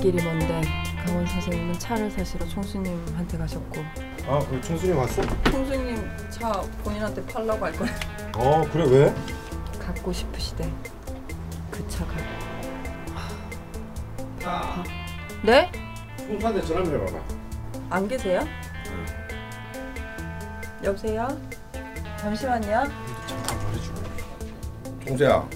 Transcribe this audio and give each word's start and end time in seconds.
길이 0.00 0.22
먼데 0.22 0.60
강원 1.04 1.26
선생님은 1.26 1.78
차를 1.78 2.10
사시러 2.10 2.46
총수님한테 2.48 3.38
가셨고 3.38 3.80
아, 4.26 4.38
그 4.48 4.60
청순이 4.60 4.92
왔어? 4.92 5.22
총수님 5.50 5.96
차 6.30 6.52
본인한테 6.84 7.24
팔라고 7.26 7.64
할 7.64 7.72
거예요. 7.72 7.94
어, 8.36 8.62
그래 8.72 8.84
왜? 8.88 9.14
갖고 9.78 10.12
싶으시대. 10.12 10.70
그 11.70 11.86
차가. 11.88 12.12
아, 14.44 14.84
네? 15.42 15.70
총수한테 16.18 16.62
전화 16.62 16.84
좀 16.84 16.94
해봐봐. 16.94 17.18
안 17.90 18.06
계세요? 18.08 18.46
여보세요? 20.84 21.28
잠시만요. 22.18 22.84
잠깐 23.26 23.64
말해주고. 23.64 24.00
총수야. 25.06 25.48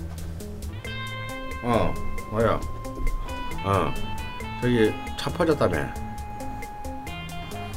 어, 1.64 1.94
뭐야? 2.30 2.60
어, 3.64 3.92
저기 4.62 4.94
차 5.16 5.28
퍼졌다며. 5.28 5.88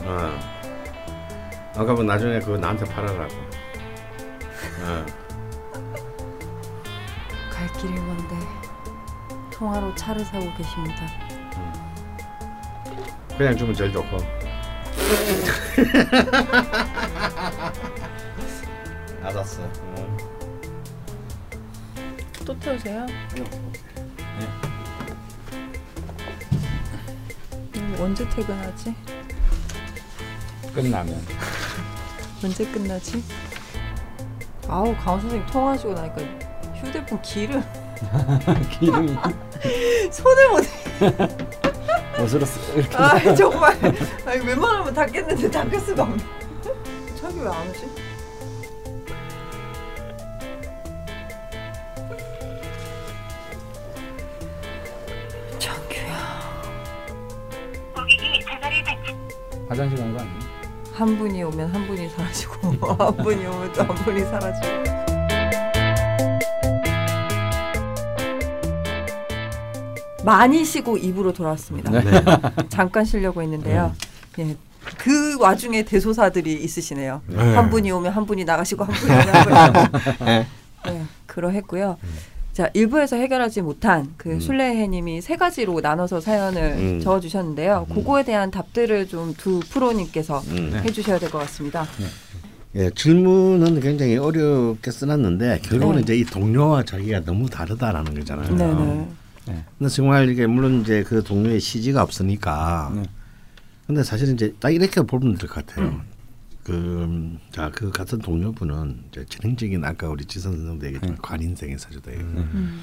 어. 0.03 0.39
아까 1.75 1.93
뭐 1.93 2.03
나중에 2.03 2.39
그거 2.39 2.57
나한테 2.57 2.85
팔아라고. 2.85 3.33
어. 4.83 5.05
갈 7.51 7.67
길이 7.73 7.93
먼데 7.93 8.35
통화로 9.51 9.93
차를 9.95 10.23
사고 10.25 10.45
계십니다. 10.55 11.07
그냥 13.35 13.57
주면 13.57 13.73
제일 13.73 13.91
좋고. 13.91 14.17
알았어. 19.23 19.63
어. 19.63 20.17
또 22.45 22.57
태우세요? 22.59 23.07
음, 23.37 23.73
언제 27.99 28.27
퇴근하지? 28.29 28.95
끝나면 30.73 31.21
언제 32.43 32.65
끝나지? 32.65 33.23
아우 34.67 34.95
강원 34.97 35.21
선생님 35.21 35.45
통화하시고 35.47 35.93
나니까 35.93 36.21
휴대폰 36.75 37.21
기름 37.21 37.63
기름이 38.79 39.15
손을 40.11 40.49
못. 40.49 40.65
옷으로 42.21 42.45
쓰- 42.45 42.59
이렇게 42.77 42.95
아 42.97 43.35
정말. 43.35 43.73
아니 44.25 44.45
웬만하면 44.45 44.93
닦겠는데 44.93 45.49
닦을 45.51 45.79
수가 45.79 46.03
없네. 46.03 46.23
자기 47.19 47.39
왜 47.39 47.47
안 47.47 47.69
오지? 47.69 47.87
화장실 59.75 59.97
간거 59.97 60.19
아니야? 60.19 60.33
한 60.93 61.17
분이 61.17 61.43
오면 61.43 61.69
한 61.75 61.85
분이 61.87 62.07
사라지고 62.07 62.71
한 62.95 63.17
분이 63.17 63.45
오면 63.45 63.73
또 63.73 63.83
한 63.83 63.95
분이 63.95 64.21
사라지고. 64.21 64.85
많이 70.23 70.63
쉬고 70.65 70.97
입으로 70.97 71.33
돌아왔습니다. 71.33 71.91
네. 71.91 72.01
잠깐 72.69 73.05
쉬려고 73.05 73.41
했는데요. 73.43 73.93
예. 74.39 74.55
그 74.97 75.37
와중에 75.39 75.83
대소사들이 75.83 76.53
있으시네요. 76.63 77.21
네. 77.27 77.53
한 77.55 77.69
분이 77.69 77.91
오면 77.91 78.11
한 78.11 78.25
분이 78.25 78.43
나가시고 78.45 78.85
한 78.85 78.93
분이 78.95 79.11
오면 79.11 79.27
한 79.27 79.43
분이 79.43 79.55
나가시고. 79.55 80.25
네, 80.85 81.05
그러했고요. 81.27 81.97
자, 82.55 82.69
일부에서 82.73 83.17
해결하지 83.17 83.61
못한 83.63 84.13
그 84.15 84.39
술래해님이 84.39 85.19
세 85.19 85.35
가지로 85.35 85.81
나눠서 85.81 86.21
사연을 86.21 86.61
음. 86.77 86.99
적어주셨는데요. 87.01 87.85
그거에 87.93 88.23
대한 88.23 88.49
답들을 88.49 89.09
좀 89.09 89.33
두 89.35 89.59
프로님께서 89.59 90.39
음. 90.47 90.71
해주셔야 90.85 91.19
될 91.19 91.29
것 91.29 91.39
같습니다. 91.39 91.85
예, 92.75 92.89
질문은 92.91 93.81
굉장히 93.81 94.15
어렵게 94.15 94.89
써놨는데 94.89 95.59
결국은 95.63 95.95
네. 95.97 96.01
이제 96.03 96.15
이 96.15 96.23
동료와 96.23 96.83
자기가 96.83 97.25
너무 97.25 97.49
다르다라는 97.49 98.13
거잖아요. 98.13 98.55
네네. 98.55 99.07
근데 99.77 99.89
정말 99.93 100.29
이게 100.29 100.47
물론 100.47 100.79
이제 100.81 101.03
그 101.03 101.21
동료의 101.23 101.59
시지가 101.59 102.01
없으니까. 102.03 102.93
네. 102.95 103.03
근데 103.85 104.01
사실은 104.03 104.35
이제 104.35 104.53
딱 104.61 104.69
이렇게 104.69 105.01
보면 105.01 105.37
될 105.37 105.49
것 105.49 105.65
같아요. 105.65 105.99
그, 106.65 107.37
자, 107.51 107.69
그 107.69 107.91
같은 107.91 108.17
동료분은 108.17 109.03
이제 109.11 109.23
진행적인 109.29 109.85
아까 109.85 110.09
우리 110.09 110.25
지선 110.25 110.53
선생도 110.53 110.87
얘기했지만 110.87 111.17
관인생의 111.21 111.77
사주도 111.77 112.11
있고. 112.11 112.23
음. 112.23 112.81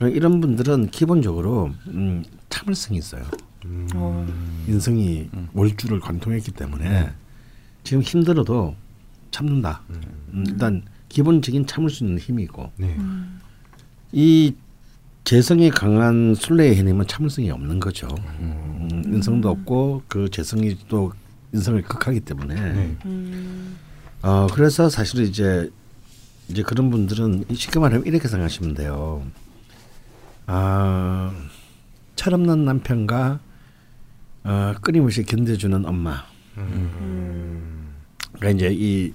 이런 0.00 0.40
분들은 0.40 0.90
기본적으로 0.90 1.70
음, 1.86 2.24
참을성이 2.50 2.98
있어요. 2.98 3.24
어, 3.94 4.26
인성이 4.66 5.30
월주를 5.52 6.00
관통했기 6.00 6.50
때문에 6.52 7.10
지금 7.84 8.02
힘들어도 8.02 8.74
참는다. 9.30 9.82
음, 10.32 10.44
일단 10.48 10.82
기본적인 11.08 11.66
참을 11.66 11.90
수 11.90 12.04
있는 12.04 12.18
힘이 12.18 12.44
있고 12.44 12.70
네. 12.76 12.96
이 14.12 14.54
재성이 15.22 15.70
강한 15.70 16.34
술래의 16.34 16.76
해님은 16.76 17.06
참을성이 17.06 17.50
없는 17.50 17.78
거죠. 17.78 18.08
음, 18.40 19.02
인성도 19.06 19.50
없고 19.50 20.02
그 20.08 20.28
재성이 20.30 20.76
또 20.88 21.12
인성을 21.52 21.80
극하기 21.82 22.20
때문에 22.20 22.54
네. 22.54 22.96
음, 23.06 23.76
어 24.22 24.46
그래서 24.52 24.88
사실은 24.90 25.24
이제 25.24 25.70
이제 26.48 26.62
그런 26.62 26.90
분들은 26.90 27.44
쉽게 27.52 27.78
말하면 27.78 28.06
이렇게 28.06 28.28
생각하시면 28.28 28.74
돼요. 28.74 29.24
아 30.46 31.32
철없는 32.16 32.64
남편과 32.64 33.40
어, 34.44 34.74
끊임없이 34.80 35.24
견뎌주는 35.24 35.84
엄마. 35.84 36.24
그러니까 38.32 38.50
이제 38.50 38.74
이, 38.74 39.12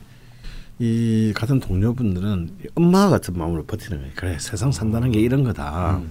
이 0.80 1.34
같은 1.36 1.60
동료분들은 1.60 2.50
엄마 2.76 3.10
같은 3.10 3.38
마음으로 3.38 3.66
버티는 3.66 3.98
거예요. 4.00 4.14
그래 4.16 4.38
세상 4.40 4.72
산다는 4.72 5.12
게 5.12 5.20
이런 5.20 5.44
거다. 5.44 6.02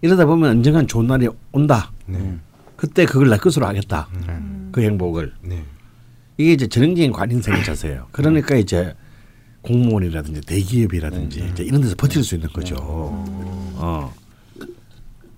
이러다 0.00 0.26
보면 0.26 0.50
언젠간 0.50 0.86
좋은 0.86 1.06
날이 1.06 1.28
온다. 1.50 1.92
네. 2.06 2.38
그때 2.82 3.06
그걸 3.06 3.30
내 3.30 3.36
것으로 3.36 3.64
하겠다. 3.64 4.08
음. 4.28 4.70
그 4.72 4.82
행복을. 4.82 5.32
네. 5.40 5.64
이게 6.36 6.52
이제 6.52 6.66
전형적인 6.66 7.12
관인생의 7.12 7.62
자세예요. 7.62 8.08
그러니까 8.10 8.56
이제 8.56 8.92
공무원이라든지 9.60 10.40
대기업이라든지 10.40 11.48
이제 11.52 11.62
이런 11.62 11.80
데서 11.80 11.94
버틸 11.94 12.24
수 12.24 12.34
있는 12.34 12.48
거죠. 12.48 12.74
어. 12.80 14.12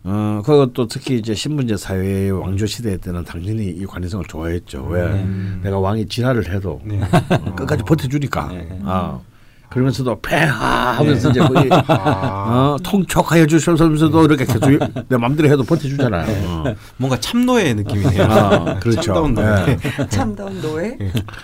어, 0.04 0.43
그것도 0.43 0.88
특히 0.88 1.19
이제 1.19 1.34
신분제 1.34 1.77
사회의 1.77 2.31
왕조 2.31 2.65
시대 2.65 2.97
때는 2.97 3.25
당연히 3.25 3.66
이 3.66 3.84
관인성을 3.84 4.25
좋아했죠. 4.25 4.87
왜? 4.87 5.27
내가 5.62 5.78
왕이 5.78 6.09
진화를 6.09 6.50
해도 6.50 6.81
네. 6.83 6.99
어, 7.03 7.54
끝까지 7.54 7.83
버텨주니까. 7.84 8.49
네. 8.49 8.78
어. 8.84 9.22
그러면서도 9.74 10.20
폐하 10.20 10.92
하면서 10.92 11.30
이제 11.30 11.40
거의 11.40 11.68
아. 11.88 12.76
어, 12.76 12.76
통촉하여 12.84 13.44
주셔서면서도 13.44 14.24
이렇게 14.26 14.44
계속 14.44 14.70
내 15.08 15.16
마음대로 15.16 15.50
해도 15.50 15.64
버텨주잖아요. 15.64 16.46
어. 16.46 16.74
뭔가 16.96 17.18
참노의 17.18 17.74
느낌이네요. 17.74 18.22
아, 18.22 18.78
그렇죠. 18.78 19.00
참다운 19.00 19.34
노예. 19.34 19.64
네. 19.64 20.08
참다운 20.08 20.62
노예. 20.62 20.96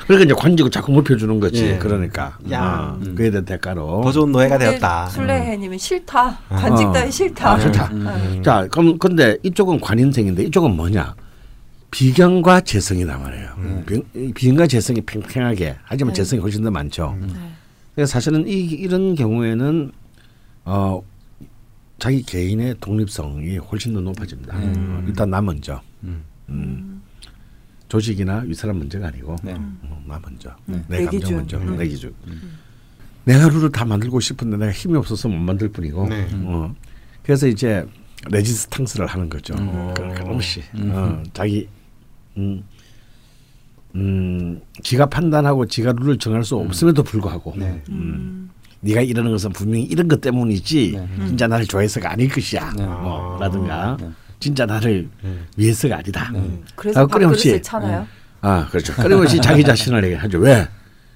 그러니까 0.07 0.25
이제 0.27 0.35
관직을 0.35 0.71
자꾸 0.71 0.93
높여주는 0.93 1.41
거지. 1.41 1.65
예. 1.65 1.79
그러니까. 1.79 2.39
야. 2.53 2.97
어, 2.97 3.15
그에 3.17 3.33
대한 3.33 3.45
대가로. 3.45 4.03
더 4.05 4.13
좋은 4.13 4.31
노예가 4.31 4.59
되었다. 4.59 5.09
술래해님은 5.09 5.79
싫다. 5.79 6.39
관직 6.51 6.87
어. 6.87 6.93
따위 6.93 7.11
싫다. 7.11 7.51
아, 7.51 7.59
싫다. 7.59 7.87
음. 7.87 8.43
자, 8.45 8.69
그럼 8.71 8.97
근데 9.01 9.39
이쪽은 9.43 9.81
관인생인데 9.81 10.45
이쪽은 10.45 10.77
뭐냐? 10.77 11.17
비경과 11.91 12.61
재성이다 12.61 13.19
말이에요. 13.19 13.49
비, 13.87 14.33
비경과 14.35 14.69
재성이 14.69 15.01
팽팽하게 15.01 15.79
하지만 15.83 16.15
네. 16.15 16.19
재성이 16.19 16.41
훨씬 16.41 16.63
더 16.63 16.71
많죠. 16.71 17.17
네. 17.21 17.35
그래서 17.95 18.11
사실은 18.13 18.47
이, 18.49 18.53
이런 18.61 19.15
경우에는 19.15 19.93
어 20.65 21.03
자기 21.99 22.23
개인의 22.23 22.77
독립성이 22.81 23.59
훨씬 23.59 23.93
더 23.95 24.01
높아집니다. 24.01 24.57
어, 24.57 25.05
일단 25.07 25.31
나 25.31 25.41
먼저. 25.43 25.81
음. 26.05 26.23
음. 26.49 27.03
조직이나 27.89 28.39
윗사람 28.47 28.77
문제가 28.77 29.09
아니고 29.09 29.37
네. 29.43 29.53
어, 29.57 30.03
나 30.07 30.19
먼저. 30.23 30.55
네. 30.67 30.83
내 30.89 30.99
내 30.99 31.05
감정 31.07 31.21
기준. 31.21 31.37
먼저. 31.37 31.59
음. 31.59 31.77
내 31.77 31.87
기준. 31.89 32.15
내가 33.25 33.49
룰을 33.49 33.71
다 33.73 33.85
만들고 33.85 34.21
싶은데 34.21 34.57
내가 34.57 34.73
힘이 34.73 34.97
없어서 34.97 35.29
못 35.29 35.37
만들 35.37 35.69
뿐이고. 35.69 36.09
네. 36.09 36.29
어. 36.45 36.75
그래서 37.23 37.47
이제 37.49 37.85
레지스탕스를 38.31 39.07
하는 39.07 39.29
거죠. 39.29 39.55
음. 39.59 39.93
그- 39.95 40.15
그놈씨. 40.15 40.63
음. 40.77 40.91
어, 40.95 41.23
자기 41.35 41.69
음, 42.37 42.63
음, 43.97 44.61
지가 44.83 45.07
판단하고 45.07 45.67
지가 45.67 45.93
룰을 45.93 46.19
정할 46.19 46.45
수 46.45 46.57
없음에도 46.57 47.03
불구하고 47.03 47.55
네. 47.57 47.83
음. 47.89 48.51
네가 48.81 49.03
이러는 49.03 49.33
것은 49.33 49.53
분명히 49.53 49.85
이런 49.85 50.09
것 50.09 50.21
때문이지 50.21 50.93
네. 50.97 51.27
진짜 51.27 51.47
나를 51.47 51.67
좋아해서가 51.67 52.13
아닐 52.13 52.29
것이야. 52.29 52.73
네. 52.77 52.85
뭐, 52.87 53.37
아. 53.37 53.41
라든가 53.41 53.97
네. 54.01 54.11
진짜 54.39 54.65
나를 54.65 55.09
네. 55.23 55.39
위해서가 55.57 55.99
아니다. 55.99 56.31
음. 56.35 56.63
그래서 56.77 57.01
아, 57.01 57.07
끊임없이. 57.07 57.61
차나요? 57.61 58.07
아 58.41 58.67
그렇죠. 58.69 58.95
끊임없이 58.95 59.39
자기 59.41 59.63
자신을 59.63 60.03
얘기하죠. 60.05 60.39
왜? 60.39 60.67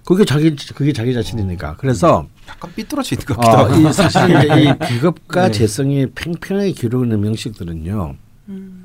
그게 0.05 0.25
자기 0.27 0.55
그게 0.75 0.93
자기 0.93 1.15
자신이니까. 1.15 1.77
그래서 1.79 2.27
약간 2.47 2.71
삐뚤어져 2.77 3.17
있는 3.17 3.25
것 3.27 3.37
같기도 3.39 3.57
어, 3.57 3.65
하고. 3.65 3.89
이 3.89 3.93
사실 3.93 4.21
이 4.61 4.79
비겁과 4.87 5.47
네. 5.47 5.51
재성이 5.53 6.07
팽팽하게 6.15 6.73
기르는 6.73 7.19
명식들은요. 7.21 8.17
음. 8.51 8.84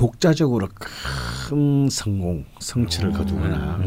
독자적으로 0.00 0.66
큰 0.74 1.88
성공, 1.90 2.46
성취를 2.58 3.12
거두거나 3.12 3.80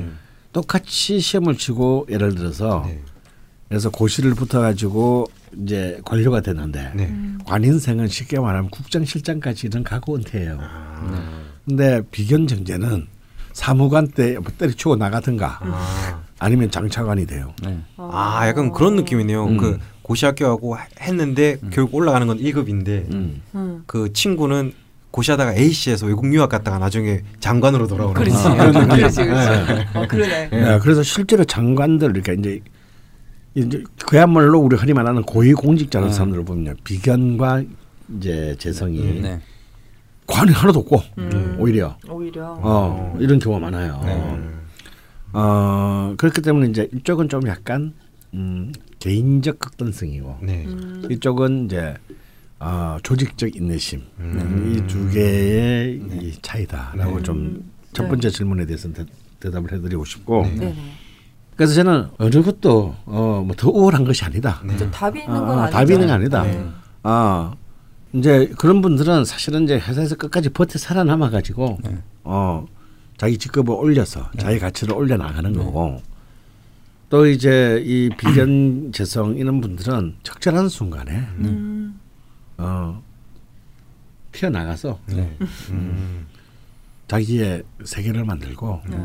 똑같이 0.52 1.20
시험을 1.20 1.58
치고 1.58 2.06
예를 2.08 2.36
들어서 2.36 2.84
네. 2.86 3.02
그래서 3.68 3.90
고시를 3.90 4.36
붙어가지고 4.36 5.26
이제 5.64 6.00
관료가 6.06 6.42
됐는데 6.42 6.92
네. 6.94 7.12
관인생은 7.48 8.10
쉽게 8.10 8.40
말하면 8.40 8.70
국정실장까지는 8.70 9.84
가고 9.84 10.16
은퇴해요. 10.16 10.60
아. 10.62 11.42
근데 11.66 12.04
비견 12.12 12.46
정제는 12.46 13.08
사무관 13.54 14.08
때뭐 14.08 14.44
때려치고 14.56 14.98
나가든가 14.98 15.62
아. 15.64 16.22
아니면 16.38 16.70
장차관이 16.70 17.26
돼요. 17.26 17.56
네. 17.64 17.80
아, 17.98 18.48
약간 18.48 18.72
그런 18.72 18.98
느낌이네요. 18.98 19.46
음. 19.48 19.58
그 19.58 19.80
고시 20.04 20.28
합격하고 20.28 20.78
했는데 21.02 21.58
결국 21.72 21.96
올라가는 21.96 22.28
건 22.28 22.38
1급인데 22.38 23.12
음. 23.12 23.42
음. 23.56 23.84
그 23.88 24.14
친구는 24.14 24.74
고시하다가 25.14 25.54
A씨에서 25.54 26.08
외국 26.08 26.34
유학 26.34 26.50
갔다가 26.50 26.80
나중에 26.80 27.22
장관으로 27.40 27.86
돌아오는 27.86 28.16
그렇지. 28.16 28.36
거죠. 28.36 28.88
그렇지, 28.88 29.24
그렇지. 29.24 29.86
어, 29.94 30.08
그러네. 30.08 30.50
네, 30.50 30.80
그래서 30.82 31.04
실제로 31.04 31.44
장관들 31.44 32.14
그러니까 32.14 32.34
이제 32.34 32.60
이제 33.54 33.84
그야말로 34.08 34.60
우리 34.60 34.76
흔히 34.76 34.92
말하는 34.94 35.22
고위 35.22 35.54
공직자라는 35.54 36.10
네. 36.10 36.14
사람들을 36.16 36.46
보면 36.46 36.78
비견과 36.84 37.64
이제 38.18 38.56
재성이 38.58 39.22
네. 39.22 39.40
관이 40.26 40.52
하나도 40.52 40.80
없고 40.80 41.04
음. 41.20 41.58
오히려 41.60 41.96
오히려. 42.10 42.58
어, 42.60 43.16
이런 43.20 43.38
경우가 43.38 43.64
많아요. 43.70 44.02
네. 44.04 44.40
어 45.34 46.16
그렇기 46.18 46.42
때문에 46.42 46.70
이제 46.70 46.90
이쪽은 46.92 47.30
좀 47.30 47.48
약간 47.48 47.94
음, 48.34 48.72
개인적 48.98 49.60
극단성이고 49.60 50.38
네. 50.42 50.64
음. 50.66 51.08
이쪽은 51.12 51.66
이제 51.66 51.94
어, 52.66 52.98
조직적 53.04 53.56
인내심 53.58 54.02
음. 54.20 54.74
이두 54.74 55.10
개의 55.10 56.02
이 56.22 56.34
차이다라고 56.42 57.18
네. 57.18 57.24
좀첫 57.24 57.62
네. 57.94 58.08
번째 58.08 58.30
질문에 58.30 58.66
대해서는 58.66 58.96
대, 58.96 59.06
대답을 59.42 59.74
해드리고 59.74 60.06
싶고 60.06 60.44
네. 60.44 60.56
네네. 60.56 60.76
그래서 61.58 61.74
저는 61.74 62.08
어느 62.18 62.42
것도 62.42 62.96
어, 63.06 63.44
뭐 63.46 63.56
더 63.58 63.70
우월한 63.70 64.06
것이 64.06 64.24
아니다. 64.24 64.62
네. 64.64 64.76
저 64.78 64.90
답이 64.90 65.20
있는 65.20 65.46
건 65.46 65.60
아. 65.60 65.70
답이 65.70 65.92
있는 65.94 66.08
게 66.08 66.14
아니다. 66.14 66.44
네. 66.44 66.66
아 67.04 67.54
이제 68.14 68.50
그런 68.58 68.82
분들은 68.82 69.26
사실은 69.26 69.66
이제 69.66 69.76
회사에서 69.78 70.16
끝까지 70.16 70.50
버텨 70.50 70.80
살아남아 70.80 71.30
가지고 71.30 71.78
네. 71.84 71.98
어 72.24 72.66
자기 73.18 73.38
직급을 73.38 73.76
올려서 73.76 74.32
자기 74.40 74.58
가치를 74.58 74.96
올려 74.96 75.18
나가는 75.18 75.52
거고 75.54 76.02
또 77.10 77.28
이제 77.28 77.84
이 77.86 78.10
비견 78.18 78.92
재성 78.94 79.36
이런 79.36 79.60
분들은 79.60 80.16
적절한 80.24 80.70
순간에 80.70 81.12
음. 81.40 82.00
어 82.58 83.02
튀어 84.32 84.50
나가서 84.50 85.00
네. 85.08 85.38
음. 85.70 86.28
자기의 87.08 87.64
세계를 87.84 88.24
만들고 88.26 88.82
네. 88.88 88.98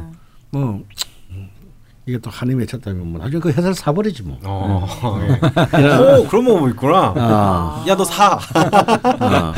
뭐 0.51 0.85
이게 2.07 2.17
또 2.19 2.31
한이 2.31 2.55
맺혔다면 2.55 3.07
뭐 3.07 3.21
나중에 3.21 3.39
그 3.39 3.51
회사를 3.51 3.75
사버리지 3.75 4.23
뭐. 4.23 4.39
어. 4.43 4.87
예. 5.21 6.21
오, 6.23 6.27
그런 6.27 6.47
방법 6.47 6.71
있구나. 6.71 7.13
아, 7.15 7.85
야, 7.87 7.95
너 7.95 8.03
사. 8.03 8.39
아. 8.55 9.53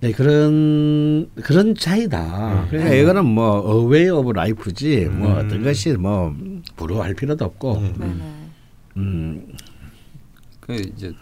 네 0.00 0.10
그런 0.10 1.30
그런 1.36 1.76
차이다. 1.76 2.66
그러니까 2.70 2.92
이거는 2.94 3.24
뭐 3.24 3.60
a 3.60 4.08
way 4.08 4.22
of 4.22 4.32
life지 4.32 5.06
뭐 5.12 5.28
음. 5.28 5.46
어떤 5.46 5.62
것이 5.62 5.92
뭐 5.92 6.34
부러워할 6.74 7.14
필요도 7.14 7.44
없고. 7.44 7.80
네. 7.80 7.92
네네. 7.96 8.48
음, 8.96 9.52
그 10.60 10.74
이제 10.74 11.12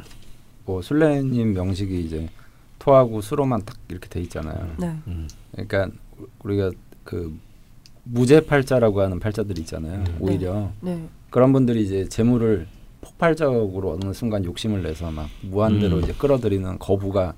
뭐 0.64 0.82
술래님 0.82 1.54
명식이 1.54 2.00
이제 2.00 2.28
토하고 2.78 3.20
수로만 3.20 3.62
딱 3.64 3.76
이렇게 3.88 4.08
돼 4.08 4.20
있잖아요. 4.22 4.74
네. 4.78 4.96
그러니까 5.52 5.88
우리가 6.42 6.70
그 7.04 7.36
무죄 8.04 8.40
팔자라고 8.40 9.00
하는 9.00 9.20
팔자들이 9.20 9.60
있잖아요. 9.62 10.04
오히려 10.18 10.70
네. 10.80 11.08
그런 11.30 11.52
분들이 11.52 11.82
이제 11.82 12.08
재물을 12.08 12.66
폭발적으로 13.00 13.92
어느 13.92 14.12
순간 14.12 14.44
욕심을 14.44 14.82
내서 14.82 15.10
막 15.10 15.28
무한대로 15.42 15.96
음. 15.96 16.02
이제 16.02 16.12
끌어들이는 16.12 16.78
거부가 16.78 17.34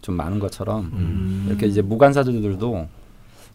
좀 0.00 0.16
많은 0.16 0.38
것처럼 0.38 0.90
음. 0.92 1.46
이렇게 1.48 1.66
이제 1.66 1.82
무관사주들도 1.82 2.88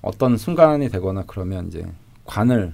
어떤 0.02 0.38
순간이 0.38 0.90
되거나 0.90 1.24
그러면 1.26 1.68
이제 1.68 1.86
관을 2.26 2.74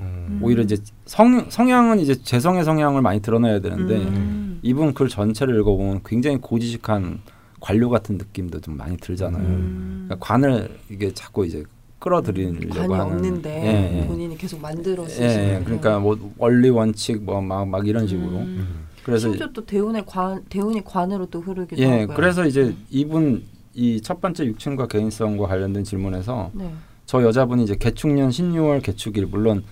음. 0.00 0.40
오히려 0.42 0.62
이제 0.62 0.76
성 1.06 1.46
성향은 1.48 1.98
이제 2.00 2.14
재성의 2.14 2.64
성향을 2.64 3.02
많이 3.02 3.20
드러내야 3.20 3.60
되는데 3.60 3.96
음. 3.96 4.58
이분 4.62 4.94
글 4.94 5.08
전체를 5.08 5.58
읽어보면 5.60 6.00
굉장히 6.04 6.38
고지식한 6.38 7.20
관료 7.60 7.88
같은 7.90 8.18
느낌도 8.18 8.60
좀 8.60 8.76
많이 8.76 8.96
들잖아요. 8.96 9.42
음. 9.42 10.04
그러니까 10.06 10.26
관을 10.26 10.78
이게 10.90 11.12
자꾸 11.12 11.46
이제 11.46 11.62
끌어들이려고 11.98 12.74
관이 12.74 12.92
하는 12.92 13.14
없는데 13.14 13.50
예, 13.50 14.00
예. 14.02 14.06
본인이 14.06 14.36
계속 14.36 14.60
만들어 14.60 15.04
예, 15.04 15.08
쓰시는 15.08 15.60
예. 15.60 15.62
그러니까 15.64 15.98
뭐 15.98 16.18
원리 16.36 16.68
원칙 16.68 17.22
뭐 17.22 17.40
막 17.40 17.66
막 17.66 17.86
이런 17.86 18.06
식으로 18.06 18.36
음. 18.38 18.84
그래서 19.02 19.28
심지어 19.28 19.48
또 19.52 19.64
대운의 19.64 20.04
관 20.06 20.42
대운이 20.50 20.84
관으로 20.84 21.26
또 21.26 21.40
흐르기도 21.40 21.80
예 21.80 22.00
하고요. 22.00 22.16
그래서 22.16 22.44
이제 22.46 22.62
음. 22.64 22.76
이분 22.90 23.42
이 23.74 24.00
첫 24.02 24.20
번째 24.20 24.44
육친과 24.44 24.86
개인성과 24.86 25.46
관련된 25.46 25.82
질문에서 25.84 26.50
네. 26.52 26.70
저 27.06 27.22
여자분이 27.22 27.64
이제 27.64 27.76
개축년 27.76 28.30
신유월 28.30 28.80
개축일 28.80 29.26
물론 29.26 29.64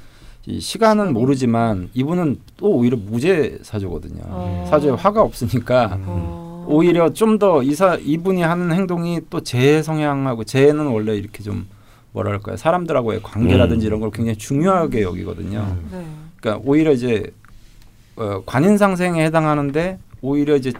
이 0.46 0.60
시간은. 0.60 1.12
모르지만 1.12 1.88
이분은 1.94 2.40
또 2.56 2.70
오히려 2.70 2.96
무죄 2.96 3.58
사주거든요. 3.62 4.22
어. 4.26 4.66
사주에 4.68 4.90
화가 4.90 5.22
없으니까 5.22 5.98
어. 6.04 6.66
오히려 6.68 7.12
좀 7.12 7.38
더 7.38 7.62
이사 7.62 7.96
이분이 7.96 8.42
하는 8.42 8.72
행동이 8.72 9.20
또제 9.30 9.82
성향하고 9.82 10.44
쟤는 10.44 10.86
원래 10.86 11.14
이렇게 11.16 11.42
좀 11.42 11.66
뭐랄까요 12.12 12.56
사람들하고의 12.56 13.22
관계라든지 13.22 13.86
음. 13.86 13.88
이런 13.88 14.00
걸 14.00 14.10
굉장히 14.10 14.36
중요하게 14.36 15.02
여기거든요. 15.02 15.76
네. 15.90 16.06
그러니까 16.40 16.62
오히려 16.68 16.92
이제 16.92 17.32
어, 18.16 18.42
관인상생에 18.44 19.24
해당하는데 19.24 19.98
오히려 20.20 20.56
이제 20.56 20.72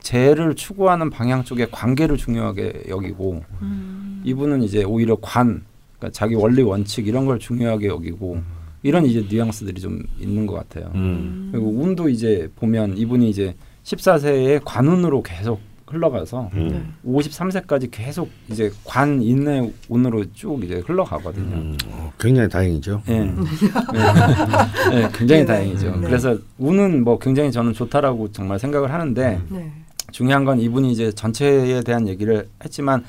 재를 0.00 0.54
추구하는 0.54 1.10
방향 1.10 1.44
쪽에 1.44 1.66
관계를 1.70 2.16
중요하게 2.16 2.84
여기고 2.88 3.42
음. 3.62 4.22
이분은 4.24 4.62
이제 4.62 4.84
오히려 4.84 5.16
관 5.16 5.64
그러니까 6.04 6.10
자기 6.10 6.34
원리 6.34 6.62
원칙 6.62 7.06
이런 7.06 7.24
걸 7.24 7.38
중요하게 7.38 7.88
여기고 7.88 8.38
이런 8.82 9.06
이제 9.06 9.24
뉘앙스들이 9.28 9.80
좀 9.80 10.02
있는 10.20 10.46
것 10.46 10.54
같아요. 10.54 10.90
음. 10.94 11.48
그리고 11.50 11.70
운도 11.70 12.08
이제 12.08 12.50
보면 12.56 12.98
이분이 12.98 13.30
이제 13.30 13.54
14세에 13.84 14.60
관운으로 14.64 15.22
계속 15.22 15.60
흘러가서 15.86 16.50
음. 16.54 16.94
53세까지 17.06 17.88
계속 17.90 18.28
이제 18.50 18.70
관 18.84 19.22
인내 19.22 19.70
운으로 19.88 20.24
쭉 20.32 20.62
이제 20.64 20.82
흘러가거든요. 20.84 21.56
음, 21.56 21.76
어, 21.88 22.12
굉장히 22.18 22.48
다행이죠. 22.48 23.02
예. 23.08 23.12
예. 23.12 24.96
예, 24.96 25.08
굉장히 25.14 25.42
네. 25.42 25.44
다행이죠. 25.44 25.96
네. 25.96 26.06
그래서 26.06 26.36
운은 26.58 27.04
뭐 27.04 27.18
굉장히 27.18 27.52
저는 27.52 27.74
좋다라고 27.74 28.32
정말 28.32 28.58
생각을 28.58 28.92
하는데 28.92 29.40
네. 29.48 29.72
중요한 30.10 30.44
건 30.44 30.58
이분이 30.58 30.90
이제 30.90 31.12
전체에 31.12 31.82
대한 31.82 32.08
얘기를 32.08 32.48
했지만 32.64 33.04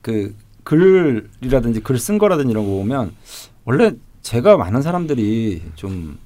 그 0.00 0.34
글이라든지 0.64 1.80
글 1.80 1.98
쓴 1.98 2.18
거라든지 2.18 2.50
이런 2.52 2.64
거 2.64 2.70
보면 2.70 3.12
원래 3.64 3.92
제가 4.22 4.56
많은 4.56 4.82
사람들이 4.82 5.62
좀좀 5.74 6.18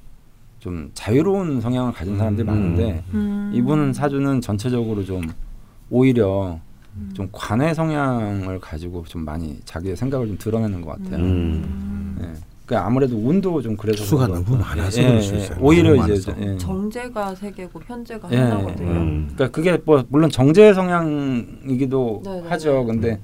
자유로운 0.93 1.61
성향을 1.61 1.93
가진 1.93 2.17
사람들이 2.17 2.45
음. 2.45 2.47
많은데 2.47 3.03
음. 3.13 3.51
이분은 3.53 3.93
사주는 3.93 4.41
전체적으로 4.41 5.03
좀 5.05 5.21
오히려 5.89 6.59
음. 6.95 7.11
좀 7.13 7.27
관의 7.31 7.73
성향을 7.75 8.59
가지고 8.59 9.03
좀 9.07 9.25
많이 9.25 9.59
자기의 9.65 9.95
생각을 9.95 10.27
좀 10.27 10.37
드러내는 10.37 10.81
것 10.81 10.91
같아요. 11.03 11.23
음. 11.23 12.17
예. 12.21 12.33
그러니까 12.65 12.87
아무래도 12.87 13.17
운도 13.17 13.61
좀 13.61 13.75
그래서 13.75 14.03
수가 14.05 14.27
너무. 14.27 14.55
많아서 14.57 15.01
예, 15.01 15.07
그럴 15.07 15.21
수 15.21 15.33
예. 15.35 15.39
있어요. 15.39 15.57
오히려 15.61 15.95
너무 15.95 16.13
이제. 16.13 16.33
예. 16.39 16.57
정제가 16.57 17.35
세 17.35 17.51
개고 17.51 17.79
편제가 17.79 18.29
예, 18.31 18.37
하나거든요. 18.37 18.89
음. 18.89 19.29
그러니까 19.35 19.49
그게 19.55 19.77
뭐 19.85 20.03
물론 20.07 20.29
정제 20.29 20.73
성향이기도 20.73 22.21
네네네. 22.23 22.47
하죠. 22.49 22.85
근데 22.85 23.19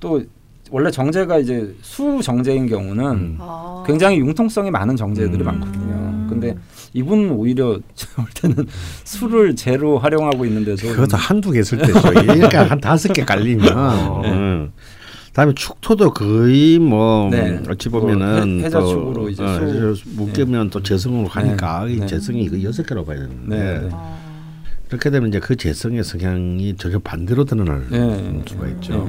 또 0.00 0.22
원래 0.70 0.90
정제가 0.90 1.38
이제 1.38 1.74
수 1.82 2.20
정제인 2.22 2.66
경우는 2.66 3.04
음. 3.04 3.36
아. 3.40 3.82
굉장히 3.86 4.18
융통성이 4.18 4.70
많은 4.70 4.96
정제들이 4.96 5.42
음. 5.42 5.46
많거든요. 5.46 5.92
음. 5.94 6.26
근데 6.30 6.56
이분은 6.92 7.32
오히려 7.32 7.78
제가 7.94 8.22
볼 8.22 8.26
때는 8.34 8.66
수를 9.04 9.54
제로 9.56 9.98
활용하고 9.98 10.44
있는데도 10.46 10.88
그것도 10.88 11.16
한두 11.16 11.50
개 11.50 11.60
쓸 11.62 11.78
때죠. 11.78 12.12
이렇게 12.34 12.56
한 12.56 12.80
다섯 12.80 13.12
개 13.12 13.24
깔리면. 13.24 14.24
음. 14.24 14.72
다음에 15.32 15.52
축토도 15.54 16.12
거의 16.12 16.78
뭐 16.80 17.28
네. 17.30 17.60
어찌 17.68 17.88
보면은 17.88 18.48
뭐 18.48 18.58
해- 18.60 18.64
해자 18.64 18.80
또, 18.80 18.86
축으로 18.88 19.28
이제 19.28 19.44
어, 19.44 19.46
수- 19.48 19.64
해자 19.94 20.02
묶으면 20.16 20.70
또 20.70 20.82
재성으로 20.82 21.28
가니까 21.28 21.84
네. 21.84 21.92
이 21.94 22.00
네. 22.00 22.06
재성이 22.06 22.48
그 22.48 22.62
여섯 22.64 22.84
개로 22.84 23.04
가야 23.04 23.20
되는데 23.20 23.56
네, 23.56 23.78
네. 23.80 23.88
아. 23.92 24.16
그렇게 24.88 25.08
되면 25.10 25.28
이제 25.28 25.38
그 25.38 25.56
재성의 25.56 26.02
성향이 26.02 26.74
전혀 26.76 26.98
반대로 26.98 27.44
드러날 27.44 27.86
네. 27.90 28.42
수가 28.46 28.66
있죠. 28.68 29.08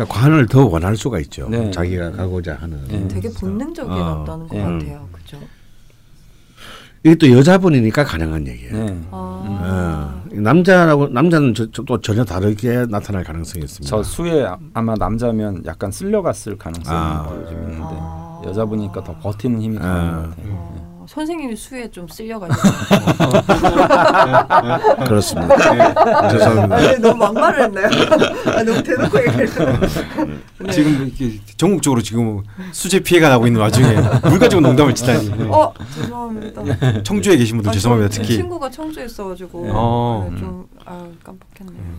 네, 0.00 0.04
네. 0.04 0.04
그러니까 0.04 0.14
관을 0.14 0.46
더 0.46 0.66
원할 0.66 0.96
수가 0.96 1.18
있죠. 1.20 1.48
네. 1.48 1.70
자기가 1.70 2.12
가고자 2.12 2.54
하는. 2.56 2.78
네. 2.88 3.06
되게 3.08 3.28
본능적인 3.30 3.92
어. 3.92 4.22
어, 4.22 4.24
떤것 4.24 4.54
예. 4.54 4.62
같아요. 4.62 5.08
그죠? 5.12 5.38
이게 7.02 7.14
또 7.14 7.30
여자분이니까 7.30 8.04
가능한 8.04 8.46
얘기예요. 8.46 8.72
네. 8.74 9.00
아. 9.10 10.22
어, 10.22 10.22
남자라고 10.32 11.08
남자는 11.08 11.54
저, 11.54 11.70
저 11.70 11.82
또 11.84 12.00
전혀 12.00 12.24
다르게 12.24 12.84
나타날 12.88 13.24
가능성이 13.24 13.64
있습니다. 13.64 13.88
저 13.88 14.02
수에 14.02 14.44
아- 14.44 14.58
아마 14.74 14.94
남자면 14.94 15.62
약간 15.66 15.90
쓸려갔을 15.90 16.56
가능성이 16.58 16.96
아. 16.96 17.24
좀 17.48 17.62
있는데 17.62 17.84
아. 17.98 18.42
여자분이니까 18.44 19.02
더 19.04 19.18
버티는 19.18 19.60
힘이 19.62 19.78
강한 19.78 19.96
아. 20.14 20.22
것 20.22 20.30
같아요. 20.30 20.79
어, 21.10 21.12
선생님이 21.14 21.56
수에 21.56 21.90
좀 21.90 22.06
쓸려가지고 22.06 22.60
그렇습니다. 25.06 25.54
예, 25.74 25.78
죄송합니다. 26.30 26.76
아, 26.76 26.96
너무 26.98 27.16
막말을 27.16 27.64
했나요? 27.64 27.88
아, 28.46 28.62
너무 28.62 28.80
대놓고 28.82 29.18
얘기해서 29.26 29.64
네. 29.66 29.80
지금 30.72 31.06
이렇게 31.06 31.40
전국적으로 31.56 32.00
지금 32.00 32.42
수재 32.72 33.00
피해가 33.00 33.28
나고 33.28 33.46
있는 33.48 33.60
와중에 33.60 33.96
물 34.28 34.38
가지고 34.38 34.60
농담을 34.60 34.94
치다니. 34.94 35.32
어 35.48 35.74
죄송합니다. 35.96 37.02
청주에 37.02 37.36
계신 37.36 37.56
분들 37.56 37.70
아, 37.70 37.72
죄송합니다. 37.72 38.08
저 38.14 38.22
특히 38.22 38.36
친구가 38.36 38.70
청주에 38.70 39.06
있어가지고 39.06 39.66
어. 39.72 40.30
네, 40.32 40.38
좀아 40.38 41.08
깜빡했네요. 41.24 41.89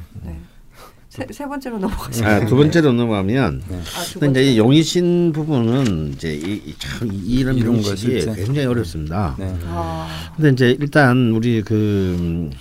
네. 1.12 1.26
세, 1.28 1.28
세 1.30 1.46
번째로 1.46 1.78
넘어가시죠. 1.78 2.26
아, 2.26 2.46
두 2.46 2.56
번째로 2.56 2.94
넘어가면 2.94 3.64
네. 3.68 3.76
아, 3.76 4.20
번째. 4.20 4.42
이제 4.42 4.54
이 4.54 4.58
용의신 4.58 5.34
부분은 5.34 6.14
이제 6.14 6.34
이, 6.34 6.62
이참 6.66 7.10
이런 7.12 7.60
명식이. 7.60 8.26
굉장히 8.26 8.66
어렵습니다. 8.66 9.36
네. 9.38 9.54
아, 9.66 10.08
근데 10.38 10.52
이제 10.52 10.78
일단 10.80 11.32
우리 11.32 11.62
그 11.64 12.16
음, 12.20 12.52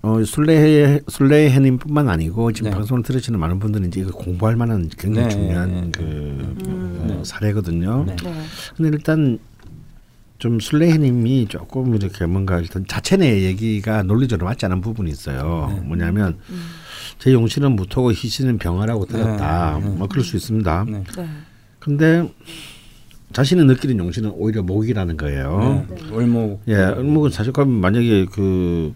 어, 0.00 0.24
술래 0.24 1.00
술래해님뿐만 1.08 2.08
아니고 2.08 2.52
지금 2.52 2.70
네. 2.70 2.76
방송을 2.76 3.02
들으시는 3.02 3.38
많은 3.38 3.58
분들은 3.58 3.88
이제 3.88 4.00
이거 4.00 4.12
공부할 4.12 4.56
만한 4.56 4.88
굉장히 4.96 5.28
네, 5.28 5.34
중요한 5.34 5.70
네, 5.70 5.80
네. 5.82 5.90
그 5.92 6.02
음. 6.02 7.06
어, 7.10 7.22
사례거든요. 7.22 8.04
네. 8.06 8.16
네. 8.16 8.42
근데 8.76 8.96
일단 8.96 9.38
좀 10.38 10.60
술래해님이 10.60 11.48
조금 11.48 11.94
이렇게 11.94 12.24
뭔가 12.24 12.60
일단 12.60 12.86
자체 12.88 13.16
내 13.18 13.42
얘기가 13.42 14.02
논리적으로 14.04 14.46
맞지 14.46 14.64
않은 14.66 14.80
부분이 14.80 15.10
있어요. 15.10 15.70
네. 15.74 15.80
뭐냐면 15.80 16.38
음. 16.48 16.62
제 17.18 17.32
용신은 17.32 17.72
무토고 17.76 18.12
희신은 18.12 18.58
병화라고 18.58 19.06
들었다. 19.06 19.78
네, 19.78 19.88
네. 19.88 19.96
뭐 19.96 20.08
그럴 20.08 20.24
수 20.24 20.36
있습니다. 20.36 20.86
네. 20.88 21.04
네. 21.16 21.28
근데 21.78 22.32
자신이 23.32 23.64
느끼는 23.64 23.98
용신은 23.98 24.30
오히려 24.34 24.62
목이라는 24.62 25.16
거예요. 25.16 25.86
네. 25.88 26.16
을목 26.16 26.62
예, 26.68 26.74
을목은 26.74 27.30
사실 27.30 27.52
그럼 27.52 27.70
만약에 27.70 28.26
그 28.26 28.94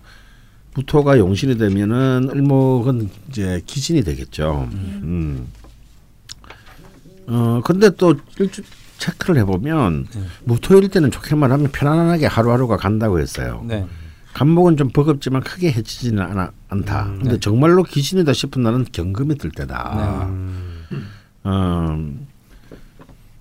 무토가 0.74 1.18
용신이 1.18 1.58
되면은 1.58 2.30
을목은 2.32 3.10
이제 3.28 3.60
기신이 3.66 4.02
되겠죠. 4.02 4.68
음. 4.72 5.48
어 7.26 7.60
근데 7.64 7.90
또 7.96 8.14
일주 8.38 8.62
체크를 8.98 9.40
해보면 9.40 10.06
네. 10.12 10.20
무토일 10.44 10.88
때는 10.88 11.10
좋게 11.10 11.34
말하면 11.34 11.70
편안하게 11.72 12.26
하루하루가 12.26 12.76
간다고 12.76 13.18
했어요. 13.18 13.64
네. 13.66 13.86
간목은 14.34 14.76
좀 14.76 14.90
버겁지만 14.90 15.42
크게 15.42 15.72
해치지는 15.72 16.22
않아, 16.22 16.52
않다. 16.68 17.04
근데 17.18 17.30
네. 17.32 17.40
정말로 17.40 17.82
기신이다 17.82 18.32
싶은 18.32 18.62
날은 18.62 18.86
경금이 18.92 19.36
들 19.38 19.50
때다. 19.50 20.28
어, 21.44 21.98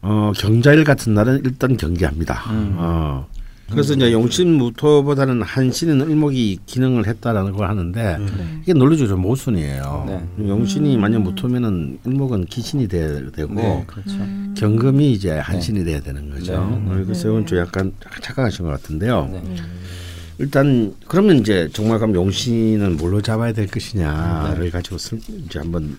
어, 0.01 0.31
경자일 0.36 0.84
같은 0.84 1.13
날은 1.13 1.41
일단 1.46 1.77
경계합니다. 1.77 2.34
음. 2.51 2.75
어. 2.77 3.27
그래서 3.72 3.93
이제 3.93 4.12
용신무토보다는 4.12 5.43
한신은 5.43 6.01
을목이 6.01 6.60
기능을 6.65 7.05
했다라는 7.05 7.53
걸 7.53 7.69
하는데 7.69 8.17
네. 8.17 8.60
이게 8.63 8.74
논리적으로 8.74 9.17
모순이에요. 9.17 10.05
네. 10.08 10.50
용신이 10.50 10.98
만약 10.98 11.22
무토면은 11.22 12.00
을목은 12.05 12.46
기신이 12.46 12.88
돼, 12.88 13.29
되고 13.31 13.53
네. 13.53 13.84
그렇죠. 13.86 14.15
음. 14.15 14.55
경금이 14.58 15.12
이제 15.12 15.38
한신이 15.38 15.84
돼야 15.84 16.00
되는 16.00 16.31
거죠. 16.31 16.53
네. 16.53 16.58
어, 16.58 17.03
그래서 17.05 17.29
이건 17.29 17.46
좀 17.46 17.60
약간 17.60 17.93
착각하신 18.22 18.65
것 18.65 18.72
같은데요. 18.72 19.29
네. 20.39 20.43
일단 20.46 20.96
그러면 21.08 21.38
이제 21.39 21.69
정말 21.74 22.00
그럼 22.00 22.15
용신은 22.15 22.98
뭘로 22.98 23.22
잡아야 23.22 23.51
될 23.53 23.67
것이냐를 23.67 24.72
가지고 24.72 24.98
슬- 24.98 25.19
이제 25.27 25.60
한번 25.60 25.98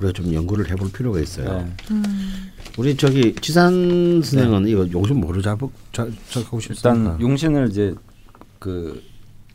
우리가 0.00 0.12
좀 0.12 0.32
연구를 0.32 0.70
해볼 0.70 0.90
필요가 0.92 1.20
있어요. 1.20 1.58
네. 1.60 1.72
음. 1.90 2.02
우리 2.78 2.96
저기 2.96 3.34
지산 3.40 4.22
선생은 4.22 4.66
이거 4.66 4.88
용신 4.90 5.20
뭐로 5.20 5.42
잡 5.42 5.58
잡- 5.92 6.08
잡고 6.30 6.58
싶습니까? 6.60 6.90
일단 7.10 7.20
용신을 7.20 7.68
이제 7.70 7.94
그 8.58 9.02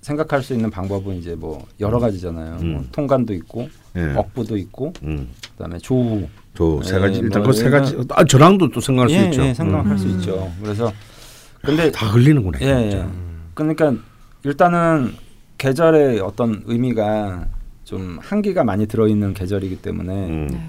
생각할 0.01 0.43
수 0.43 0.53
있는 0.53 0.69
방법은 0.69 1.15
이제 1.15 1.35
뭐 1.35 1.65
여러 1.79 1.99
가지잖아요. 1.99 2.57
음. 2.61 2.73
뭐 2.73 2.85
통관도 2.91 3.33
있고 3.33 3.67
예. 3.97 4.13
억부도 4.15 4.55
있고 4.57 4.93
음. 5.03 5.27
그다음에 5.53 5.79
조우 5.79 6.27
저세 6.55 6.95
예, 6.95 6.99
가지 6.99 7.19
일단 7.19 7.41
뭐 7.43 7.51
그세 7.51 7.69
가지 7.69 7.97
아 8.09 8.23
저랑도 8.23 8.69
또 8.69 8.79
생각할 8.79 9.09
수 9.09 9.15
예, 9.15 9.25
있죠. 9.25 9.41
예, 9.43 9.53
생각할 9.53 9.91
음. 9.91 9.97
수 9.97 10.07
있죠. 10.09 10.51
그래서 10.61 10.93
근데 11.61 11.91
다 11.91 12.07
흘리는구나. 12.07 12.59
예. 12.61 12.67
예. 12.93 13.05
그러니까 13.55 13.93
일단은 14.47 15.11
계절의 15.57 16.21
어떤 16.21 16.63
의미가 16.65 17.47
좀 17.83 18.17
한기가 18.21 18.63
많이 18.63 18.85
들어있는 18.87 19.33
계절이기 19.33 19.81
때문에 19.81 20.27
음. 20.29 20.47
네. 20.49 20.59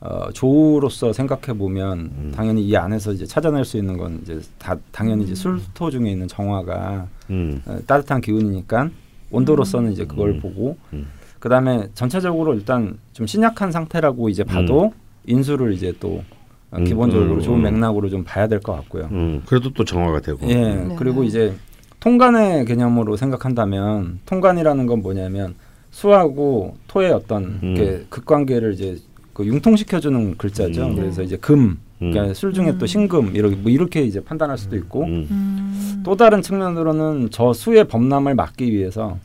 어, 0.00 0.30
조우로서 0.32 1.12
생각해 1.12 1.58
보면 1.58 1.98
음. 1.98 2.32
당연히 2.34 2.64
이 2.66 2.74
안에서 2.74 3.12
이제 3.12 3.26
찾아낼 3.26 3.66
수 3.66 3.76
있는 3.76 3.98
건 3.98 4.20
이제 4.22 4.40
다 4.58 4.76
당연히 4.92 5.24
이제 5.24 5.34
술토 5.34 5.90
중에 5.90 6.10
있는 6.10 6.26
정화가 6.26 7.06
음. 7.30 7.60
어, 7.66 7.78
따뜻한 7.86 8.22
기운이니까 8.22 8.88
온도로서는 9.30 9.92
이제 9.92 10.06
그걸 10.06 10.30
음. 10.30 10.40
보고 10.40 10.78
음. 10.94 11.08
그다음에 11.38 11.88
전체적으로 11.94 12.54
일단 12.54 12.96
좀 13.12 13.26
신약한 13.26 13.72
상태라고 13.72 14.30
이제 14.30 14.42
봐도 14.42 14.94
인수를 15.26 15.74
이제 15.74 15.92
또 16.00 16.22
어, 16.70 16.78
음, 16.78 16.84
기본적으로 16.84 17.34
음, 17.34 17.40
좋은 17.42 17.58
음. 17.58 17.62
맥락으로 17.64 18.08
좀 18.08 18.24
봐야 18.24 18.46
될 18.46 18.60
것 18.60 18.72
같고요. 18.72 19.08
음. 19.12 19.42
그래도 19.46 19.70
또 19.74 19.84
정화가 19.84 20.20
되고. 20.20 20.48
예. 20.48 20.54
네. 20.54 20.94
그리고 20.98 21.24
이제 21.24 21.54
통간의 22.00 22.64
개념으로 22.64 23.16
생각한다면 23.16 24.20
통간이라는 24.26 24.86
건 24.86 25.02
뭐냐면 25.02 25.54
수하고 25.90 26.76
토의 26.86 27.12
어떤 27.12 27.58
음. 27.62 27.74
게 27.74 28.06
극관계를 28.08 28.74
이제 28.74 28.98
그 29.32 29.46
융통시켜주는 29.46 30.36
글자죠. 30.36 30.86
음. 30.86 30.96
그래서 30.96 31.22
이제 31.22 31.36
금, 31.36 31.78
음. 32.02 32.10
그러니까 32.10 32.34
술 32.34 32.52
중에 32.52 32.72
또 32.78 32.84
음. 32.84 32.86
신금 32.86 33.36
이렇게 33.36 33.56
뭐 33.56 33.70
이렇게 33.70 34.02
이제 34.02 34.20
판단할 34.20 34.58
수도 34.58 34.76
있고 34.76 35.04
음. 35.04 35.26
음. 35.30 36.02
또 36.04 36.16
다른 36.16 36.42
측면으로는 36.42 37.28
저 37.30 37.52
수의 37.52 37.88
범람을 37.88 38.34
막기 38.34 38.72
위해서 38.72 39.18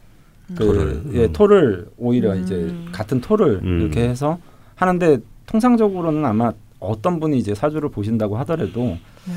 그 0.55 0.65
토를, 0.65 1.03
예, 1.13 1.25
음. 1.25 1.33
토를 1.33 1.87
오히려 1.97 2.33
음. 2.33 2.43
이제 2.43 2.73
같은 2.91 3.21
토를 3.21 3.61
음. 3.63 3.81
이렇게 3.81 4.01
해서 4.07 4.37
하는데 4.75 5.19
통상적으로는 5.45 6.25
아마 6.25 6.51
어떤 6.79 7.19
분이 7.19 7.37
이제 7.37 7.55
사주를 7.55 7.89
보신다고 7.89 8.37
하더라도 8.39 8.81
네. 8.81 9.33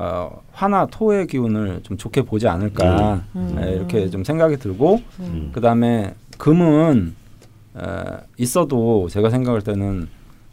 어, 0.00 0.40
화나 0.52 0.86
토의 0.86 1.26
기운을 1.26 1.80
좀 1.82 1.96
좋게 1.96 2.22
보지 2.22 2.46
않을까 2.46 3.20
음. 3.34 3.58
예, 3.60 3.72
이렇게 3.72 4.08
좀 4.08 4.22
생각이 4.22 4.56
들고 4.56 5.00
음. 5.18 5.50
그 5.52 5.60
다음에 5.60 6.14
금은 6.38 7.16
어, 7.74 8.04
있어도 8.36 9.08
제가 9.10 9.28
생각할 9.28 9.62
때는 9.62 10.06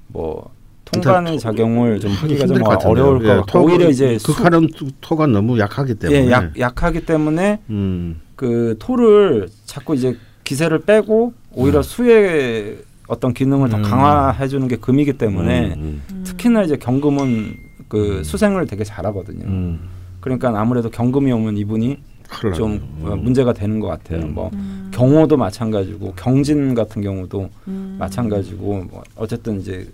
뭐 0.08 0.50
통관의 0.86 1.34
토- 1.34 1.40
작용을 1.40 2.00
좀 2.00 2.12
하기 2.12 2.40
하기가 2.40 2.78
좀. 2.80 2.92
어려울 2.92 3.20
것 3.20 3.26
예, 3.26 3.36
같고 3.38 3.46
토가- 3.52 3.66
오히려 3.66 3.88
이제 3.90 4.18
수, 4.18 4.34
극하는 4.36 4.68
토가 5.02 5.28
너무 5.28 5.60
약하기 5.60 5.94
때문에. 5.96 6.26
예, 6.26 6.32
약, 6.32 6.60
약하기 6.60 7.06
때문에 7.06 7.60
음. 7.70 8.22
그 8.36 8.76
토를 8.80 9.48
자꾸 9.66 9.94
이제 9.94 10.18
기세를 10.44 10.80
빼고 10.80 11.34
오히려 11.54 11.84
수의 11.84 12.80
어떤 13.08 13.34
기능을 13.34 13.70
더 13.70 13.78
음. 13.78 13.84
강화해 13.84 14.48
주는 14.48 14.68
게 14.68 14.76
금이기 14.78 15.14
때문에 15.14 15.74
음. 15.76 16.02
음. 16.12 16.24
특히나 16.24 16.64
이제 16.64 16.78
경금은 16.78 17.58
그 17.96 18.24
수생을 18.26 18.66
되게 18.68 18.84
잘하거든요. 18.84 19.46
음. 19.46 19.80
그러니까 20.20 20.50
아무래도 20.60 20.90
경금이 20.90 21.32
오면 21.32 21.56
이분이 21.58 21.98
큰일 22.30 22.54
좀. 22.54 22.82
어, 23.04 23.16
문제가 23.16 23.54
되는 23.54 23.80
것 23.80 23.88
같아요. 23.88 24.22
음. 24.24 24.34
뭐 24.34 24.50
음. 24.54 24.92
경호도 24.94 25.38
마찬가지고 25.38 26.14
경진 26.18 26.74
같은 26.76 27.02
경우도 27.02 27.50
음. 27.70 27.96
마찬가지고 28.00 28.86
뭐 28.92 29.04
어쨌든 29.16 29.62
이제 29.62 29.88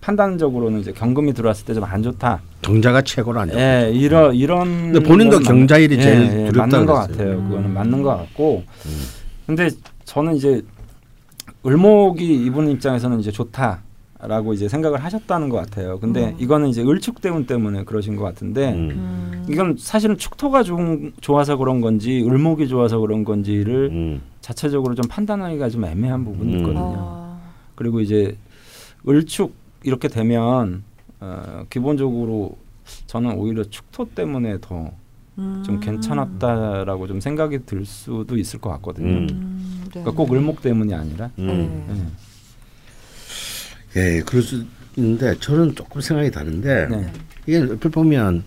판단적으로는 0.00 0.80
이제 0.80 0.92
경금이 0.92 1.32
들어왔을 1.34 1.64
때 1.66 1.74
좀 1.74 1.82
안 1.84 2.02
좋다. 2.02 2.40
경자가 2.62 3.02
최고로 3.02 3.40
안 3.40 3.48
좋고. 3.48 3.60
예, 3.60 3.90
이런 3.92 4.34
이런. 4.34 4.92
근데 4.92 5.00
본인도 5.00 5.40
경자일이 5.40 5.96
맞- 5.96 6.02
제일 6.02 6.20
예, 6.20 6.24
예, 6.46 6.50
두렵다 6.50 6.66
맞는 6.78 6.86
것. 6.86 6.94
같아요. 6.94 7.32
음. 7.38 7.48
그거는 7.48 7.70
맞는 7.74 8.02
것 8.02 8.16
같고. 8.16 8.62
음. 8.86 9.00
근데 9.46 9.68
저는 10.04 10.36
이제 10.36 10.62
을목이 11.66 12.44
이분 12.46 12.70
입장에서는 12.70 13.18
이제 13.20 13.30
좋다 13.32 13.80
라고 14.22 14.52
이제 14.52 14.68
생각을 14.68 15.02
하셨다는 15.02 15.48
것 15.48 15.56
같아요. 15.56 15.98
근데 15.98 16.30
음. 16.30 16.36
이거는 16.38 16.68
이제 16.68 16.82
을축 16.82 17.22
대운 17.22 17.46
때문에 17.46 17.84
그러신 17.84 18.16
것 18.16 18.24
같은데 18.24 18.72
음. 18.74 18.90
음. 18.90 19.46
이건 19.48 19.76
사실은 19.78 20.18
축토가 20.18 20.62
좋은, 20.62 21.12
좋아서 21.20 21.56
그런 21.56 21.80
건지 21.80 22.22
을목이 22.22 22.68
좋아서 22.68 22.98
그런 22.98 23.24
건지를 23.24 23.88
음. 23.90 24.20
자체적으로 24.42 24.94
좀 24.94 25.06
판단하기가 25.08 25.70
좀 25.70 25.86
애매한 25.86 26.24
부분이 26.24 26.52
음. 26.52 26.58
있거든요. 26.58 26.96
아. 26.98 27.40
그리고 27.74 28.00
이제 28.00 28.36
을축 29.08 29.54
이렇게 29.84 30.08
되면 30.08 30.82
어, 31.20 31.64
기본적으로 31.70 32.58
저는 33.06 33.36
오히려 33.36 33.64
축토 33.64 34.06
때문에 34.14 34.58
더좀 34.60 34.90
음. 35.38 35.80
괜찮았다라고 35.80 37.06
좀 37.06 37.20
생각이 37.20 37.64
들 37.64 37.86
수도 37.86 38.36
있을 38.36 38.60
것 38.60 38.68
같거든요. 38.70 39.20
네. 39.20 39.26
그러니까 39.88 40.10
꼭 40.12 40.30
을목 40.30 40.60
때문이 40.60 40.92
아니라. 40.92 41.30
음. 41.38 41.86
네. 41.88 42.29
예. 43.96 44.16
예, 44.16 44.20
그럴 44.22 44.42
수 44.42 44.64
있는데 44.96 45.34
저는 45.40 45.74
조금 45.74 46.00
생각이 46.00 46.30
다른데 46.30 46.88
네. 46.90 47.12
이게 47.46 47.60
옆에 47.60 47.88
보면 47.88 48.44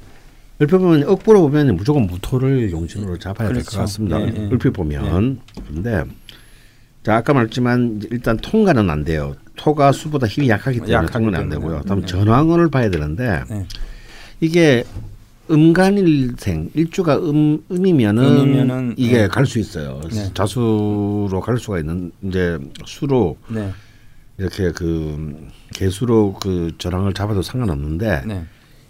얼핏 0.59 0.77
보면 0.77 1.03
억부로 1.07 1.41
보면 1.41 1.75
무조건 1.75 2.07
무토를 2.07 2.71
용신으로 2.71 3.17
잡아야 3.17 3.50
될것 3.50 3.65
그렇죠. 3.65 3.79
같습니다. 3.79 4.21
예, 4.21 4.33
예. 4.35 4.47
얼핏 4.51 4.69
보면 4.71 5.39
근데 5.67 6.03
자 7.03 7.15
아까 7.17 7.33
말했지만 7.33 8.01
일단 8.12 8.38
통과는 8.38 8.89
안 8.89 9.03
돼요. 9.03 9.35
토가 9.55 9.91
수보다 9.91 10.27
힘이 10.27 10.50
약하기 10.50 10.77
때문에 10.79 10.93
약하기 10.93 11.12
통과는 11.13 11.39
안. 11.39 11.50
되고요. 11.50 11.81
다음 11.81 12.01
네. 12.01 12.05
전황을 12.05 12.69
봐야 12.69 12.89
되는데 12.89 13.43
네. 13.50 13.65
이게 14.39 14.83
음간일생 15.51 16.69
일주가 16.73 17.17
음 17.17 17.62
음이면은, 17.69 18.23
음이면은, 18.23 18.93
이게 18.97 19.23
네. 19.23 19.27
갈수 19.27 19.59
있어요. 19.59 20.00
네. 20.09 20.31
자수로 20.33 21.41
갈 21.43 21.57
수가 21.57 21.79
있는 21.79 22.12
이제 22.21 22.57
수로 22.85 23.35
네. 23.50 23.69
이렇게 24.37 24.71
그 24.71 25.47
개수로 25.73 26.33
그 26.41 26.71
전황을 26.77 27.13
잡아도 27.13 27.41
상관없는데 27.41 28.23
네. 28.25 28.43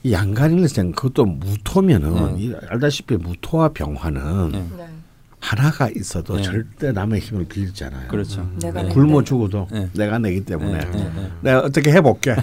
이 0.03 0.12
양간일생 0.13 0.91
그것도 0.93 1.25
무토면은 1.25 2.35
네. 2.35 2.41
이 2.43 2.53
알다시피 2.69 3.15
무토와 3.17 3.69
병화는 3.69 4.51
네. 4.51 4.65
네. 4.77 4.85
하나가 5.39 5.89
있어도 5.89 6.38
네. 6.38 6.43
절대 6.43 6.91
남의 6.93 7.19
힘을 7.19 7.45
빌잖아요. 7.45 8.07
그렇죠. 8.07 8.50
내가 8.62 8.81
네. 8.81 8.88
내- 8.88 8.93
굶어 8.93 9.21
죽어도 9.23 9.67
네. 9.71 9.89
내가 9.93 10.17
내기 10.19 10.45
때문에 10.45 10.79
네, 10.79 10.91
네, 10.91 11.12
네. 11.15 11.29
내가 11.41 11.59
어떻게 11.59 11.91
해볼게. 11.91 12.33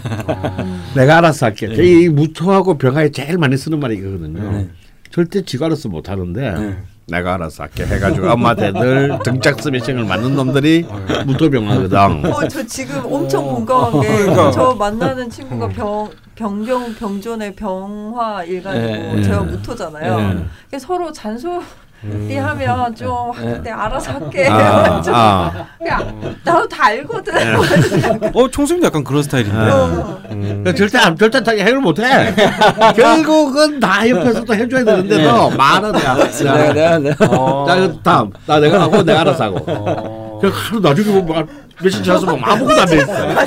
내가 0.95 1.19
알아서 1.19 1.47
할게. 1.47 1.67
이 1.73 2.09
무토하고 2.11 2.77
병화에 2.77 3.11
제일 3.11 3.39
많이 3.39 3.57
쓰는 3.57 3.81
말이 3.81 3.97
이거거든요. 3.97 4.53
네. 4.53 4.69
절대 5.11 5.43
지가 5.43 5.67
알아서 5.67 5.89
못 5.89 6.11
하는데 6.11 6.53
네. 6.53 6.79
내가 7.11 7.35
알아서 7.35 7.65
할게 7.65 7.85
해가지고 7.85 8.31
엄마한테 8.31 8.73
늘 8.73 9.19
등짝 9.25 9.61
스매싱을 9.61 10.05
맞는 10.05 10.37
놈들이 10.37 10.87
무토병화거든. 11.27 12.25
어, 12.33 12.49
저 12.49 12.65
지금 12.65 13.03
엄청 13.05 13.45
공감한 13.47 14.01
게 14.01 14.09
그러니까. 14.17 14.51
저 14.53 14.75
만나는 14.75 15.29
친구가 15.29 15.69
병 15.69 16.09
병경 16.37 16.95
병존의 16.95 17.55
병화 17.57 18.45
일간이고 18.45 19.17
네. 19.17 19.23
제가 19.23 19.43
무토잖아요. 19.43 20.45
네. 20.71 20.79
서로 20.79 21.13
잔소 21.13 21.63
리 22.03 22.37
하면 22.37 22.95
좀 22.95 23.33
네. 23.39 23.61
내가 23.63 23.85
알아서 23.85 24.13
할게. 24.13 24.49
아, 24.49 25.01
좀 25.05 25.15
아. 25.15 25.67
그냥 25.79 26.37
나도 26.43 26.67
다 26.67 26.87
알거든. 26.87 27.35
어 28.35 28.49
총수님도 28.49 28.87
약간 28.87 29.05
그런 29.05 29.23
스타일인데. 29.23 29.59
어. 29.59 30.19
그러니까 30.29 30.75
절대 30.75 30.99
안 30.99 31.17
절대 31.19 31.43
다 31.43 31.53
해결 31.53 31.77
못해. 31.81 32.03
결국은 32.97 33.81
다 33.81 34.09
옆에서 34.09 34.45
또 34.45 34.55
해줘야 34.55 34.83
되는데도 34.85 35.51
말은 35.51 35.95
야. 35.97 36.15
내가 36.15 36.73
내가 36.73 36.99
내가 36.99 37.27
자, 37.67 37.77
이거 37.77 37.93
다음. 38.03 38.31
나 38.47 38.59
내가 38.61 38.81
하고 38.81 39.03
내가 39.03 39.21
알아서 39.21 39.45
하고. 39.45 40.41
그 40.41 40.51
하루 40.51 40.81
나중에 40.81 41.21
보면 41.21 41.27
막 41.37 41.47
며칠 41.83 42.03
지나서 42.03 42.25
보면 42.25 42.43
아무것도 42.43 42.81
안돼 42.81 42.97
있어. 42.97 43.27
맞아, 43.27 43.45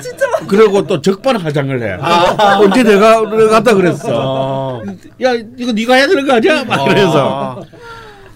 진짜 0.00 0.26
맞아. 0.32 0.46
그리고 0.48 0.86
또 0.86 1.00
적반하장을 1.02 1.82
해. 1.82 1.98
언제 2.62 2.82
내가 2.82 3.20
내가 3.28 3.48
갔다 3.48 3.74
그랬어. 3.74 4.82
야 5.22 5.32
이거 5.58 5.70
네가 5.72 5.94
해야 5.94 6.06
되는 6.06 6.26
거 6.26 6.32
아니야? 6.34 6.64
막 6.64 6.86
그래서 6.86 7.60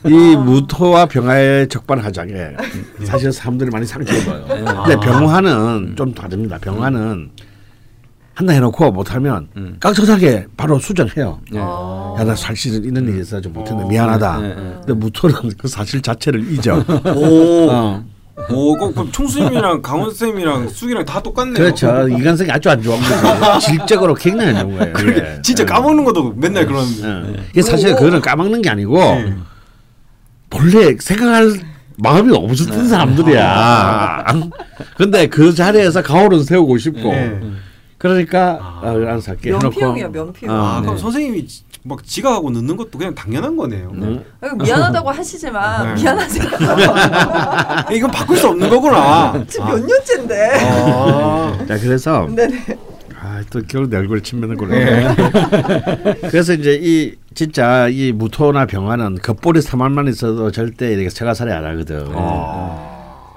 이 0.06 0.36
무토와 0.36 1.06
병화의 1.06 1.68
적반하장에 1.68 2.34
사실 3.04 3.32
사람들이 3.32 3.70
많이 3.70 3.86
상처입어요. 3.86 4.44
근데 4.46 4.96
병화는 5.00 5.94
좀 5.96 6.12
다릅니다. 6.14 6.58
병화는 6.58 7.30
한다 8.34 8.52
해놓고 8.52 8.90
못하면 8.90 9.48
음. 9.56 9.76
깍듯하게 9.80 10.46
바로 10.56 10.78
수정해요. 10.78 11.40
네. 11.50 11.60
어. 11.62 12.16
야나 12.18 12.34
사실은 12.34 12.84
이런 12.84 13.08
일이 13.08 13.20
있어 13.20 13.40
좀 13.40 13.52
못했는데 13.52 13.88
미안하다. 13.88 14.38
네, 14.40 14.48
네. 14.48 14.54
근데 14.54 14.92
무토는 14.92 15.36
그 15.56 15.68
사실 15.68 16.02
자체를 16.02 16.52
잊어. 16.52 16.84
오. 17.14 17.70
어. 17.70 18.04
오, 18.50 18.74
그럼 18.74 18.92
그럼 18.92 19.12
총수님이랑 19.12 19.80
강원 19.80 20.12
쌤이랑 20.12 20.68
쑥이랑 20.68 21.04
다 21.04 21.22
똑같네요. 21.22 21.54
그렇죠. 21.54 22.08
인간성이 22.08 22.50
아주 22.50 22.68
안 22.68 22.82
거죠. 22.82 22.98
질적으로 23.60 24.12
굉장히 24.14 24.56
안 24.56 24.68
좋은 24.68 24.92
거예요. 24.92 25.40
진짜 25.42 25.62
예. 25.62 25.66
까먹는 25.66 26.04
것도 26.04 26.34
맨날 26.36 26.66
그런. 26.66 26.84
예. 26.84 27.42
이게 27.50 27.62
사실 27.62 27.94
그거는 27.94 28.20
까먹는 28.20 28.60
게 28.60 28.70
아니고 28.70 28.98
본래 30.58 30.96
생각할 30.98 31.52
마음이 31.96 32.34
없었던 32.36 32.88
사람들이야. 32.88 34.24
근데 34.96 35.26
그 35.26 35.54
자리에서 35.54 36.02
가오를 36.02 36.40
세우고 36.40 36.78
싶고 36.78 37.10
네. 37.10 37.40
그러니까 37.98 38.58
아, 38.82 38.90
알아서 38.90 39.32
할게 39.32 39.50
면피용이야 39.50 40.08
면피용. 40.08 40.54
아, 40.54 40.78
어, 40.78 40.80
그럼 40.82 40.96
네. 40.96 41.00
선생님이 41.00 41.46
지- 41.46 41.62
막 41.86 42.02
지각하고 42.02 42.50
늦는 42.50 42.76
것도 42.76 42.98
그냥 42.98 43.14
당연한 43.14 43.56
거네요. 43.56 43.90
음. 43.94 44.24
아이고, 44.40 44.56
미안하다고 44.56 45.10
하시지만 45.10 45.94
네. 45.94 46.02
미안하세요. 46.02 46.48
이건 47.92 48.10
바꿀 48.10 48.36
수 48.38 48.48
없는 48.48 48.68
거구나. 48.70 49.44
지금 49.48 49.66
몇 49.66 49.78
년째인데. 49.84 50.50
아. 50.62 51.58
자 51.68 51.78
그래서 51.78 52.26
네네. 52.34 52.64
아또 53.24 53.62
겨울 53.66 53.88
내 53.88 53.96
얼굴에 53.96 54.20
침 54.20 54.40
맺는 54.40 54.56
걸로. 54.58 54.72
그래서 56.30 56.52
이제 56.52 56.78
이 56.80 57.14
진짜 57.34 57.88
이 57.88 58.12
무토나 58.12 58.66
병화는 58.66 59.16
겉보리 59.22 59.62
사말만 59.62 60.08
있어도 60.08 60.50
절대 60.50 60.92
이렇게 60.92 61.08
처가살이 61.08 61.50
안 61.50 61.64
하거든. 61.64 62.04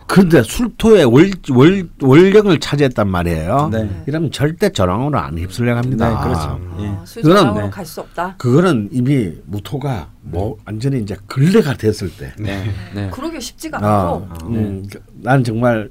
그런데 0.10 0.42
술토의 0.42 1.04
월, 1.06 1.32
월, 1.52 1.90
원령을 2.02 2.60
차지했단 2.60 3.10
말이에요. 3.10 3.70
네. 3.74 4.04
이러면 4.08 4.32
절대 4.32 4.70
저랑으로 4.70 5.18
안 5.20 5.38
휩쓸려 5.38 5.76
갑니다. 5.76 6.10
네, 6.10 6.24
그렇죠. 6.24 6.60
예. 6.80 6.88
아, 6.88 7.04
그거는- 7.04 7.62
네. 7.64 7.70
갈수 7.70 8.00
없다. 8.02 8.36
그거는 8.38 8.88
이미 8.94 9.34
무토가 9.46 10.08
뭐 10.22 10.56
완전히 10.66 11.02
이제 11.02 11.18
근래가 11.28 11.74
됐을 11.74 12.10
때. 12.10 12.32
네. 12.40 12.72
네. 12.96 13.10
그러기 13.12 13.42
쉽지가 13.42 13.80
아, 13.82 14.14
않고. 14.14 14.48
음, 14.48 14.86
그- 14.90 15.02
난 15.22 15.44
정말 15.44 15.90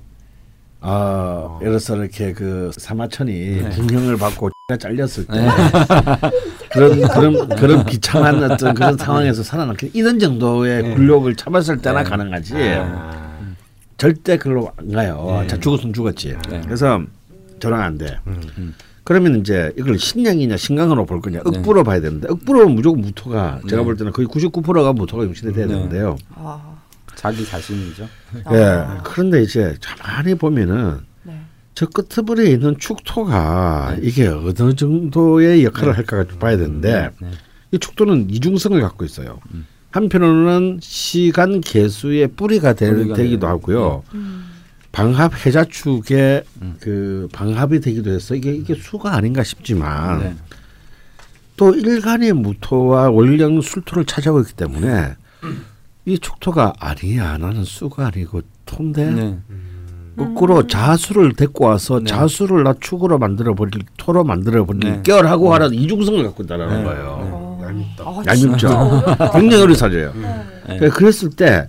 어, 0.81 1.59
예를 1.61 1.73
들어서 1.73 1.97
이렇게 1.97 2.33
그 2.33 2.71
사마천이 2.77 3.71
궁형을 3.71 4.17
받고 4.19 4.51
X가 4.71 4.79
잘렸을 4.79 5.27
때 5.27 5.33
그런 6.73 7.01
그런 7.09 7.49
그런 7.49 7.85
비참한 7.85 8.43
어떤 8.51 8.75
그런 8.75 8.97
상황에서 8.97 9.43
살아남기 9.43 9.91
이런 9.95 10.19
정도의 10.19 10.95
굴욕을 10.95 11.35
참았을 11.37 11.79
때나 11.79 12.03
가능하지 12.05 12.55
절대 13.97 14.37
그걸로 14.37 14.71
안 14.77 14.93
가요. 14.93 15.45
자 15.49 15.59
죽었으면 15.59 15.95
죽었지. 15.95 16.37
네. 16.51 16.61
그래서 16.65 17.01
저랑 17.61 17.81
안 17.81 17.97
돼. 17.99 18.19
그러면 19.05 19.37
이제 19.37 19.73
이걸 19.79 19.99
신량이냐 19.99 20.57
신강으로 20.57 21.07
볼 21.07 21.21
거냐 21.21 21.41
억부로 21.45 21.85
봐야 21.85 22.01
되는데 22.01 22.29
억부로 22.29 22.69
무조건 22.69 23.01
무토가 23.01 23.61
제가 23.69 23.83
네. 23.83 23.85
볼 23.85 23.97
때는 23.97 24.13
거의 24.13 24.27
99%가 24.27 24.93
무토가 24.93 25.23
용신이 25.25 25.53
돼야 25.55 25.67
네. 25.67 25.75
되는데요. 25.75 26.17
아, 26.35 26.76
자기 27.17 27.45
자신이죠. 27.45 28.09
예. 28.53 28.57
아. 28.57 29.01
그런데 29.03 29.43
이제 29.43 29.77
가만히 29.81 30.35
보면은 30.37 31.01
네. 31.25 31.41
저 31.75 31.87
끝부분에 31.87 32.45
있는 32.45 32.79
축토가 32.79 33.97
이게 34.01 34.29
어느 34.29 34.75
정도의 34.75 35.65
역할을 35.65 35.97
할까 35.97 36.25
봐야 36.39 36.57
되는데 36.57 37.11
네. 37.21 37.29
이 37.73 37.79
축토는 37.79 38.31
이중성을 38.31 38.81
갖고 38.81 39.05
있어요. 39.05 39.41
음. 39.53 39.67
한편으로는 39.91 40.79
시간 40.83 41.61
개수의 41.63 42.29
뿌리가 42.29 42.75
되, 42.75 42.93
뿌리가 42.93 43.15
되기도 43.15 43.41
돼요. 43.41 43.51
하고요. 43.51 44.03
음. 44.15 44.53
방합 44.93 45.45
해자축의 45.45 46.45
음. 46.63 46.77
그 46.81 47.29
방합이 47.33 47.81
되기도 47.81 48.11
해서 48.11 48.35
이게 48.35 48.55
이게 48.55 48.75
수가 48.75 49.15
아닌가 49.15 49.43
싶지만 49.43 50.21
네. 50.21 50.37
또 51.57 51.75
일간의 51.75 52.35
무토와 52.35 53.11
월령 53.11 53.63
술토를 53.63 54.05
차지하고 54.05 54.41
있기 54.41 54.53
때문에 54.55 55.17
이 56.07 56.19
축토가 56.21 56.73
아니야 56.79 57.37
나는 57.37 57.65
수가 57.65 58.07
아니고 58.07 58.41
토인데 58.65 59.11
네. 59.11 59.39
거꾸로 60.17 60.67
자수를 60.67 61.35
데리고 61.35 61.67
와서 61.67 61.99
네. 61.99 62.07
자수를 62.07 62.63
나 62.63 62.75
축으로 62.81 63.19
만들어 63.19 63.55
버릴 63.55 63.73
토로 63.97 64.23
만들어 64.23 64.65
버릴 64.65 64.81
네. 64.81 65.03
결하고 65.03 65.53
하는 65.53 65.75
이중성을 65.75 66.23
갖고 66.23 66.45
있다는 66.45 66.69
네. 66.69 66.85
거예요. 66.85 67.19
어. 67.21 67.47
아, 67.99 68.23
얄밉죠. 68.25 68.35
진짜 68.37 68.79
어렵다. 68.81 69.31
굉장히 69.33 69.63
어리사져요. 69.65 70.13
네. 70.69 70.89
그랬을 70.89 71.31
때 71.31 71.67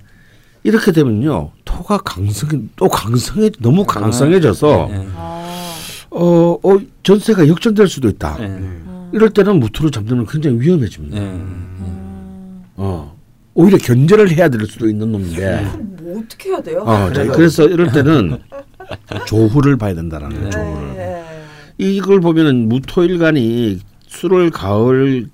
이렇게 0.63 0.91
되면요 0.91 1.52
토가 1.65 1.97
강성이 1.97 2.69
또 2.76 2.88
강성해 2.88 3.50
너무 3.60 3.86
강성해져서 3.86 4.88
네. 4.91 5.08
아, 5.15 5.73
어, 6.12 6.60
어 6.63 6.80
전세가 7.02 7.47
역전될 7.47 7.88
수도 7.88 8.08
있다. 8.08 8.38
네. 8.38 8.45
음. 8.45 9.10
이럴 9.13 9.32
때는 9.32 9.60
잡는 9.89 10.17
건 10.17 10.28
굉장히 10.28 10.60
위험해집니다. 10.60 11.19
네. 11.19 11.26
음. 11.26 12.63
어 12.76 13.16
오히려 13.58 13.76
견제를 13.80 14.30
해야 14.32 14.50
될 14.50 14.67
수도 14.67 14.88
있는 14.88 15.12
놈인데. 15.12 15.70
그럼 15.74 15.98
뭐 16.00 16.20
어떻게 16.20 16.50
해야 16.50 16.62
돼요? 16.62 16.82
어, 16.82 17.12
자, 17.12 17.26
그래서 17.26 17.67
이럴 17.67 17.91
때는 17.91 18.38
조후를 19.26 19.78
봐야 19.78 19.96
된다는 19.96 20.30
거죠. 20.30 20.52
조후를. 20.52 20.93
네. 20.96 21.43
이걸 21.80 22.22
보면은 22.22 22.70
무토일간이 22.70 23.80
수를 24.06 24.52
가을 24.52 25.28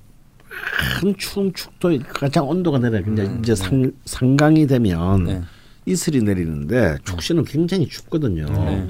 한 1.01 1.13
추운 1.17 1.53
축도 1.53 1.99
가장 2.13 2.47
온도가 2.47 2.79
내려 2.79 2.99
이제 3.01 3.29
이제 3.41 3.55
상 3.55 3.91
상강이 4.05 4.67
되면 4.67 5.23
네. 5.25 5.41
이슬이 5.85 6.21
내리는데 6.21 6.99
축시는 7.03 7.43
굉장히 7.43 7.89
춥거든요. 7.89 8.45
네. 8.45 8.87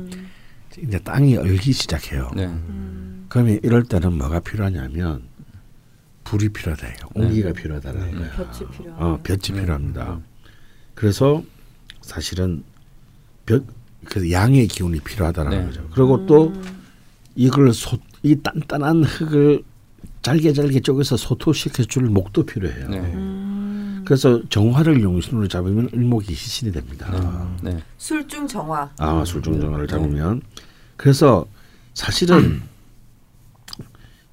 이제 0.79 0.99
땅이 0.99 1.37
얼기 1.37 1.71
시작해요. 1.71 2.29
네. 2.35 2.45
음. 2.45 3.25
그러면 3.29 3.59
이럴 3.63 3.83
때는 3.83 4.13
뭐가 4.13 4.41
필요하냐면 4.41 5.23
불이 6.23 6.49
필요하다. 6.49 6.87
이거. 6.87 7.09
온기가 7.15 7.53
필요하다는 7.53 7.99
거예요. 7.99 8.19
네. 8.19 8.29
볕이 8.31 8.65
필요. 8.77 8.93
어, 8.93 9.19
볕이 9.23 9.53
필요합니다. 9.53 10.19
그래서 10.95 11.43
사실은 12.01 12.63
볕, 13.45 13.65
그래서 14.05 14.31
양의 14.31 14.67
기운이 14.67 14.99
필요하다는 14.99 15.51
네. 15.51 15.65
거죠. 15.65 15.87
그리고 15.93 16.25
또 16.25 16.47
음. 16.49 16.83
이걸 17.35 17.73
소, 17.73 17.97
이 18.21 18.35
단단한 18.41 19.03
흙을 19.03 19.63
잘게 20.21 20.53
잘게 20.53 20.79
쪼개서 20.79 21.17
소토시켜 21.17 21.83
줄 21.83 22.03
목도 22.03 22.45
필요해요. 22.45 22.89
네. 22.89 22.97
음. 22.99 24.03
그래서 24.05 24.41
정화를 24.49 25.01
용신으로 25.01 25.47
잡으면 25.47 25.89
일목이 25.93 26.31
희신이 26.33 26.71
됩니다. 26.71 27.47
네. 27.61 27.81
술중 27.97 28.47
정화. 28.47 28.89
아 28.97 29.23
술중 29.25 29.61
정화를 29.61 29.87
잡으면 29.87 30.41
그래서 30.97 31.45
사실은 31.93 32.61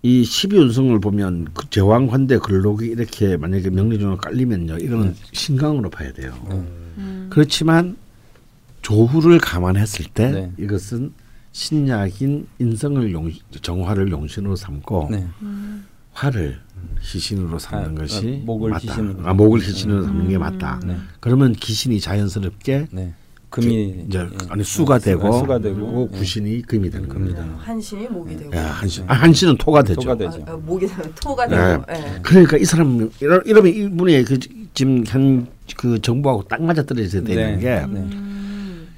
이 0.03 0.23
12운성을 0.23 1.01
보면 1.03 1.49
그 1.53 1.69
제왕 1.69 2.07
환대 2.11 2.39
근록이 2.39 2.87
이렇게 2.87 3.37
만약에 3.37 3.69
명리중으로 3.71 4.17
깔리면요 4.17 4.79
이거는 4.79 5.15
신강으로 5.33 5.91
봐야 5.91 6.13
돼요. 6.13 6.33
음. 6.51 7.27
그렇지만 7.31 7.97
조후를 8.83 9.39
감안했을 9.39 10.07
때 10.15 10.31
네. 10.31 10.53
이것은 10.59 11.13
신약인 11.53 12.47
인성을 12.59 13.13
용 13.13 13.31
정화를 13.61 14.11
용신으로 14.11 14.57
삼고 14.57 15.09
네. 15.11 15.27
화를 16.13 16.59
희신으로 17.01 17.59
삼는 17.59 17.99
아, 17.99 18.01
것이 18.01 18.41
아, 18.43 18.47
목을 18.47 18.71
맞다. 18.71 18.93
희신으로. 18.93 19.29
아, 19.29 19.35
목을 19.35 19.61
희신으로 19.61 20.05
삼는 20.05 20.29
게 20.29 20.39
맞다. 20.39 20.81
네. 20.85 20.97
그러면 21.19 21.53
기신이 21.53 22.01
자연스럽게 22.01 22.87
네. 22.91 23.15
금이 23.51 24.05
이제 24.09 24.19
예. 24.21 24.29
아니 24.49 24.63
수가 24.63 24.99
네, 24.99 25.07
되고, 25.11 25.33
수가 25.33 25.59
되고 25.59 26.09
예. 26.13 26.17
구신이 26.19 26.63
금이 26.63 26.89
되는 26.89 27.09
겁니다. 27.09 27.45
한신이 27.59 28.07
목이 28.09 28.37
되고. 28.37 28.57
야, 28.57 28.67
한신 28.71 29.05
아, 29.09 29.15
한신은 29.15 29.57
토가 29.59 29.83
되죠. 29.83 30.01
토가 30.01 30.17
되죠. 30.17 30.43
아, 30.47 30.53
아, 30.53 30.57
목이 30.57 30.87
되고 30.87 31.03
토가 31.21 31.47
네. 31.47 31.57
되고. 31.57 31.85
예. 31.91 32.21
그러니까 32.23 32.57
이 32.57 32.65
사람 32.65 33.11
이러- 33.21 33.43
이러면 33.45 33.75
이분의 33.75 34.25
그 34.25 34.39
지금 34.75 35.05
현 35.07 35.47
그 35.77 36.01
정부하고 36.03 36.43
딱 36.49 36.61
맞아 36.63 36.83
떨어져야 36.85 37.23
되는 37.23 37.55
네. 37.55 37.59
게 37.61 37.69
네. 37.69 37.85
음. 37.85 38.89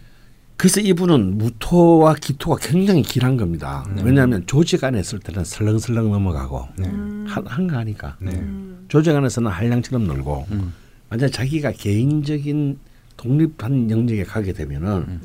그래서 0.57 0.81
이분은 0.81 1.37
무토와 1.37 2.15
기토가 2.15 2.57
굉장히 2.61 3.03
길한 3.03 3.37
겁니다. 3.37 3.85
네. 3.95 4.03
왜냐하면 4.03 4.43
조직 4.47 4.83
안에 4.83 4.99
있을 5.01 5.19
때는 5.19 5.45
설렁설렁 5.45 6.11
넘어가고 6.11 6.69
음. 6.79 7.27
한, 7.29 7.47
한가하니까 7.47 8.17
네. 8.21 8.31
음. 8.37 8.87
조직 8.89 9.15
안에서는 9.15 9.51
한량처럼 9.51 10.07
놀고 10.07 10.47
음. 10.53 10.73
완전 11.11 11.31
자기가 11.31 11.73
개인적인 11.73 12.79
독립한 13.23 13.89
영역에 13.91 14.25
가게 14.25 14.53
되면은 14.53 14.89
음. 14.91 15.21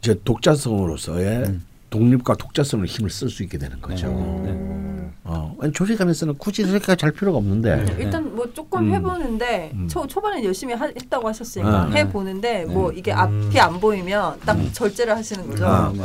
이제 0.00 0.20
독자성으로서의 0.24 1.44
음. 1.46 1.64
독립과 1.90 2.36
독자성을 2.36 2.84
힘을 2.84 3.08
쓸 3.08 3.30
수 3.30 3.42
있게 3.42 3.56
되는 3.56 3.80
거죠. 3.80 4.08
네. 4.44 5.10
어, 5.24 5.56
아니, 5.60 5.72
조직 5.72 6.00
안에서는 6.00 6.34
굳이 6.36 6.62
그렇게 6.64 6.94
잘 6.96 7.12
필요가 7.12 7.38
없는데 7.38 7.84
네. 7.84 7.96
일단 7.98 8.34
뭐 8.34 8.50
조금 8.52 8.88
음. 8.88 8.94
해보는데 8.94 9.72
음. 9.74 9.88
초 9.88 10.06
초반에 10.06 10.44
열심히 10.44 10.74
하, 10.74 10.84
했다고 10.86 11.28
하셨으니까 11.28 11.84
아. 11.84 11.90
해보는데 11.90 12.66
뭐 12.66 12.92
이게 12.92 13.12
음. 13.12 13.18
앞이 13.48 13.58
안 13.58 13.80
보이면 13.80 14.40
딱 14.44 14.56
절제를 14.72 15.16
하시는 15.16 15.48
거죠. 15.48 15.66
아. 15.66 15.92
예. 15.96 16.02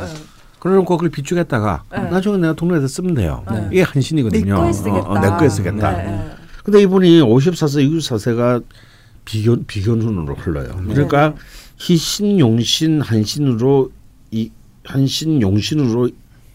그러놓고 0.58 0.96
그걸 0.96 1.10
비축했다가 1.10 1.84
네. 1.92 1.98
나중에 2.10 2.38
내가 2.38 2.54
독립해서 2.54 2.88
쓰면 2.88 3.14
돼요. 3.14 3.44
네. 3.50 3.68
이게 3.70 3.82
한신이거든요. 3.82 4.54
내 4.54 4.60
거에 4.60 4.72
쓰겠다. 4.72 4.98
어, 4.98 5.12
어, 5.12 5.18
내 5.18 5.28
거에 5.28 5.48
쓰겠다. 5.50 5.90
네, 5.92 6.04
네. 6.04 6.30
근데 6.64 6.80
이분이 6.80 7.20
54세, 7.20 7.90
64세가 7.90 8.64
비견 9.24 9.64
비견운으로 9.66 10.34
흘러요. 10.34 10.80
네. 10.86 10.94
그러니까 10.94 11.34
희신, 11.78 12.38
용신, 12.38 13.00
한신으로 13.00 13.90
이 14.30 14.50
한신, 14.84 15.40
용신으로 15.40 16.10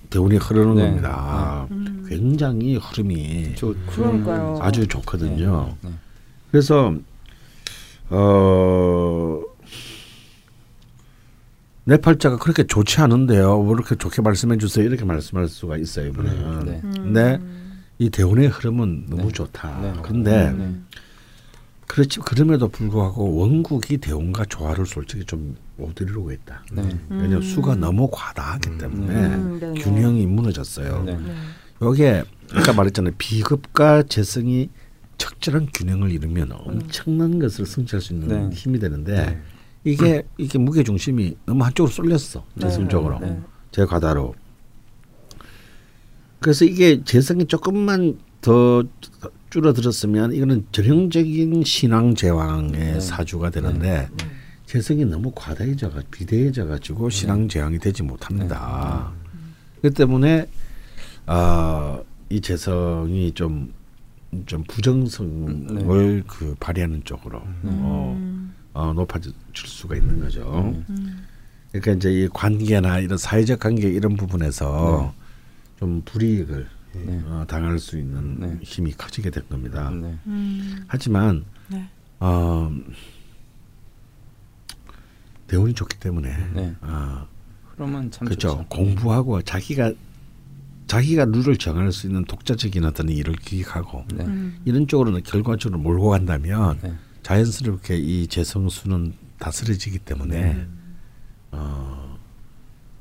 대운이 0.09 0.37
흐르는 0.37 0.75
네. 0.75 0.81
겁니다. 0.83 1.67
음. 1.71 2.05
굉장히 2.07 2.75
흐름이 2.77 3.53
저 3.55 3.73
그러니까요. 3.87 4.59
아주 4.61 4.87
좋거든요. 4.87 5.75
네. 5.81 5.89
그래서 6.51 6.93
어. 8.09 9.41
내 11.85 11.97
팔자가 11.97 12.37
그렇게 12.37 12.67
좋지 12.67 13.01
않은데요. 13.01 13.61
왜 13.61 13.71
이렇게 13.71 13.95
좋게 13.95 14.21
말씀해 14.21 14.57
주세요. 14.59 14.85
이렇게 14.85 15.05
말씀할 15.05 15.47
수가 15.47 15.77
있어요. 15.77 16.07
이분은. 16.09 16.65
네. 16.65 16.81
근데 16.83 17.39
이 17.97 18.11
대운의 18.11 18.47
흐름은 18.49 19.07
너무 19.09 19.23
네. 19.23 19.29
좋다. 19.29 19.79
네. 19.81 19.93
근데 20.03 20.51
네. 20.51 20.75
그렇지 21.89 22.19
그럼에도 22.21 22.69
불구하고 22.69 23.35
원국이 23.35 23.97
대운과 23.97 24.45
조화를 24.45 24.85
솔직히 24.85 25.25
좀 25.25 25.55
못 25.79 25.99
이루고 25.99 26.31
있다. 26.31 26.63
네. 26.73 26.83
왜냐하면 27.09 27.41
수가 27.41 27.75
너무 27.75 28.09
과다하기 28.11 28.77
때문에 28.77 29.15
음, 29.15 29.59
네, 29.59 29.71
네. 29.71 29.81
균형이 29.81 30.25
무너졌어요. 30.27 31.03
네. 31.03 31.17
네. 31.17 32.23
아까 32.53 32.73
말했잖아요. 32.73 33.13
비급과 33.17 34.03
재성이 34.03 34.69
적절한 35.17 35.69
균형을 35.73 36.11
이루면 36.11 36.51
엄청난 36.51 37.39
것을 37.39 37.65
성취할 37.65 38.01
수 38.01 38.13
있는 38.13 38.49
네. 38.49 38.55
힘이 38.55 38.79
되는데 38.79 39.41
이게 39.83 40.23
이게 40.37 40.57
무게 40.57 40.83
중심이 40.83 41.35
너무 41.45 41.63
한쪽으로 41.63 41.91
쏠렸어. 41.91 42.45
재성 42.59 42.89
쪽으로. 42.89 43.19
네. 43.19 43.39
제 43.71 43.85
과다로. 43.85 44.35
그래서 46.39 46.65
이게 46.65 47.03
재성이 47.03 47.45
조금만 47.45 48.19
더 48.41 48.83
줄어들었으면 49.49 50.33
이거는 50.33 50.65
전형적인 50.71 51.63
신앙 51.63 52.13
제왕의 52.13 52.71
네. 52.71 52.99
사주가 52.99 53.49
되는데 53.49 54.07
재성이 54.65 55.05
너무 55.05 55.31
과다해져가 55.33 56.01
비대해져 56.11 56.67
가지고 56.67 57.09
신앙 57.09 57.47
제왕이 57.47 57.79
되지 57.79 58.03
못합니다. 58.03 59.11
그 59.81 59.91
때문에 59.91 60.47
아, 61.25 61.99
이 62.29 62.39
재성이 62.41 63.31
좀좀 63.31 64.63
부정성을 64.67 66.23
그 66.27 66.55
발휘하는 66.59 67.03
쪽으로 67.03 67.41
어, 67.63 68.51
어, 68.73 68.93
높아질 68.93 69.33
수가 69.53 69.95
있는 69.95 70.19
거죠. 70.19 70.75
그러니까 71.71 71.91
이제 71.93 72.11
이 72.11 72.27
관계나 72.27 72.99
이런 72.99 73.17
사회적 73.17 73.59
관계 73.59 73.89
이런 73.89 74.15
부분에서 74.15 75.13
좀 75.79 76.01
불이익을 76.05 76.67
네. 76.93 77.21
어, 77.25 77.45
당할 77.47 77.79
수 77.79 77.97
있는 77.97 78.39
네. 78.39 78.57
힘이 78.61 78.91
커지게 78.91 79.29
된 79.29 79.47
겁니다. 79.49 79.89
네. 79.89 80.17
음. 80.25 80.83
하지만 80.87 81.45
네. 81.67 81.87
어, 82.19 82.71
대운이 85.47 85.73
좋기 85.73 85.99
때문에 85.99 86.29
네. 86.53 86.75
어, 86.81 87.27
그러면 87.75 88.11
참 88.11 88.27
그렇죠. 88.27 88.49
좋죠. 88.49 88.65
공부하고 88.69 89.41
자기가 89.41 89.93
자기가 90.87 91.25
룰을 91.25 91.57
정할 91.57 91.91
수 91.91 92.07
있는 92.07 92.25
독자적인 92.25 92.83
어떤 92.83 93.09
일을 93.09 93.35
기획하고 93.35 94.05
네. 94.13 94.25
음. 94.25 94.59
이런 94.65 94.87
쪽으로는 94.87 95.23
결과적으로 95.23 95.79
몰고 95.79 96.09
간다면 96.09 96.79
네. 96.81 96.93
자연스럽게 97.21 97.97
이 97.97 98.27
재성수는 98.27 99.13
다스려지기 99.37 99.99
때문에 99.99 100.65
어, 101.51 102.08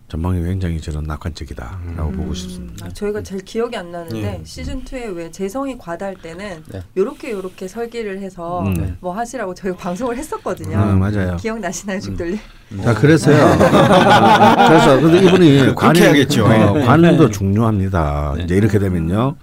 전망이 0.09 0.43
굉장히 0.43 0.81
저는 0.81 1.03
낙관적이다라고 1.05 2.13
보고 2.13 2.33
싶습니다. 2.33 2.87
아, 2.87 2.89
저희가 2.89 3.23
잘 3.23 3.39
기억이 3.41 3.77
안 3.77 3.93
나는데 3.93 4.21
네. 4.23 4.41
시즌 4.43 4.83
2에 4.83 5.15
왜 5.15 5.31
재성이 5.31 5.77
과다할 5.77 6.17
때는 6.17 6.63
네. 6.67 6.83
요렇게 6.97 7.31
요렇게 7.33 7.69
설계를 7.69 8.21
해서 8.23 8.63
음. 8.63 8.73
네. 8.75 8.95
뭐 9.01 9.15
하시라고 9.15 9.55
저희가 9.55 9.77
방송을 9.79 10.17
했었거든요. 10.17 10.79
음, 10.79 10.99
맞아요. 10.99 11.37
기억 11.37 11.61
나시나요, 11.61 12.01
죽돌리? 12.01 12.39
자 12.83 12.95
그래서요. 12.95 13.37
그래서 13.59 15.01
근데 15.01 15.27
이분이 15.27 15.75
관이 15.75 16.01
해야겠죠. 16.01 16.47
어, 16.47 16.73
네. 16.79 16.85
관도 16.87 17.29
중요합니다. 17.31 18.35
네. 18.39 18.45
이제 18.45 18.57
이렇게 18.57 18.79
되면요. 18.79 19.37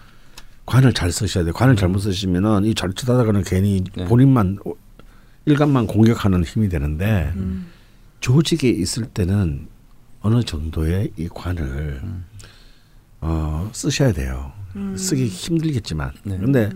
관을 0.65 0.93
잘 0.93 1.11
쓰셔야 1.11 1.43
돼요. 1.43 1.53
관을 1.53 1.75
잘못 1.75 1.99
쓰시면은 1.99 2.65
이 2.65 2.73
잘치다가는 2.73 3.43
괜히 3.43 3.83
네. 3.95 4.05
본인만 4.05 4.57
일감만 5.45 5.85
공격하는 5.85 6.43
힘이 6.43 6.69
되는데 6.69 7.31
음. 7.35 7.67
조직에 8.19 8.67
있을 8.67 9.05
때는 9.05 9.67
어느 10.25 10.41
정도의 10.43 11.11
이 11.17 11.29
관을 11.31 12.01
어, 13.21 13.69
쓰셔야 13.71 14.11
돼요. 14.11 14.51
음. 14.75 14.97
쓰기 14.97 15.27
힘들겠지만. 15.27 16.13
네. 16.23 16.39
근데 16.39 16.71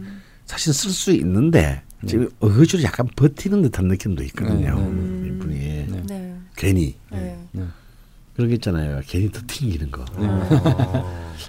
사실 0.46 0.72
쓸 0.72 0.92
수 0.92 1.12
있는데 1.14 1.82
지금 2.06 2.30
어거지로 2.40 2.84
약간 2.84 3.08
버티는 3.16 3.64
듯한 3.64 3.88
느낌도 3.88 4.24
있거든요. 4.26 4.76
네, 4.76 4.86
네, 4.86 4.92
네. 4.92 5.28
이분이 5.28 5.58
네. 5.58 6.04
네. 6.08 6.36
괜히 6.56 6.96
네. 7.12 7.40
네. 7.52 7.66
그런 8.36 8.50
게 8.50 8.56
있잖아요. 8.56 9.02
괜히 9.08 9.32
더 9.32 9.42
튕기는 9.48 9.90
거. 9.90 10.06
네. 10.20 10.28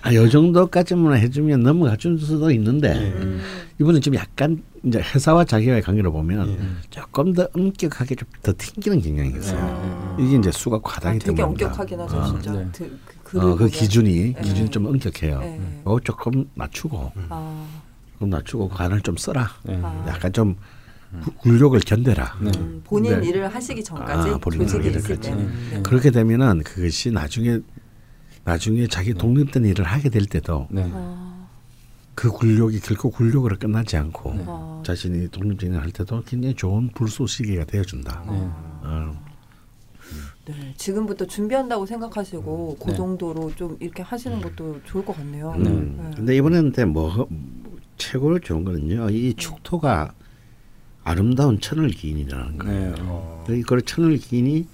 아, 0.00 0.14
요 0.14 0.26
정도까지만 0.26 1.18
해주면 1.18 1.62
넘어가 1.62 1.96
줄 1.96 2.18
수도 2.18 2.50
있는데 2.50 2.94
음. 2.94 3.42
이분은 3.78 4.00
지금 4.00 4.16
약간 4.16 4.62
이제 4.83 4.99
회사와 5.01 5.45
자기와의 5.45 5.83
관계를 5.83 6.11
보면 6.11 6.49
예. 6.51 6.59
조금 6.90 7.33
더 7.35 7.47
엄격하게 7.55 8.14
좀 8.14 8.29
더 8.43 8.55
튕기는 8.57 9.01
경향이 9.03 9.37
있어요. 9.38 10.16
이게 10.19 10.37
이제 10.38 10.51
수가 10.51 10.77
아, 10.77 10.81
과다기 10.83 11.19
되게 11.19 11.35
때문에 11.37 11.43
엄격하긴 11.64 12.01
하죠, 12.01 12.16
어, 12.16 12.25
진짜. 12.27 12.53
네. 12.53 12.66
그, 12.73 12.99
그, 13.23 13.40
어, 13.40 13.57
그 13.57 13.69
기준이 13.69 14.33
네. 14.35 14.40
기준이 14.43 14.71
좀 14.71 14.87
엄격해요. 14.87 15.40
네. 15.40 15.83
어, 15.85 16.01
조금 16.01 16.49
낮추고 16.55 17.12
아, 17.29 17.66
조금 18.14 18.31
낮추고 18.31 18.69
간을 18.71 19.03
좀 19.03 19.16
써라. 19.19 19.51
네. 19.64 19.79
아. 19.83 20.05
약간 20.09 20.33
좀 20.33 20.57
구- 21.23 21.33
굴욕을 21.33 21.81
견뎌라. 21.81 22.38
네. 22.40 22.51
음, 22.59 22.81
본인 22.85 23.21
네. 23.21 23.29
일을 23.29 23.55
하시기 23.55 23.85
전까지 23.85 24.31
아, 24.31 24.38
본인 24.38 24.66
조직에 24.66 24.88
일을 24.88 25.01
있을. 25.01 25.21
전까지. 25.21 25.75
네. 25.75 25.83
그렇게 25.83 26.11
되면은 26.11 26.62
그것이 26.62 27.11
나중에 27.11 27.59
나중에 28.45 28.87
자기 28.87 29.12
독립된 29.12 29.66
일을 29.66 29.85
하게 29.85 30.09
될 30.09 30.25
때도 30.25 30.66
네. 30.71 30.90
아, 32.20 32.22
그 32.22 32.30
굴욕이 32.30 32.80
결코 32.80 33.11
굴욕으로 33.11 33.56
끝나지 33.59 33.96
않고 33.96 34.35
네. 34.35 34.44
아. 34.46 34.83
자신이 34.85 35.28
독립적인 35.28 35.72
일을 35.72 35.83
할 35.83 35.90
때도 35.90 36.22
굉장히 36.26 36.54
좋은 36.54 36.88
불쏘시개가 36.88 37.64
되어준다. 37.64 38.24
네. 38.28 38.37
어. 38.83 39.30
네, 40.46 40.74
지금부터 40.76 41.26
준비한다고 41.26 41.87
생각하시고 41.87 42.78
그 42.83 42.90
네. 42.90 42.96
정도로 42.96 43.54
좀 43.54 43.76
이렇게 43.80 44.02
하시는 44.02 44.40
것도 44.40 44.80
좋을 44.85 45.04
것 45.04 45.16
같네요. 45.16 45.54
네. 45.56 45.70
음. 45.70 46.12
근데 46.14 46.37
이번에는 46.37 46.72
근데 46.72 46.85
뭐 46.85 47.26
최고로 47.96 48.40
좋은 48.40 48.64
거는요. 48.64 49.09
이 49.11 49.33
축토가 49.35 50.12
아름다운 51.02 51.59
천을 51.61 51.88
기인이라는 51.88 52.59
거예요. 52.59 52.94
네. 52.94 53.00
어. 53.00 53.46
이그 53.48 53.83
천을 53.83 54.18
기인이 54.18 54.66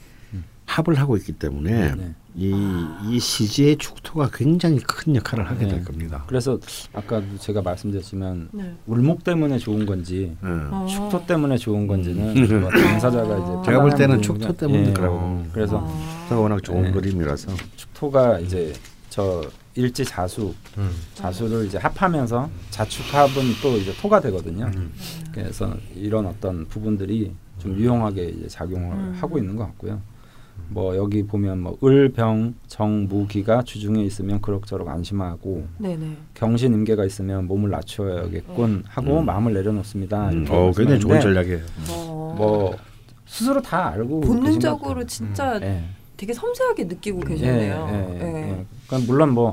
합을 0.65 0.99
하고 0.99 1.17
있기 1.17 1.33
때문에 1.33 1.95
네. 2.37 2.49
이, 2.49 2.87
이 3.09 3.19
시지의 3.19 3.79
축토가 3.79 4.29
굉장히 4.33 4.79
큰 4.79 5.17
역할을 5.17 5.49
하게 5.49 5.65
네. 5.65 5.75
될 5.75 5.85
겁니다. 5.85 6.25
그래서 6.27 6.59
아까도 6.93 7.27
제가 7.39 7.63
말씀드렸지만 7.63 8.51
네. 8.53 8.75
울목 8.87 9.25
때문에 9.25 9.59
좋은 9.59 9.87
건지 9.87 10.37
음. 10.43 10.69
어. 10.71 10.87
축토 10.87 11.27
때문에 11.27 11.57
좋은 11.57 11.87
건지는 11.87 12.61
뭐 12.61 12.71
당사자가 12.71 13.39
이제 13.39 13.53
제가 13.65 13.81
볼 13.81 13.95
때는 13.95 14.21
축토 14.21 14.53
때문에 14.53 14.89
예. 14.89 14.93
그러고 14.93 15.19
봅니다. 15.19 15.51
그래서 15.53 15.79
아. 15.79 16.21
축토가 16.23 16.41
워낙 16.43 16.63
좋은 16.63 16.83
네. 16.83 16.91
그림이라서 16.93 17.55
축토가 17.77 18.39
이제 18.41 18.73
저 19.09 19.43
일지 19.75 20.05
자수 20.05 20.55
음. 20.79 20.91
자수를 21.15 21.67
이제 21.67 21.79
합하면서 21.79 22.51
자축합은 22.71 23.43
또 23.63 23.77
이제 23.77 23.95
토가 24.01 24.21
되거든요. 24.21 24.71
음. 24.75 24.93
그래서 25.33 25.75
이런 25.95 26.27
어떤 26.27 26.67
부분들이 26.67 27.33
좀 27.59 27.75
유용하게 27.77 28.25
이제 28.25 28.49
작용을 28.49 28.97
음. 28.97 29.17
하고 29.21 29.39
있는 29.39 29.57
것 29.57 29.65
같고요. 29.65 30.01
뭐 30.69 30.97
여기 30.97 31.23
보면 31.25 31.61
뭐 31.61 31.79
을병 31.85 32.55
정무기가 32.67 33.63
주중에 33.63 34.03
있으면 34.05 34.41
그럭저럭 34.41 34.89
안심하고 34.89 35.67
네네. 35.79 36.17
경신 36.35 36.75
임계가 36.75 37.05
있으면 37.05 37.47
몸을 37.47 37.71
낮춰야겠군 37.71 38.85
하고 38.87 39.21
음. 39.21 39.27
마음을 39.27 39.53
내려놓습니다. 39.55 40.31
음. 40.31 40.47
어, 40.49 40.73
굉장히 40.77 41.01
좋은 41.01 41.21
전략이에요. 41.21 41.61
어. 41.91 42.35
뭐 42.37 42.77
스스로 43.27 43.61
다 43.61 43.89
알고 43.89 44.21
본능적으로 44.21 45.05
진짜 45.07 45.45
같아요. 45.45 45.71
예. 45.71 45.85
되게 46.17 46.33
섬세하게 46.33 46.85
느끼고 46.85 47.21
예, 47.27 47.35
계셨네요. 47.35 47.89
예, 47.91 47.95
예, 47.95 48.21
예. 48.21 48.49
예. 48.51 48.67
그러니까 48.87 49.13
물론 49.13 49.31
뭐 49.31 49.53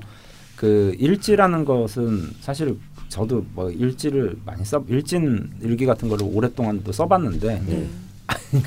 그 0.64 0.96
일지라는 0.98 1.66
것은 1.66 2.32
사실 2.40 2.78
저도 3.10 3.46
뭐 3.54 3.70
일지를 3.70 4.38
많이 4.46 4.64
써 4.64 4.82
일진 4.88 5.52
일기 5.62 5.86
같은 5.86 6.08
거를 6.08 6.26
오랫동안도 6.32 6.92
써봤는데 6.92 7.64
네. 7.66 7.90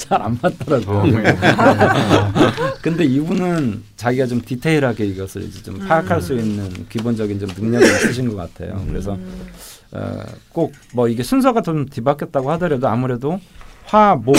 잘 0.00 0.20
안 0.22 0.36
맞더라고요. 0.42 1.04
근데 2.82 3.04
이분은 3.04 3.82
자기가 3.96 4.26
좀 4.26 4.40
디테일하게 4.40 5.04
이것을 5.06 5.42
이제 5.42 5.62
좀 5.62 5.78
파악할 5.78 6.20
수 6.20 6.34
있는 6.34 6.68
기본적인 6.88 7.38
좀 7.38 7.48
능력이 7.56 7.84
있으신 7.84 8.28
것 8.28 8.36
같아요. 8.36 8.82
그래서 8.88 9.14
음. 9.14 9.46
어, 9.92 10.22
꼭 10.52 10.72
뭐 10.94 11.08
이게 11.08 11.22
순서가 11.22 11.62
좀 11.62 11.86
뒤바뀌었다고 11.86 12.50
하더라도 12.52 12.88
아무래도 12.88 13.40
화, 13.84 14.14
목, 14.16 14.36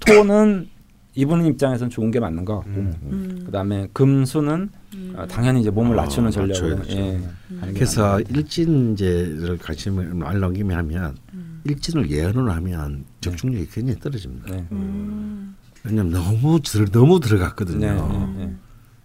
토는 0.00 0.68
이분 1.14 1.44
입장에서는 1.44 1.90
좋은 1.90 2.10
게 2.10 2.18
맞는 2.20 2.44
것 2.44 2.56
같고 2.56 2.70
음. 2.70 3.42
그다음에 3.46 3.86
금수는 3.92 4.70
음. 4.94 5.14
어, 5.16 5.26
당연히 5.26 5.60
이제 5.60 5.70
몸을 5.70 5.98
아, 5.98 6.02
낮추는 6.02 6.30
전략으로. 6.30 6.78
예, 6.90 7.20
그래서 7.74 8.18
것 8.20 8.28
일진제를 8.30 9.58
같이 9.58 9.90
말 9.90 10.40
넘기면 10.40 10.76
하면 10.78 11.04
음. 11.04 11.16
일진을 11.64 12.10
예언을 12.10 12.50
하면 12.50 13.04
적중력이 13.20 13.68
굉장히 13.70 13.98
떨어집니다. 14.00 14.54
네. 14.54 14.66
음. 14.72 15.56
왜냐면 15.84 16.12
너무 16.12 16.60
들, 16.60 16.86
너무 16.90 17.20
들어갔거든요. 17.20 17.78
네, 17.78 17.94
네, 17.94 18.46
네. 18.46 18.54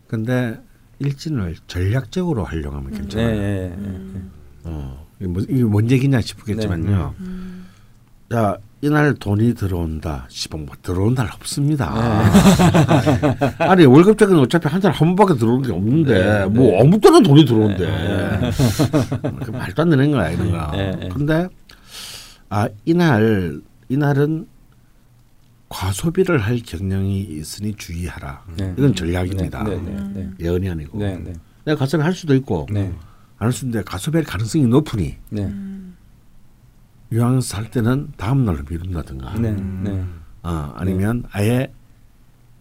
근데 0.08 0.60
일진을 1.00 1.56
전략적으로 1.68 2.44
활용하면 2.44 2.92
네, 2.92 2.98
괜찮아요. 2.98 3.30
네, 3.30 3.36
네, 3.36 3.70
네. 3.70 3.76
음. 3.78 4.32
어, 4.64 5.06
이게, 5.20 5.28
뭐, 5.28 5.42
이게 5.44 5.64
뭔 5.64 5.90
얘기냐 5.90 6.22
싶겠지만요. 6.22 7.16
음. 7.20 7.66
자 8.30 8.58
이날 8.82 9.16
돈이 9.16 9.56
들어온다. 9.56 10.28
시봉 10.30 10.66
뭐 10.66 10.76
들어온 10.84 11.16
날 11.16 11.28
없습니다. 11.34 11.92
아니 13.58 13.86
월급적인 13.86 14.38
어차피 14.38 14.68
한 14.68 14.80
달에 14.80 14.94
한 14.94 15.16
번밖에 15.16 15.40
들어오는 15.40 15.68
게 15.68 15.72
없는데 15.72 16.14
네, 16.14 16.46
뭐 16.46 16.72
네. 16.72 16.80
아무 16.82 17.00
때나 17.00 17.20
돈이 17.22 17.46
들어온대. 17.46 17.88
그 19.46 19.52
말도 19.52 19.82
안 19.82 19.90
되는 19.90 20.12
거야 20.12 20.30
이런 20.30 20.52
거. 20.52 20.72
네, 20.72 20.96
네. 20.96 21.10
근데 21.10 21.48
아 22.50 22.70
이날 22.86 23.62
이날은 23.90 24.48
과소비를 25.70 26.40
할 26.40 26.60
경향이 26.60 27.22
있으니 27.22 27.76
주의하라. 27.76 28.46
네. 28.58 28.74
이건 28.78 28.96
전략입니다. 28.96 29.64
네, 29.64 29.76
네, 29.82 30.10
네, 30.14 30.30
예언이 30.40 30.70
아니고. 30.70 30.98
네, 30.98 31.18
네, 31.18 31.34
내가 31.66 31.80
가소비 31.80 32.04
할 32.04 32.14
수도 32.14 32.34
있고 32.36 32.68
네, 32.72 32.94
안할 33.38 33.52
수도 33.52 33.68
있는데 33.68 33.84
가소비할 33.84 34.24
가능성이 34.24 34.66
높으니 34.66 35.18
네, 35.30 35.44
음. 35.44 35.96
유황스 37.12 37.56
할 37.56 37.70
때는 37.70 38.10
다음 38.16 38.46
날로 38.46 38.60
미룬다든가. 38.70 39.34
네, 39.40 39.52
네, 39.52 40.04
어, 40.44 40.74
아니면 40.76 41.24
아예 41.32 41.72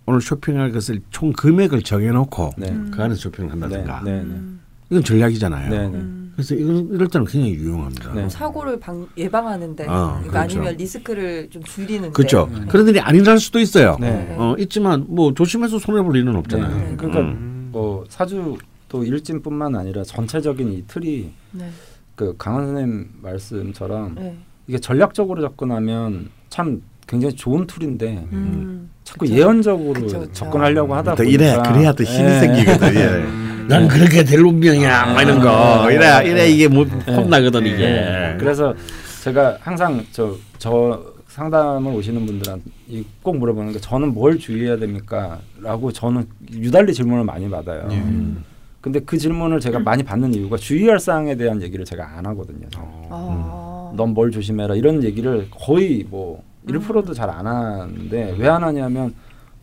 오늘 0.07 0.21
쇼핑할 0.21 0.73
것을 0.73 1.01
총 1.11 1.33
금액을 1.33 1.83
정해놓고 1.83 2.55
네, 2.59 2.77
그 2.91 3.03
안에서 3.03 3.21
쇼핑을 3.21 3.49
네, 3.49 3.51
한다든가. 3.53 4.03
네, 4.03 4.11
네, 4.13 4.21
음. 4.23 4.61
이건 4.91 5.03
전략이잖아요. 5.05 6.26
네, 6.37 6.43
네. 6.43 6.55
음. 6.55 6.55
그래서 6.55 6.55
이건 6.55 6.89
이럴 6.93 7.09
때는 7.09 7.27
굉장히 7.27 7.55
유용합니다. 7.55 8.13
네. 8.15 8.29
사고를 8.29 8.79
방, 8.79 9.07
예방하는데 9.17 9.85
어, 9.85 9.87
그러니까 9.87 10.31
그렇죠. 10.31 10.39
아니면 10.39 10.77
리스크를 10.77 11.51
좀 11.51 11.63
줄이는데 11.63 12.11
그렇죠. 12.11 12.49
네. 12.53 12.67
그런 12.69 12.87
일이 12.89 13.01
아니랄 13.01 13.39
수도 13.39 13.59
있어요. 13.59 13.97
네. 14.01 14.35
어, 14.39 14.55
있지만 14.59 15.07
뭐 15.09 15.33
조심해서 15.33 15.79
손해 15.79 16.03
볼 16.03 16.17
일은 16.17 16.37
없잖아요. 16.37 16.77
네. 16.77 16.97
그러니까 16.97 17.21
음. 17.21 17.69
뭐 17.73 18.05
사주 18.09 18.57
또 18.89 19.03
일진뿐만 19.05 19.75
아니라 19.75 20.05
전체적인 20.05 20.73
이 20.73 20.85
틀이 20.87 21.31
네. 21.53 21.71
그 22.15 22.35
강원 22.39 22.67
선생님 22.67 23.09
말씀처럼 23.23 24.15
네. 24.15 24.37
이게 24.67 24.79
전략적으로 24.79 25.41
접근하면 25.41 26.31
참 26.49 26.83
굉장히 27.07 27.35
좋은 27.35 27.67
툴인데 27.67 28.27
음. 28.33 28.91
자꾸 29.05 29.21
그쵸. 29.21 29.35
예언적으로 29.35 29.93
그쵸, 29.93 30.21
그쵸. 30.21 30.33
접근하려고 30.33 30.95
하다 30.95 31.15
또 31.15 31.23
보니까 31.23 31.45
이래 31.45 31.63
그래야 31.63 31.93
또 31.93 32.03
힘이 32.03 32.29
예. 32.29 32.41
생기거든. 32.41 32.95
예. 32.97 33.56
난 33.69 33.89
그렇게 33.89 34.25
될 34.25 34.41
운명이야. 34.41 35.07
막 35.07 35.23
이런 35.23 35.41
거. 35.41 35.87
네. 35.89 35.95
이래 35.95 36.31
이래 36.31 36.49
이게 36.49 36.69
뭐 36.69 36.87
예. 37.09 37.15
폼나거든 37.15 37.67
이게. 37.67 37.83
예. 37.83 38.37
그래서 38.39 38.75
제가 39.23 39.57
항상 39.61 40.05
저 40.13 40.37
저 40.59 41.15
상담을 41.29 41.93
오시는 41.93 42.25
분들한테 42.25 42.65
이꼭 42.89 43.37
물어보는 43.37 43.73
게 43.75 43.79
저는 43.79 44.15
뭘 44.15 44.39
주의해야 44.39 44.79
됩니까?라고 44.79 45.93
저는 45.93 46.27
유달리 46.55 46.95
질문을 46.95 47.25
많이 47.25 47.49
받아요. 47.51 47.87
예. 47.91 47.97
음. 47.97 48.43
근데 48.81 49.01
그 49.01 49.19
질문을 49.19 49.61
제가 49.61 49.81
많이 49.81 50.03
받는 50.03 50.33
이유가 50.33 50.57
주의할 50.57 50.99
사항에 50.99 51.35
대한 51.37 51.61
얘기를 51.61 51.85
제가 51.85 52.17
안 52.17 52.25
하거든요. 52.27 52.67
아. 53.11 53.93
넌뭘 53.97 54.31
조심해라 54.31 54.77
이런 54.77 55.03
얘기를 55.03 55.47
거의 55.51 56.07
뭐 56.09 56.43
1%도 56.69 57.13
잘 57.13 57.29
안 57.29 57.47
하는데 57.47 58.35
왜 58.39 58.49
안 58.49 58.65
하냐면 58.65 59.13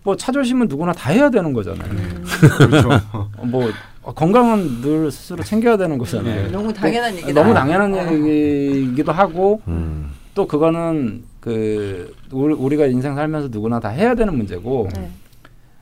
뭐 0.03 0.15
차 0.15 0.31
조심은 0.31 0.67
누구나 0.67 0.91
다 0.93 1.11
해야 1.11 1.29
되는 1.31 1.53
거잖아요. 1.53 1.89
음. 1.89 2.23
그렇죠. 2.57 2.89
어, 3.13 3.45
뭐 3.45 3.65
어, 3.65 3.71
건강은 4.11 4.81
늘 4.81 5.11
스스로 5.11 5.43
챙겨야 5.43 5.77
되는 5.77 5.97
거잖아요. 5.97 6.51
너무 6.51 6.73
당연한 6.73 7.15
얘기다. 7.15 7.33
너무 7.33 7.53
당연한 7.53 7.93
어. 7.93 8.11
얘기이기도 8.13 9.11
하고 9.11 9.61
음. 9.67 10.11
또 10.35 10.45
그거는 10.47 11.23
그 11.39 12.13
우리- 12.31 12.53
우리 12.53 12.75
가 12.77 12.85
인생 12.85 13.15
살면서 13.15 13.49
누구나 13.51 13.79
다 13.79 13.89
해야 13.89 14.15
되는 14.15 14.35
문제고 14.35 14.89
네. 14.95 15.09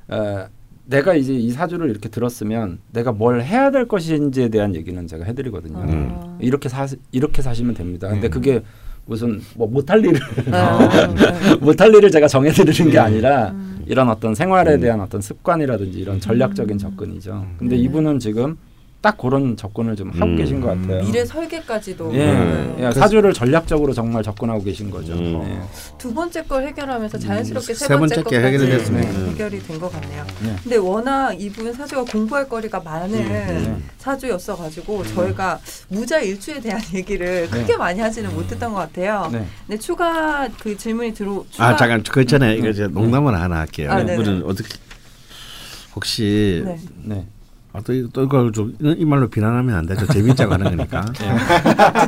어, 0.10 0.48
내가 0.86 1.14
이제 1.14 1.34
이 1.34 1.52
사주를 1.52 1.90
이렇게 1.90 2.10
들었으면 2.10 2.80
내가 2.92 3.12
뭘 3.12 3.42
해야 3.42 3.72
될 3.72 3.88
것인지에 3.88 4.50
대한 4.50 4.76
얘기는 4.76 5.08
제가 5.08 5.24
해드리거든요. 5.26 5.78
아. 5.80 6.38
이렇게 6.42 6.70
사 6.70 6.88
이렇게 7.12 7.42
사시면 7.42 7.76
됩니다. 7.76 8.08
근데 8.10 8.28
음. 8.28 8.32
그게 8.32 8.62
무슨 9.12 9.42
뭐 9.56 9.68
못할 9.68 10.00
일을 10.00 10.22
아, 10.54 10.88
네. 11.14 11.56
못할 11.60 11.94
일을 11.94 12.10
제가 12.10 12.30
정해드리는 12.30 12.90
게 12.90 12.98
아니라 12.98 13.52
음. 13.52 13.84
이런 13.86 14.10
어떤 14.10 14.34
생활에 14.34 14.76
음. 14.76 14.80
대한 14.80 15.02
어떤 15.02 15.20
습관이라든지 15.20 16.00
이런 16.00 16.22
전략적인 16.22 16.76
음. 16.76 16.78
접근이죠. 16.78 17.46
근데 17.58 17.76
네. 17.76 17.82
이분은 17.82 18.20
지금 18.20 18.58
딱 19.02 19.18
그런 19.18 19.58
접근을 19.58 19.96
좀 19.96 20.12
하고 20.12 20.26
음. 20.26 20.36
계신 20.38 20.62
것 20.62 20.68
같아요. 20.80 21.04
미래 21.04 21.26
설계까지도 21.26 22.14
예, 22.14 22.32
음. 22.32 22.76
예, 22.78 22.92
사주를 22.92 23.34
전략적으로 23.34 23.94
정말 23.94 24.22
접근하고 24.22 24.64
계신 24.64 24.92
거죠. 24.92 25.14
음. 25.14 25.42
예. 25.44 25.98
두 25.98 26.14
번째 26.14 26.44
걸 26.44 26.68
해결하면서 26.68 27.18
자연스럽게 27.18 27.74
음, 27.74 27.76
세, 27.76 27.86
세 27.88 27.98
번째 27.98 28.22
게 28.24 28.40
해결이. 28.40 28.68
네, 28.92 29.02
해결이 29.32 29.64
된 29.64 29.80
것 29.80 29.92
같네요. 29.92 30.24
네. 30.44 30.56
근데 30.62 30.78
워낙 30.78 31.34
이분 31.34 31.74
사주가 31.74 32.04
공부할 32.04 32.48
거리가 32.48 32.80
많은 32.82 33.12
네. 33.12 33.78
사주였어 33.98 34.56
가지고 34.56 35.04
저희가 35.04 35.60
무자 35.88 36.20
일주에 36.20 36.60
대한 36.60 36.80
얘기를 36.94 37.50
네. 37.50 37.62
크게 37.62 37.78
많이 37.78 38.00
하지는 38.00 38.32
못했던 38.36 38.72
것 38.72 38.82
같아요. 38.82 39.30
네. 39.32 39.44
근데 39.66 39.80
추가 39.80 40.48
그 40.62 40.78
질문이 40.78 41.16
들어. 41.16 41.44
추가, 41.50 41.70
아 41.70 41.76
잠깐 41.76 42.04
그 42.04 42.24
전에 42.24 42.54
이거 42.54 42.66
네. 42.66 42.70
이제 42.70 42.88
농담을 42.88 43.34
하나 43.34 43.62
할게요. 43.62 43.90
아, 43.92 43.96
네네. 44.04 44.14
이분은 44.14 44.44
어떻게 44.46 44.70
혹시 45.96 46.62
네. 46.64 46.78
네. 47.04 47.26
아, 47.74 47.80
또, 47.82 47.94
이- 47.94 48.08
또 48.12 48.24
이걸 48.24 48.52
좀 48.52 48.76
이 48.82 49.06
말로 49.06 49.30
비난하면 49.30 49.76
안 49.76 49.86
되죠. 49.86 50.06
재밌자고 50.08 50.54
하는 50.54 50.76
거니까. 50.76 51.02
그 51.06 51.14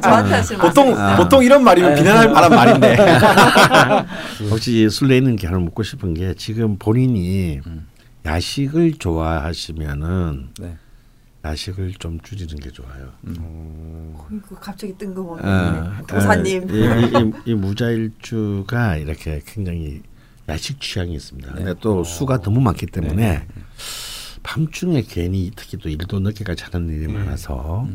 저한테 0.01 0.31
하시는 0.35 0.59
보통. 0.61 0.97
아. 0.97 1.15
보통 1.17 1.43
이런 1.43 1.63
말이면 1.63 1.95
비난할 1.95 2.31
만한 2.31 2.49
말인데. 2.51 2.97
혹시 4.49 4.89
술래 4.89 5.17
있는 5.17 5.35
게 5.35 5.47
하나 5.47 5.59
묻고 5.59 5.83
싶은 5.83 6.13
게 6.13 6.33
지금 6.35 6.77
본인이 6.77 7.59
음. 7.65 7.87
야식을 8.25 8.93
좋아하시면은 8.99 10.49
네. 10.59 10.77
야식을 11.45 11.93
좀 11.99 12.19
줄이는 12.21 12.55
게 12.57 12.69
좋아요. 12.71 13.11
어이구, 13.27 14.55
갑자기 14.61 14.97
뜬금없네. 14.97 15.45
어, 15.45 15.91
도사님. 16.07 16.63
어, 16.63 16.73
이, 16.73 16.77
이, 16.79 17.31
이, 17.47 17.51
이 17.51 17.53
무자일주가 17.53 18.95
이렇게 18.97 19.41
굉장히 19.45 20.01
야식 20.47 20.79
취향이 20.79 21.13
있습니다. 21.13 21.51
근데 21.53 21.73
또 21.81 22.03
수가 22.05 22.39
너무 22.41 22.61
많기 22.61 22.85
때문에 22.85 23.45
밤중에 24.43 25.03
괜히 25.03 25.51
특히 25.55 25.77
또 25.77 25.89
일도 25.89 26.19
늦게까지 26.19 26.65
하는 26.71 26.89
일이 26.89 27.11
많아서 27.11 27.87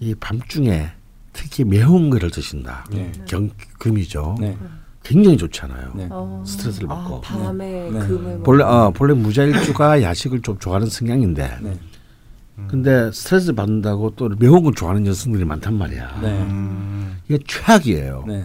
이 0.00 0.14
밤중에 0.14 0.90
특히 1.32 1.64
매운 1.64 2.10
거를 2.10 2.30
드신다. 2.30 2.86
네. 2.90 3.10
경 3.26 3.50
금이죠. 3.78 4.36
네. 4.40 4.56
굉장히 5.02 5.36
좋잖아요. 5.36 5.92
네. 5.94 6.08
어. 6.10 6.42
스트레스를 6.46 6.88
받고. 6.88 7.16
아, 7.16 7.20
밤에 7.20 7.90
네. 7.90 7.98
금을 7.98 8.40
본래 8.40 8.64
어, 8.64 8.90
본래 8.90 9.14
무자일주가 9.14 10.00
야식을 10.02 10.42
좀 10.42 10.58
좋아하는 10.58 10.88
성향인데 10.88 11.58
네. 11.62 11.78
근데 12.68 13.12
스트레스 13.12 13.52
받는다고 13.52 14.14
또 14.16 14.30
매운 14.38 14.62
걸 14.62 14.72
좋아하는 14.74 15.06
여성들이 15.06 15.44
많단 15.44 15.74
말이야. 15.74 16.20
네. 16.22 16.28
음. 16.42 17.18
이게 17.28 17.38
최악이에요. 17.46 18.24
네. 18.26 18.44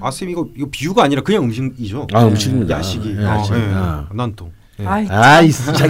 아쌤 0.00 0.28
이거 0.30 0.48
이거 0.54 0.68
비유가 0.70 1.04
아니라 1.04 1.22
그냥 1.22 1.44
음식이죠. 1.44 2.06
아 2.12 2.26
음식입니다. 2.26 2.78
야식이. 2.78 3.16
예, 3.16 3.22
야식. 3.22 3.52
아, 3.54 3.58
예. 3.58 3.72
아. 3.74 4.08
난 4.12 4.32
또. 4.36 4.50
예. 4.80 4.86
아이, 4.86 5.06
아이 5.08 5.50
진짜. 5.52 5.86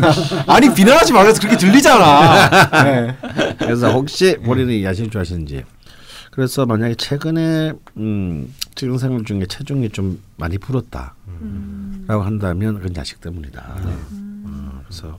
아니 0.46 0.72
비난하지 0.74 1.12
말아서 1.12 1.40
그렇게 1.40 1.56
들리잖아. 1.56 2.50
예. 2.86 3.16
그래서 3.58 3.90
혹시 3.92 4.36
본인이 4.44 4.84
야식 4.84 5.10
좋아하시는지. 5.10 5.64
그래서 6.30 6.66
만약에 6.66 6.96
최근에 6.96 7.72
음, 7.96 8.52
생활 8.98 9.24
중에 9.24 9.46
체중이 9.46 9.90
좀 9.90 10.20
많이 10.36 10.58
불었다라고 10.58 11.14
음. 11.28 12.06
한다면 12.08 12.74
그건 12.80 12.96
야식 12.96 13.20
때문이다. 13.20 13.62
어, 14.46 14.80
그래서 14.84 15.18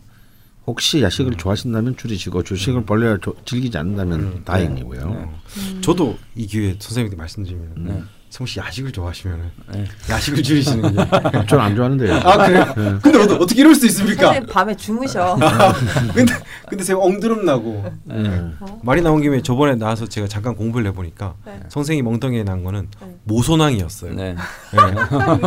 혹시 0.68 1.02
야식을 1.02 1.36
좋아하신다면 1.36 1.96
줄이시고 1.96 2.44
주식을 2.44 2.84
본래 2.86 3.18
조- 3.22 3.36
즐기지 3.46 3.78
않는다면 3.78 4.44
다행이고요. 4.44 5.34
저도 5.82 6.18
이 6.36 6.46
기회에 6.48 6.76
선생님께 6.80 7.16
말씀드리면 7.16 7.74
네. 7.78 8.04
성우 8.36 8.46
씨 8.48 8.60
야식을 8.60 8.92
좋아하시면 8.92 9.52
네. 9.72 9.86
야식을 10.10 10.44
줄이시는 10.44 10.94
게. 10.94 11.10
저는 11.48 11.64
안 11.64 11.74
좋아하는데요. 11.74 12.16
아 12.16 12.46
그래요? 12.46 12.66
근데 13.02 13.18
어떻게, 13.18 13.36
어떻게 13.36 13.62
이럴 13.62 13.74
수 13.74 13.86
있습니까? 13.86 14.38
밤에 14.52 14.76
주무셔. 14.76 15.38
근데 16.14 16.34
근데 16.68 16.84
제가 16.84 17.00
엉드름 17.00 17.46
나고 17.46 17.86
네. 18.04 18.52
말이 18.84 19.02
나온 19.02 19.22
김에 19.22 19.42
저번에 19.42 19.76
나와서 19.76 20.06
제가 20.06 20.28
잠깐 20.28 20.54
공부를 20.54 20.86
해보니까 20.88 21.36
네. 21.46 21.62
선생님 21.70 22.06
엉덩이에 22.08 22.44
난 22.44 22.66
거는 22.66 22.90
네. 23.00 23.16
모소낭이었어요. 23.24 24.14
네. 24.16 24.36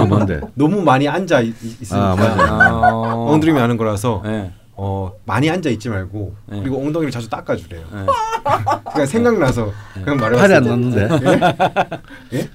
뭔데? 0.09 0.41
너무 0.55 0.81
많이 0.81 1.07
앉아 1.07 1.43
있, 1.43 1.55
있으니까 1.83 2.13
아, 2.13 2.17
맞아요. 2.17 2.75
어. 2.95 3.33
엉드름이 3.33 3.59
나는 3.59 3.77
거라서 3.77 4.23
네. 4.25 4.51
어 4.81 5.11
많이 5.25 5.51
앉아 5.51 5.71
있지 5.71 5.89
말고 5.89 6.37
네. 6.47 6.61
그리고 6.61 6.79
엉덩이를 6.79 7.11
자주 7.11 7.29
닦아주래요. 7.29 7.83
네. 7.93 8.07
그냥 8.93 9.07
생각나서 9.09 9.73
그냥 9.93 10.17
팔이 10.19 10.37
안 10.37 10.41
말해봤어요. 10.41 10.61
났는데. 10.61 11.09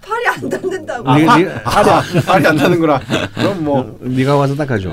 팔이 0.01 0.27
안 0.29 0.49
닿는다고. 0.49 1.13
니, 1.15 1.21
니, 1.23 1.27
아, 1.65 2.01
팔이 2.25 2.47
안 2.47 2.55
닿는구나. 2.55 3.01
그럼 3.36 3.63
뭐 3.65 3.99
네가 3.99 4.38
와서 4.38 4.55
닦아줘. 4.55 4.89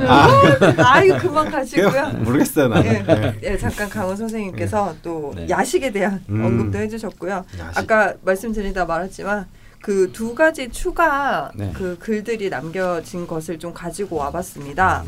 아, 0.79 1.03
이고 1.05 1.19
그만 1.19 1.49
가시고요. 1.49 2.09
모르겠어요 2.19 2.66
나는. 2.66 2.87
예, 2.93 2.99
네. 3.14 3.38
예, 3.45 3.57
잠깐 3.57 3.88
강원 3.88 4.16
선생님께서 4.16 4.97
또 5.01 5.33
네. 5.37 5.49
야식에 5.49 5.93
대한 5.93 6.21
음. 6.31 6.45
언급도 6.45 6.79
해주셨고요. 6.79 7.45
야식. 7.61 7.79
아까 7.79 8.12
말씀드리다 8.25 8.87
말았지만 8.87 9.47
그 9.83 10.11
두 10.12 10.35
가지 10.35 10.69
추가 10.71 11.51
네. 11.55 11.71
그 11.75 11.97
글들이 11.99 12.51
남겨진 12.51 13.27
것을 13.29 13.59
좀 13.61 13.73
가지고 13.73 14.16
와봤습니다. 14.16 15.05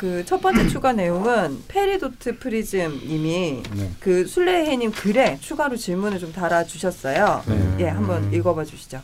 네. 0.00 0.22
그 0.22 0.30
첫 0.30 0.40
번째 0.40 0.68
추가 0.68 0.92
내용은 0.92 1.62
페리도트 1.68 2.38
프리즘님이 2.38 3.62
네. 3.74 3.90
그 4.00 4.26
술래해님 4.26 4.92
글에 4.92 5.38
추가로 5.40 5.76
질문을 5.76 6.18
좀 6.18 6.32
달아주셨어요. 6.32 7.42
네. 7.46 7.76
예, 7.80 7.88
한번 7.88 8.32
읽어봐 8.32 8.64
주시죠. 8.64 9.00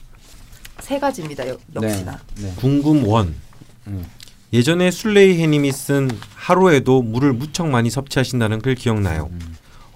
세 0.81 0.99
가지입니다. 0.99 1.49
역- 1.49 1.61
역시나. 1.75 2.21
네. 2.41 2.53
궁금 2.57 3.07
원. 3.07 3.35
음. 3.87 4.05
예전에 4.53 4.91
술레이 4.91 5.41
해님이 5.41 5.73
쓴 5.73 6.09
하루에도 6.37 7.03
물을 7.03 7.33
무척 7.33 7.69
많이 7.69 7.91
섭취하신다는 7.91 8.61
글 8.61 8.75
기억나요. 8.77 9.29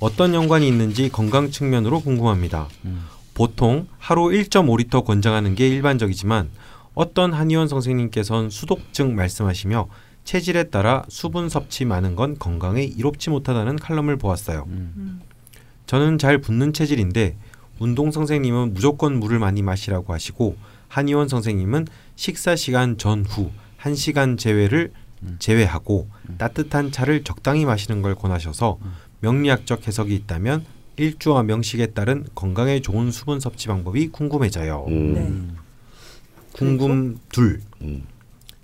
어떤 0.01 0.35
연관이 0.35 0.67
있는지 0.67 1.09
건강 1.11 1.51
측면으로 1.51 2.01
궁금합니다. 2.01 2.69
음. 2.85 3.05
보통 3.35 3.87
하루 3.99 4.25
1.5리터 4.27 5.05
권장하는 5.05 5.55
게 5.55 5.69
일반적이지만 5.69 6.51
어떤 6.95 7.33
한의원 7.33 7.69
선생님께선 7.69 8.51
수독증 8.51 9.15
말씀하시며 9.15 9.87
체질에 10.29 10.65
따라 10.65 11.07
수분 11.09 11.49
섭취 11.49 11.87
많은 11.87 12.15
건 12.15 12.39
건강에 12.39 12.83
이롭지 12.83 13.31
못하다는 13.31 13.77
칼럼을 13.77 14.19
보았어요. 14.19 14.67
음. 14.69 15.23
저는 15.87 16.19
잘 16.19 16.37
붓는 16.37 16.75
체질인데 16.75 17.35
운동 17.79 18.11
선생님은 18.11 18.75
무조건 18.75 19.19
물을 19.19 19.39
많이 19.39 19.63
마시라고 19.63 20.13
하시고 20.13 20.59
한의원 20.89 21.29
선생님은 21.29 21.87
식사 22.17 22.57
시간 22.57 22.99
전후 22.99 23.51
1시간 23.81 24.39
제외를 24.39 24.93
제외하고 25.39 26.11
따뜻한 26.37 26.93
차를 26.93 27.25
적당히 27.25 27.65
마시는 27.65 28.03
걸 28.03 28.15
권하셔서 28.15 28.79
명리학적 29.21 29.89
해석이 29.89 30.15
있다면 30.15 30.67
일주와 30.99 31.43
명식에 31.43 31.87
따른 31.87 32.27
건강에 32.35 32.81
좋은 32.81 33.11
수분 33.13 33.41
섭취 33.41 33.69
방법이 33.69 34.09
궁금해져요. 34.09 34.85
음. 34.89 35.15
네. 35.15 35.55
궁금 36.53 37.19
둘. 37.31 37.63
음. 37.81 38.03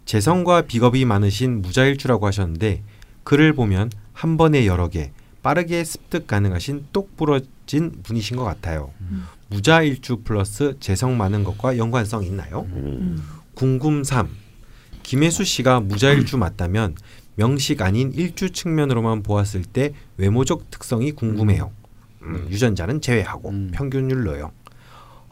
재성과 0.05 0.62
비겁이 0.62 1.05
많으신 1.05 1.62
무자일주라고 1.62 2.27
하셨는데 2.27 2.83
글을 3.25 3.55
보면 3.55 3.90
한 4.12 4.37
번에 4.37 4.67
여러 4.67 4.88
개 4.88 5.12
빠르게 5.43 5.85
습득 5.85 6.27
가능하신 6.27 6.87
똑 6.93 7.17
부러진 7.17 8.03
분이신 8.03 8.37
것 8.37 8.45
같아요. 8.45 8.90
무자일주 9.49 10.23
플러스 10.25 10.77
재성 10.81 11.17
많은 11.17 11.45
것과 11.45 11.77
연관성 11.77 12.25
있나요? 12.25 12.67
음. 12.71 13.23
궁금 13.55 14.05
3. 14.05 14.29
김혜수 15.03 15.45
씨가 15.45 15.81
무자일주 15.81 16.38
맞다면 16.38 16.97
명식 17.37 17.83
아닌 17.83 18.12
일주 18.14 18.51
측면으로만 18.51 19.23
보았을 19.23 19.64
때 19.64 19.93
외모적 20.17 20.71
특성이 20.71 21.12
궁금해요. 21.12 21.73
음, 22.23 22.47
유전자는 22.51 23.01
제외하고 23.01 23.51
음. 23.51 23.71
평균율로요. 23.73 24.51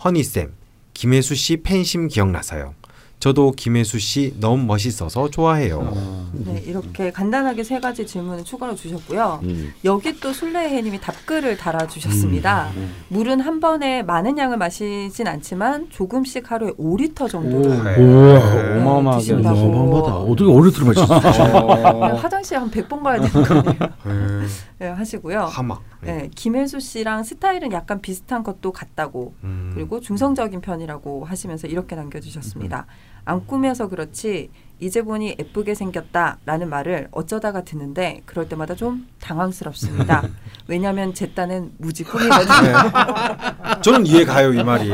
허니쌤, 0.04 0.52
김혜수 0.94 1.34
씨 1.34 1.58
팬심 1.58 2.08
기억나서요. 2.08 2.74
저도 3.22 3.52
김혜수 3.52 4.00
씨 4.00 4.34
너무 4.40 4.64
멋있어서 4.64 5.30
좋아해요. 5.30 5.78
어. 5.94 6.30
네, 6.32 6.60
이렇게 6.66 7.12
간단하게 7.12 7.62
세 7.62 7.78
가지 7.78 8.04
질문을 8.04 8.42
추가로 8.42 8.74
주셨고요. 8.74 9.38
음. 9.44 9.72
여기 9.84 10.18
또 10.18 10.32
술래해님이 10.32 11.00
답글을 11.00 11.56
달아주셨습니다. 11.56 12.70
음. 12.74 12.92
물은 13.10 13.38
한 13.38 13.60
번에 13.60 14.02
많은 14.02 14.38
양을 14.38 14.56
마시진 14.56 15.28
않지만 15.28 15.88
조금씩 15.90 16.50
하루에 16.50 16.72
5리터 16.72 17.30
정도를 17.30 17.84
네. 17.84 18.78
어마어마하게. 18.80 19.34
어마어마하다. 19.34 20.16
어떻게 20.16 20.50
오래 20.50 20.72
마셨어? 20.84 21.14
어. 21.14 22.14
화장실 22.16 22.58
한 22.58 22.68
100번 22.72 23.04
가야 23.04 23.20
되는 23.20 23.46
거 23.46 23.54
아니에요? 23.54 24.40
네. 24.40 24.46
네, 24.80 24.88
하시고요. 24.88 25.42
하막. 25.42 25.80
네, 26.00 26.28
김혜수 26.34 26.80
씨랑 26.80 27.22
스타일은 27.22 27.70
약간 27.70 28.00
비슷한 28.00 28.42
것도 28.42 28.72
같다고 28.72 29.34
음. 29.44 29.70
그리고 29.74 30.00
중성적인 30.00 30.60
편이라고 30.60 31.24
하시면서 31.24 31.68
이렇게 31.68 31.94
남겨주셨습니다. 31.94 32.86
안 33.24 33.46
꾸며서 33.46 33.88
그렇지 33.88 34.50
이제 34.80 35.00
보니 35.00 35.36
예쁘게 35.38 35.76
생겼다라는 35.76 36.68
말을 36.68 37.06
어쩌다가 37.12 37.62
듣는데 37.62 38.20
그럴 38.26 38.48
때마다 38.48 38.74
좀 38.74 39.06
당황스럽습니다. 39.20 40.24
왜냐하면 40.66 41.14
제 41.14 41.32
딴은 41.32 41.74
무지 41.78 42.02
꾸미거든요. 42.04 42.72
네. 42.72 43.80
저는 43.80 44.06
이해 44.06 44.24
가요 44.24 44.52
이 44.52 44.64
말이. 44.64 44.90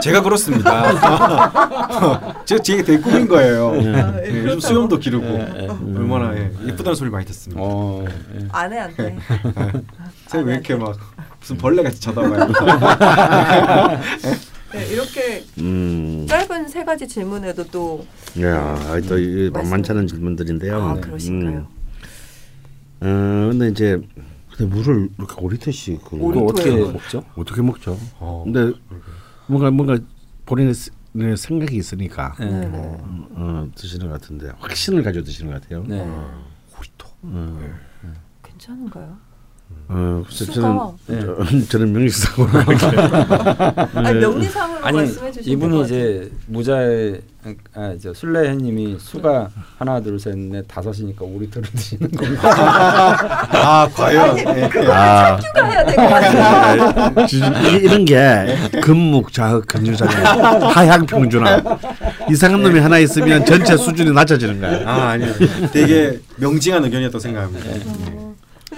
제가 0.00 0.22
그렇습니다. 0.22 0.94
제가 2.46 2.62
제게 2.62 2.82
되게 2.82 3.02
꾸민 3.02 3.28
거예요. 3.28 3.72
네, 3.72 4.22
예, 4.28 4.44
요즘 4.44 4.60
수염도 4.60 4.98
기르고 4.98 5.26
예, 5.26 5.64
예. 5.64 5.68
얼마나 5.68 6.34
예, 6.34 6.50
예쁘다는 6.66 6.94
소리 6.94 7.10
많이 7.10 7.26
듣습니다. 7.26 7.60
어. 7.62 8.02
예. 8.34 8.48
아내한테 8.50 9.18
제가 10.28 10.42
왜 10.44 10.54
이렇게 10.54 10.74
막 10.74 10.96
무슨 11.38 11.58
벌레 11.58 11.82
같이 11.82 12.00
쳐다봐요. 12.00 12.48
네, 14.72 14.86
이렇게 14.92 15.44
음. 15.58 16.26
짧은 16.28 16.68
세 16.68 16.84
가지 16.84 17.08
질문에도 17.08 17.64
또 17.68 18.06
야, 18.40 18.74
또이 19.08 19.50
말씀- 19.50 19.70
만만치 19.70 19.92
않은 19.92 20.06
질문들인데요. 20.06 20.76
아, 20.76 20.92
음. 20.94 21.00
그러신가요? 21.00 21.66
어, 23.00 23.48
근데 23.50 23.68
이제 23.68 24.00
근데 24.56 24.74
물을 24.74 25.08
이렇게 25.18 25.34
5리터씩 25.34 26.04
그 26.04 26.16
어떻게. 26.44 26.70
먹죠? 26.76 27.24
어떻게 27.36 27.62
먹죠? 27.62 27.98
어, 28.18 28.42
근데 28.44 28.76
뭔가 29.46 29.70
뭔가 29.70 29.98
본인의 30.46 30.74
스- 30.74 30.90
네, 31.12 31.34
생각이 31.36 31.74
있으니까 31.76 32.34
네. 32.38 32.46
네, 32.50 32.66
네. 32.68 32.78
어, 33.36 33.68
드시는 33.74 34.08
것 34.08 34.20
같은데 34.20 34.50
확신을 34.58 35.02
가지고 35.02 35.24
드시는 35.24 35.52
것 35.52 35.62
같아요. 35.62 35.84
네. 35.86 36.00
오리토. 36.78 37.08
음. 37.24 37.74
괜찮은가요? 38.42 39.16
어, 39.90 40.22
그래서 40.26 40.44
수가. 40.44 40.60
저는 40.60 40.88
네. 41.06 41.20
저, 41.66 41.68
저는 41.78 41.92
이렇게 42.68 42.86
아니 43.94 44.18
명리상으로 44.20 44.84
아니 44.84 44.96
말씀해 44.98 45.32
주시면 45.32 45.58
이분이 45.58 45.82
이제 45.84 46.30
모자에 46.46 47.20
아 47.74 47.92
이제 47.96 48.12
술래해님이 48.14 48.98
수가 49.00 49.48
하나 49.78 49.98
둘 50.00 50.16
셋 50.20 50.36
넷 50.36 50.66
다섯이니까 50.68 51.24
오리털을 51.24 51.66
드시는 51.70 52.10
겁니다. 52.10 52.50
아 53.56 53.88
과연 53.94 54.36
예. 54.38 54.64
아, 54.90 55.36
같아요. 55.36 55.40
추가해야 55.40 55.86
될 55.86 55.96
것 55.96 56.08
같아요. 56.08 57.26
이- 57.72 57.76
이런 57.84 58.04
게 58.04 58.56
금묵 58.82 59.32
자흑 59.32 59.66
근유자가 59.66 60.68
하향 60.68 61.06
평준화 61.06 61.62
이상한 62.30 62.62
놈이 62.62 62.78
하나 62.78 62.98
있으면 62.98 63.42
전체 63.46 63.74
수준이 63.74 64.12
낮아지는 64.12 64.60
거야. 64.60 64.82
아 64.86 65.08
아니요 65.10 65.32
되게 65.72 66.20
명징한 66.36 66.84
의견이었다고 66.84 67.18
생각합니다. 67.18 68.17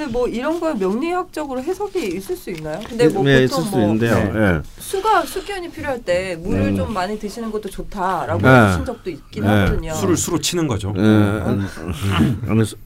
어, 0.01 0.05
근데 0.05 0.07
뭐 0.07 0.27
이런 0.27 0.59
거 0.59 0.75
명리학적으로 0.75 1.63
해석이 1.63 2.17
있을 2.17 2.37
수 2.37 2.51
있나요? 2.51 2.81
근데 2.89 3.09
뭐 3.09 3.23
네, 3.23 3.47
보통 3.47 3.61
있을 3.61 3.71
수뭐 3.71 3.83
있는데요. 3.83 4.15
예. 4.35 4.63
수가 4.81 5.27
수기운이 5.27 5.71
필요할 5.71 6.03
때 6.03 6.37
물을 6.37 6.69
음. 6.69 6.77
좀 6.77 6.93
많이 6.93 7.19
드시는 7.19 7.51
것도 7.51 7.69
좋다라고 7.69 8.41
네. 8.41 8.49
하신 8.49 8.85
적도 8.87 9.11
있긴 9.11 9.43
네. 9.45 9.49
하거든요. 9.49 9.95
술을 9.95 10.17
수로 10.17 10.39
치는 10.39 10.67
거죠. 10.67 10.95
예, 10.97 11.01
음, 11.01 11.67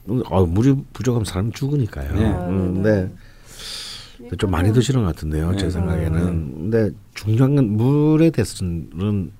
음, 0.08 0.22
어, 0.26 0.44
물이 0.44 0.74
부족하면 0.92 1.24
사람이 1.24 1.52
죽으니까요. 1.52 2.12
네. 2.14 2.24
음, 2.24 2.82
네. 2.82 3.10
좀 4.38 4.50
많이 4.50 4.72
드시는 4.72 5.02
것 5.02 5.14
같은데요. 5.14 5.52
네. 5.52 5.56
제 5.58 5.70
생각에는. 5.70 6.70
근데 6.70 6.90
중요한 7.14 7.54
건 7.54 7.76
물에 7.76 8.30
대해서는 8.30 9.30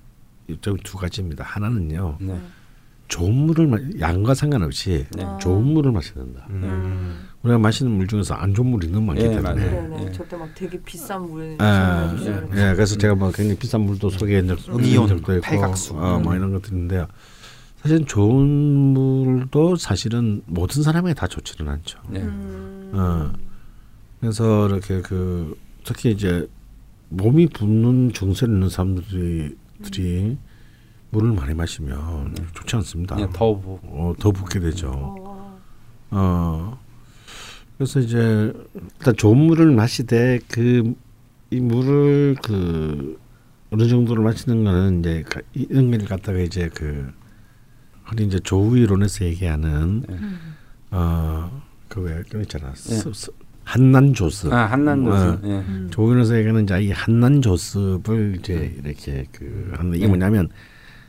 좀두 0.61 0.97
가지입니다. 0.97 1.43
하나는요. 1.43 2.17
네. 2.21 2.39
좋은 3.07 3.33
물을 3.33 3.67
마, 3.67 3.77
양과 3.99 4.33
상관없이 4.33 5.05
네. 5.15 5.25
좋은 5.39 5.63
물을 5.63 5.91
마셔야 5.91 6.23
된다. 6.23 6.47
음. 6.49 7.27
우리가 7.45 7.59
마시는 7.59 7.91
물 7.91 8.07
중에서 8.07 8.33
안 8.33 8.55
좋은 8.55 8.67
물이 8.71 8.87
너무 8.87 9.05
많기 9.05 9.23
예, 9.23 9.29
때문에. 9.29 9.53
맞아요. 9.53 9.87
네네. 9.87 10.05
예. 10.07 10.11
저때 10.11 10.35
막 10.35 10.49
되게 10.55 10.81
비싼 10.81 11.29
물 11.29 11.51
예, 11.61 12.17
추천해 12.17 12.41
예, 12.53 12.73
그래서 12.73 12.97
제가 12.97 13.13
뭐 13.13 13.31
굉장히 13.31 13.57
비싼 13.57 13.81
물도 13.81 14.09
소개한 14.09 14.47
적, 14.47 14.57
음이온, 14.67 15.07
적도 15.07 15.33
있고, 15.35 15.41
팔각수. 15.41 15.93
어, 15.95 16.19
뭐 16.19 16.35
이런 16.35 16.51
것들인데요. 16.53 17.05
사실 17.83 18.03
좋은 18.05 18.47
물도 18.47 19.75
사실은 19.75 20.41
모든 20.47 20.81
사람에게 20.81 21.13
다 21.13 21.27
좋지는 21.27 21.71
않죠. 21.71 21.99
네. 22.09 22.21
음. 22.21 22.91
어. 22.95 23.31
그래서 24.19 24.67
이렇게 24.67 25.01
그 25.01 25.55
특히 25.83 26.11
이제 26.11 26.49
몸이 27.09 27.47
붓는 27.47 28.13
증세를 28.13 28.55
있는 28.55 28.69
사람들이 28.69 29.55
들이 29.83 30.35
물을 31.11 31.31
많이 31.31 31.53
마시면 31.53 32.35
좋지 32.55 32.75
않습니다. 32.77 33.15
그냥 33.15 33.31
더 33.31 33.55
부. 33.55 33.79
어, 33.83 34.15
더 34.19 34.31
붓게 34.31 34.59
되죠. 34.59 34.91
어. 36.09 36.84
어. 37.75 37.77
그래서 37.77 37.99
이제 37.99 38.53
일단 38.99 39.15
좋은 39.15 39.37
물을 39.37 39.71
마시되 39.71 40.39
그 40.51 40.93
이 41.51 41.59
물을 41.59 42.35
그 42.43 43.19
어느 43.69 43.87
정도를 43.87 44.23
마시는 44.23 44.63
거는 44.63 44.99
이제 44.99 45.23
가- 45.29 45.41
이런 45.53 45.91
걸 45.91 45.99
갖다가 46.05 46.39
이제 46.39 46.69
그 46.73 47.07
흔히 48.03 48.25
이제 48.25 48.39
조우 48.39 48.75
이론에서 48.75 49.25
얘기하는 49.25 50.03
네. 50.09 50.17
어그왜 50.89 52.23
그거 52.23 52.41
있잖아 52.41 52.73
스- 52.73 53.13
스- 53.13 53.31
한난 53.63 54.13
조습 54.13 54.51
아 54.51 54.65
한난 54.65 55.07
어. 55.07 55.11
교수. 55.11 55.39
예. 55.47 55.49
음. 55.59 55.87
조후 55.91 56.11
이론에서 56.11 56.35
얘기하는 56.37 56.63
이제 56.63 56.81
이 56.81 56.91
한난 56.91 57.41
조습을 57.43 58.37
이제 58.39 58.75
이렇게 58.83 59.25
그 59.31 59.71
하는 59.77 59.91
이게 59.93 60.01
네. 60.05 60.07
뭐냐면 60.07 60.49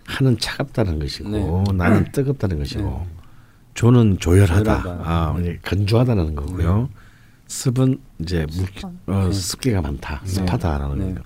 한은 0.05 0.37
차갑다는 0.39 0.99
것이고 0.99 1.29
네. 1.31 1.73
난은 1.74 2.05
뜨겁다는 2.12 2.59
것이고 2.59 3.07
조는 3.77 4.18
조열하다, 4.18 4.83
조열하다. 4.83 5.03
아, 5.05 5.37
이제 5.39 5.59
건조하다는 5.62 6.35
거고요. 6.35 6.89
습은 7.47 7.99
이제 8.18 8.47
물, 8.57 8.66
습한. 8.66 8.99
어, 9.07 9.24
네. 9.29 9.33
습기가 9.33 9.83
많다, 9.83 10.20
네. 10.24 10.29
습하다라는 10.29 10.99
네. 10.99 11.05
거예요. 11.05 11.18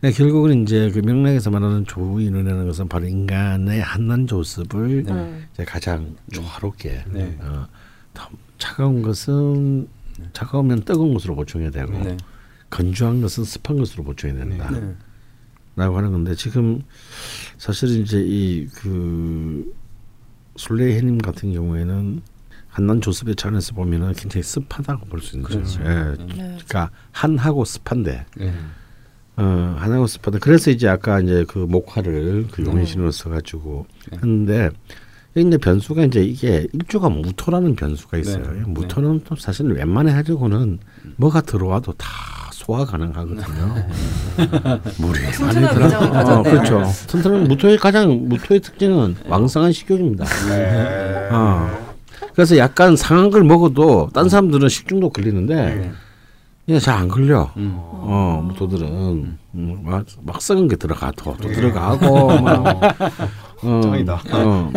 네, 0.00 0.12
결국은 0.12 0.62
이제 0.62 0.90
그 0.90 0.98
명리학에서 0.98 1.50
말하는 1.50 1.84
조후라는 1.86 2.66
것은 2.66 2.88
바로 2.88 3.06
인간의 3.06 3.80
한난 3.80 4.26
조습을 4.26 5.04
네. 5.04 5.12
음. 5.12 5.46
이제 5.54 5.64
가장 5.64 6.14
조화롭게 6.32 7.04
네. 7.12 7.38
어, 7.40 7.66
더 8.12 8.28
차가운 8.58 9.00
것은 9.02 9.88
차가우면 10.32 10.82
뜨거운 10.82 11.14
것으로 11.14 11.36
보충해야 11.36 11.70
되고 11.70 11.92
네. 11.92 12.16
건조한 12.70 13.20
것은 13.20 13.44
습한 13.44 13.78
것으로 13.78 14.02
보충해야 14.04 14.38
된다. 14.44 14.70
네. 14.70 14.94
라고 15.76 15.96
하는 15.96 16.10
건데 16.10 16.34
지금 16.34 16.82
사실 17.56 18.00
이제 18.00 18.20
이 18.20 18.66
그 18.74 19.72
술래해님 20.58 21.18
같은 21.18 21.52
경우에는 21.52 22.20
한난 22.68 23.00
조습의 23.00 23.36
차원에서 23.36 23.74
보면은 23.74 24.12
굉장히 24.12 24.42
습하다고 24.42 25.06
볼 25.06 25.20
수 25.20 25.36
있는 25.36 25.48
그렇죠. 25.48 25.78
거죠. 25.78 25.90
예. 25.90 25.94
네. 25.94 26.34
그러니까 26.36 26.90
한하고 27.12 27.64
습한데 27.64 28.26
네. 28.36 28.52
어, 29.36 29.76
한하고 29.78 30.06
습하다. 30.06 30.38
그래서 30.40 30.70
이제 30.70 30.88
아까 30.88 31.20
이제 31.20 31.44
그 31.48 31.58
목화를 31.60 32.48
그 32.50 32.64
용신으로 32.64 33.10
써가지고 33.10 33.86
네. 34.10 34.18
했는데 34.18 34.70
이제 35.36 35.56
변수가 35.56 36.04
이제 36.04 36.22
이게 36.24 36.66
일조가 36.72 37.08
무토라는 37.10 37.76
변수가 37.76 38.18
있어요. 38.18 38.52
네. 38.52 38.60
무토는 38.66 39.20
또 39.24 39.36
사실 39.36 39.66
웬만해 39.70 40.12
하려고는 40.12 40.80
뭐가 41.16 41.40
들어와도 41.42 41.92
다 41.92 42.08
소화 42.68 42.84
가능하거든요. 42.84 43.74
물이 45.00 45.20
많이 45.40 45.54
들어. 45.54 46.38
어. 46.38 46.42
그렇죠. 46.42 46.84
튼튼한 47.06 47.44
무토의 47.44 47.78
가장 47.78 48.28
무토의 48.28 48.60
특징은 48.60 49.16
왕성한 49.26 49.72
식욕입니다. 49.72 50.26
네. 50.50 51.28
어. 51.32 51.70
그래서 52.34 52.58
약간 52.58 52.94
상한 52.94 53.30
걸 53.30 53.42
먹어도 53.42 54.10
딴 54.12 54.28
사람들은 54.28 54.68
식중독 54.68 55.14
걸리는데 55.14 55.54
네. 55.54 55.92
그냥 56.66 56.80
잘 56.82 56.98
안 56.98 57.08
걸려. 57.08 57.50
음. 57.56 57.72
어, 57.78 58.42
무토들은 58.46 59.38
음, 59.54 59.80
막, 59.82 60.04
막 60.22 60.42
썩은 60.42 60.68
게 60.68 60.76
들어가 60.76 61.10
또, 61.16 61.34
또 61.40 61.48
들어가고 61.48 62.38
막 62.42 62.82
어, 63.64 63.80
짱이다. 63.82 64.22
어. 64.34 64.70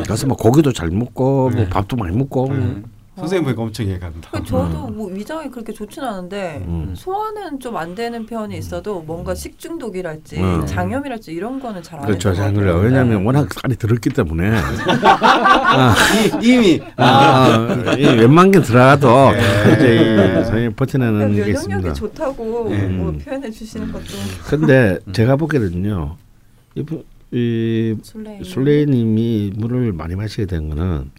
그래서 0.02 0.26
뭐 0.26 0.34
고기도 0.34 0.72
잘 0.72 0.88
먹고 0.88 1.50
뭐 1.50 1.66
밥도 1.68 1.94
많이 1.94 2.16
먹고 2.16 2.48
네. 2.54 2.82
선생님 3.20 3.44
보니까 3.44 3.62
엄청 3.62 3.86
이해간다. 3.86 4.30
그 4.30 4.44
저도 4.44 4.86
뭐 4.88 5.10
위장이 5.10 5.50
그렇게 5.50 5.72
좋진 5.72 6.02
않은데 6.02 6.64
음. 6.66 6.94
소화는 6.96 7.60
좀 7.60 7.76
안 7.78 7.94
되는 7.94 8.26
편이 8.26 8.56
있어도 8.58 9.02
뭔가 9.02 9.34
식중독이랄지 9.34 10.36
음. 10.40 10.66
장염이랄지 10.66 11.32
이런 11.32 11.60
거는 11.60 11.82
잘안 11.82 12.06
그렇죠. 12.06 12.32
잘안 12.34 12.54
걸려요. 12.54 12.74
걸려. 12.74 12.84
왜냐하면 12.86 13.24
워낙 13.24 13.48
살이 13.54 13.76
들었기 13.76 14.10
때문에 14.10 14.50
이미 16.42 16.80
아, 16.96 17.04
아, 17.86 17.92
이 17.94 18.04
웬만 18.04 18.50
게 18.50 18.60
들어가도 18.60 19.30
이제 19.76 19.96
이 19.96 20.44
선생님 20.44 20.74
버텨내는 20.74 21.34
게 21.34 21.50
있습니다. 21.50 21.68
면역력이 21.76 21.98
좋다고 21.98 22.68
네. 22.70 22.86
뭐 22.88 23.10
음. 23.10 23.18
표현해 23.18 23.50
주시는 23.50 23.92
것도 23.92 24.04
근데 24.46 24.98
제가 25.12 25.36
보기에는요, 25.36 26.16
이, 26.74 26.82
부- 26.82 27.04
이 27.30 27.94
술래 28.02 28.40
술래님이 28.42 29.52
물을 29.56 29.92
많이 29.92 30.14
마시게 30.14 30.46
된 30.46 30.68
거는 30.68 31.10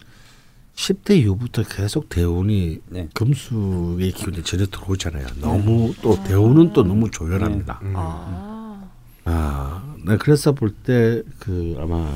10대 0.80 1.18
이후부터 1.18 1.62
계속 1.64 2.08
대운이 2.08 2.78
네. 2.88 3.08
금수의 3.12 4.12
기운이 4.12 4.42
전혀 4.44 4.64
들어오잖아요. 4.66 5.26
너무 5.40 5.92
또 6.00 6.22
대운은 6.24 6.72
또 6.72 6.82
너무 6.82 7.10
조열합니다. 7.10 7.80
음. 7.82 7.92
아, 7.96 8.82
아, 9.24 9.94
네, 10.06 10.16
그래서 10.16 10.52
볼 10.52 10.74
때 10.82 11.22
그 11.38 11.76
아마 11.78 12.10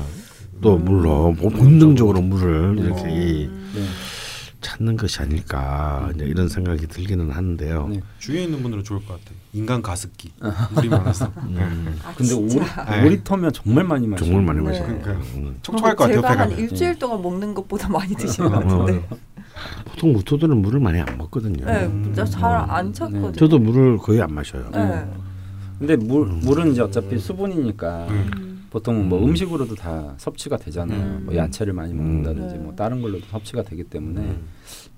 또 0.61 0.77
물론 0.77 1.35
뭐 1.39 1.49
본능적으로 1.49 2.21
물을 2.21 2.77
이렇게 2.79 3.01
이 3.11 3.47
네. 3.47 3.85
찾는 4.65 4.97
것이 4.97 5.21
아닐까 5.21 6.09
이제 6.15 6.25
이런 6.25 6.49
생각이 6.49 6.87
들기는 6.87 7.29
하는데요. 7.29 7.87
네. 7.87 8.01
주위에 8.17 8.45
있는 8.45 8.63
분들은 8.63 8.83
좋을 8.83 8.99
것 9.05 9.13
같아. 9.13 9.35
인간 9.53 9.81
가습기. 9.83 10.31
물이 10.73 10.89
많아서. 10.89 11.31
음, 11.37 11.95
아, 12.03 12.13
근데 12.15 12.33
오리. 12.33 12.55
네. 12.55 13.05
오리터면 13.05 13.53
정말 13.53 13.83
많이 13.83 14.07
마셔. 14.07 14.25
정말 14.25 14.43
많이 14.43 14.59
네. 14.59 14.65
마셔요. 14.65 14.85
그러니까요. 14.87 15.17
음. 15.35 15.59
촉촉할 15.61 15.95
것 15.95 16.05
같아요. 16.05 16.21
제가 16.21 16.39
한. 16.39 16.51
일주일 16.57 16.97
동안 16.97 17.21
먹는 17.21 17.53
것보다 17.53 17.87
많이 17.89 18.15
드시는 18.15 18.49
것 18.49 18.57
어, 18.57 18.59
같은데. 18.79 19.07
보통 19.85 20.13
무토들은 20.13 20.57
물을 20.57 20.79
많이 20.79 20.99
안 20.99 21.15
먹거든요. 21.15 21.63
네, 21.63 21.85
음. 21.85 22.13
잘안 22.15 22.91
찾거든요. 22.91 23.33
저도 23.33 23.59
물을 23.59 23.97
거의 23.99 24.19
안 24.19 24.33
마셔요. 24.33 24.67
네. 24.73 25.05
근데 25.77 25.95
물 25.95 26.25
물은 26.25 26.71
이제 26.71 26.81
어차피 26.81 27.19
수분이니까 27.19 28.07
음. 28.09 28.54
보통 28.75 29.07
뭐 29.07 29.19
음. 29.19 29.29
음식으로도 29.29 29.75
다 29.75 30.15
섭취가 30.17 30.57
되잖아요. 30.57 30.99
음. 30.99 31.21
뭐 31.27 31.35
야채를 31.37 31.71
많이 31.71 31.93
먹는다든지 31.93 32.55
네. 32.55 32.59
뭐 32.61 32.75
다른 32.75 33.01
걸로도 33.01 33.25
섭취가 33.27 33.63
되기 33.63 33.85
때문에 33.85 34.19
음. 34.19 34.47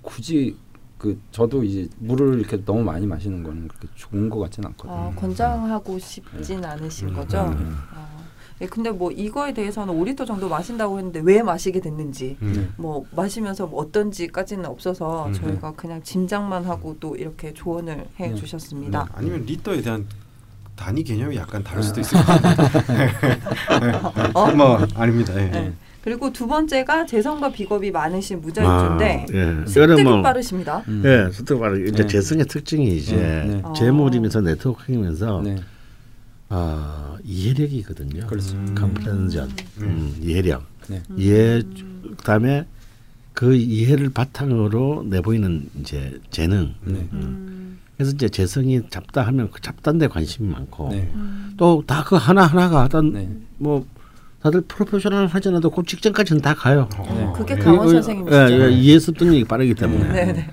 굳이 0.02 0.58
그 0.98 1.20
저도 1.30 1.64
이제 1.64 1.88
물을 2.00 2.40
이렇게 2.40 2.66
너무 2.66 2.84
많이 2.84 3.06
마시는 3.06 3.44
거는 3.44 3.68
그렇게 3.68 3.88
좋은 3.94 4.32
것 4.32 4.40
같지는 4.40 4.70
않거든요. 4.70 4.96
아, 4.96 5.12
권장하고 5.16 6.00
싶진 6.00 6.66
않으신 6.66 7.10
음. 7.10 7.14
거죠. 7.14 7.38
음. 7.38 7.78
아, 7.94 8.08
예, 8.62 8.66
근데 8.66 8.90
뭐 8.90 9.12
이거에 9.12 9.54
대해서는 9.54 9.94
5리터 9.94 10.26
정도 10.26 10.50
마신다고 10.50 10.98
했는데 10.98 11.20
왜 11.24 11.44
마시게 11.44 11.80
됐는지 11.80 12.36
음. 12.42 12.74
뭐 12.78 13.06
마시면서 13.16 13.68
뭐 13.68 13.82
어떤지까지는 13.82 14.66
없어서 14.66 15.28
음. 15.28 15.34
저희가 15.34 15.74
그냥 15.74 16.02
짐작만 16.02 16.66
하고 16.66 16.98
또 17.00 17.16
이렇게 17.16 17.54
조언을 17.54 18.08
해 18.20 18.30
네. 18.30 18.34
주셨습니다. 18.34 19.08
아니면 19.14 19.44
리터에 19.44 19.84
대한 19.84 20.08
단위 20.78 21.04
개념이 21.04 21.36
약간 21.36 21.62
다를 21.64 21.84
수도 21.84 22.00
있을 22.00 22.18
것 22.18 22.26
같아요. 22.26 24.14
어? 24.34 24.52
뭐 24.56 24.88
아닙니다. 24.96 25.34
예. 25.36 25.48
네. 25.50 25.74
그리고 26.02 26.32
두 26.32 26.48
번째가 26.48 27.06
재성과 27.06 27.52
비겁이 27.52 27.92
많으신 27.92 28.40
무자일주인데 28.40 29.26
아, 29.30 29.34
예. 29.34 29.66
습득이 29.66 29.84
이거는 29.84 30.04
뭐- 30.06 30.22
빠르십니다. 30.22 30.82
음. 30.88 31.04
예, 31.06 31.30
습득 31.34 31.60
바로 31.60 31.76
이제 31.78 32.04
네. 32.04 32.08
재성의 32.08 32.46
특징이 32.46 32.96
이제 32.96 33.16
네. 33.18 33.62
재물이면서 33.76 34.40
네트워킹이면서 34.40 35.42
네. 35.44 35.58
아 36.48 37.18
이해력이거든요. 37.26 38.28
그렇죠. 38.28 38.56
음. 38.56 38.76
음, 39.82 40.16
이해력, 40.22 40.64
네. 40.88 41.02
이해 41.18 41.62
그다음에 42.18 42.66
그 43.34 43.54
이해를 43.54 44.10
바탕으로 44.12 45.06
내보이는 45.10 45.70
이제 45.82 46.18
재능. 46.32 46.74
네. 46.86 47.06
음. 47.98 48.00
그래서 48.00 48.12
이제 48.14 48.30
재성이 48.30 48.82
잡다 48.90 49.24
하면 49.28 49.50
그 49.52 49.60
잡다인 49.62 49.98
데 49.98 50.08
관심이 50.08 50.48
많고 50.50 50.90
네. 50.92 51.10
또 51.58 51.84
다 51.86 52.04
그 52.04 52.16
하나 52.16 52.46
하나가 52.46 52.84
어떤 52.84 53.14
네. 53.14 53.30
뭐 53.58 53.86
다들 54.42 54.62
프로페셔널 54.62 55.28
하잖아도 55.28 55.70
그 55.72 55.84
직전까지는 55.84 56.42
다 56.42 56.54
가요. 56.54 56.88
어, 56.98 57.34
그게 57.36 57.56
예. 57.56 57.58
강원 57.60 57.88
그- 57.88 57.94
선생님이시죠? 57.94 58.36
예, 58.54 58.60
예, 58.66 58.70
이해 58.72 59.00
습득력이 59.00 59.44
빠르기 59.46 59.74
때문에. 59.74 60.48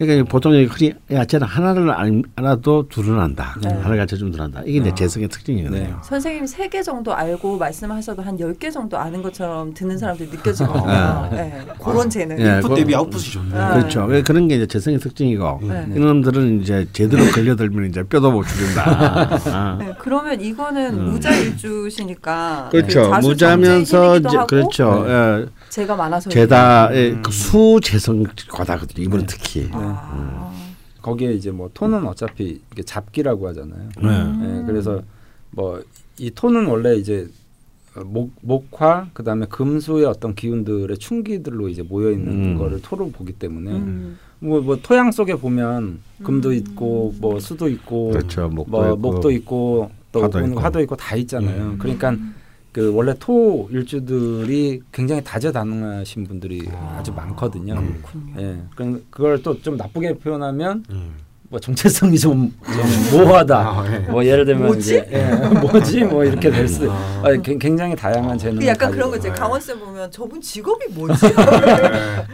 네, 0.00 0.06
네. 0.06 0.12
그러니까 0.14 0.30
보통 0.30 0.52
흔히 0.52 0.94
야 1.10 1.24
쟤는 1.24 1.44
하나를 1.46 1.90
알- 1.90 2.22
알아도 2.36 2.88
둘은 2.88 3.18
안다. 3.18 3.56
네. 3.60 3.68
하나를 3.68 3.96
가르쳐주면 3.96 4.30
둘은 4.32 4.44
안다. 4.46 4.62
이게 4.64 4.78
이제 4.78 4.94
재성의 4.94 5.28
특징이거든요. 5.28 5.80
네. 5.80 5.92
선생님 6.04 6.46
세 6.46 6.68
개 6.68 6.82
정도 6.82 7.12
알고 7.14 7.58
말씀하셔도 7.58 8.22
한 8.22 8.38
열 8.38 8.54
개 8.58 8.70
정도 8.70 8.96
아는 8.98 9.22
것처럼 9.22 9.74
듣는 9.74 9.98
사람들이 9.98 10.28
느껴지거든요. 10.30 10.84
아. 10.86 11.28
네. 11.32 11.60
그런 11.82 12.08
재능. 12.08 12.38
예, 12.38 12.56
인풋 12.56 12.68
그- 12.68 12.74
대비 12.76 12.94
아웃풋이 12.94 13.32
좋네요. 13.32 13.60
아. 13.60 13.74
그렇죠. 13.74 14.06
그런 14.24 14.46
게 14.48 14.56
이제 14.56 14.66
재성의 14.66 15.00
특징이고 15.00 15.60
네. 15.62 15.86
이놈들은 15.96 16.60
이제 16.60 16.86
제대로 16.92 17.24
걸려들면 17.32 17.88
이제 17.88 18.02
뼈도 18.04 18.30
못 18.30 18.44
죽인다. 18.46 19.38
아. 19.52 19.78
네, 19.80 19.92
그러면 19.98 20.40
이거는 20.40 20.94
음. 20.98 21.04
무자일주시니까 21.12 22.68
그렇죠. 22.70 23.10
그 23.10 23.16
무자면서 23.26 24.14
하고 24.14 24.46
그렇죠. 24.46 25.48
예, 25.68 25.70
제가 25.70 25.96
많아서 25.96 26.30
제다의 26.30 27.12
음. 27.12 27.22
그 27.22 27.30
수재성 27.30 28.24
과다거든요. 28.50 29.04
이번에 29.04 29.24
특히. 29.26 29.68
아. 29.72 30.52
거기에 31.02 31.32
이제 31.32 31.50
뭐 31.50 31.70
톤은 31.72 32.06
어차피 32.06 32.60
이게 32.72 32.82
잡기라고 32.82 33.48
하잖아요. 33.48 33.88
네. 34.02 34.08
음. 34.08 34.62
예, 34.62 34.66
그래서 34.66 35.02
뭐 35.50 35.80
이 36.18 36.30
톤은 36.34 36.66
원래 36.66 36.96
이제 36.96 37.28
목 38.04 38.32
목화 38.42 39.08
그다음에 39.12 39.46
금수의 39.46 40.04
어떤 40.04 40.34
기운들의 40.34 40.98
충기들로 40.98 41.68
이제 41.68 41.82
모여 41.82 42.10
있는 42.10 42.52
음. 42.52 42.58
거를 42.58 42.80
토로 42.82 43.10
보기 43.10 43.32
때문에 43.32 43.70
음. 43.70 44.18
뭐, 44.40 44.60
뭐 44.60 44.78
토양 44.80 45.10
속에 45.10 45.34
보면 45.36 46.00
금도 46.22 46.50
음. 46.50 46.54
있고 46.54 47.14
뭐 47.20 47.40
수도 47.40 47.68
있고 47.68 48.10
그렇죠. 48.10 48.48
목도 48.48 48.70
뭐 48.70 48.86
있고. 48.86 48.96
목도 48.96 49.30
있고 49.32 49.90
또 50.12 50.22
화도 50.22 50.38
화도, 50.38 50.48
있고. 50.48 50.60
화도 50.60 50.80
있고 50.80 50.96
다 50.96 51.16
있잖아요. 51.16 51.62
음. 51.62 51.78
그러니까 51.78 52.16
그 52.72 52.92
원래 52.94 53.14
토 53.18 53.68
일주들이 53.70 54.80
굉장히 54.92 55.22
다재다능하신 55.24 56.24
분들이 56.26 56.68
아 56.72 57.02
주 57.02 57.12
많거든요. 57.12 57.74
그렇군요. 57.74 58.34
예, 58.38 58.56
그 58.74 59.06
그걸 59.10 59.42
또 59.42 59.60
좀 59.62 59.76
나쁘게 59.76 60.18
표현하면 60.18 60.84
음. 60.90 61.12
뭐 61.50 61.58
정체성이 61.58 62.18
좀, 62.18 62.52
좀 63.10 63.18
모호하다. 63.20 63.56
아, 63.58 63.84
예. 63.90 63.98
뭐 64.00 64.22
예를 64.22 64.44
들면 64.44 64.66
뭐지? 64.66 64.80
이제 64.80 65.08
예, 65.10 65.48
뭐지 65.60 66.04
뭐 66.04 66.22
이렇게 66.22 66.50
될 66.50 66.68
수도. 66.68 66.92
아. 66.92 67.22
아, 67.24 67.32
굉- 67.42 67.58
굉장히 67.58 67.96
다양한 67.96 68.36
재능. 68.36 68.58
그 68.58 68.66
약간 68.66 68.90
그런 68.90 69.10
거죠. 69.10 69.32
강원 69.32 69.58
쌤 69.58 69.78
보면 69.80 70.10
저분 70.10 70.38
직업이 70.42 70.84
뭐지? 70.92 71.26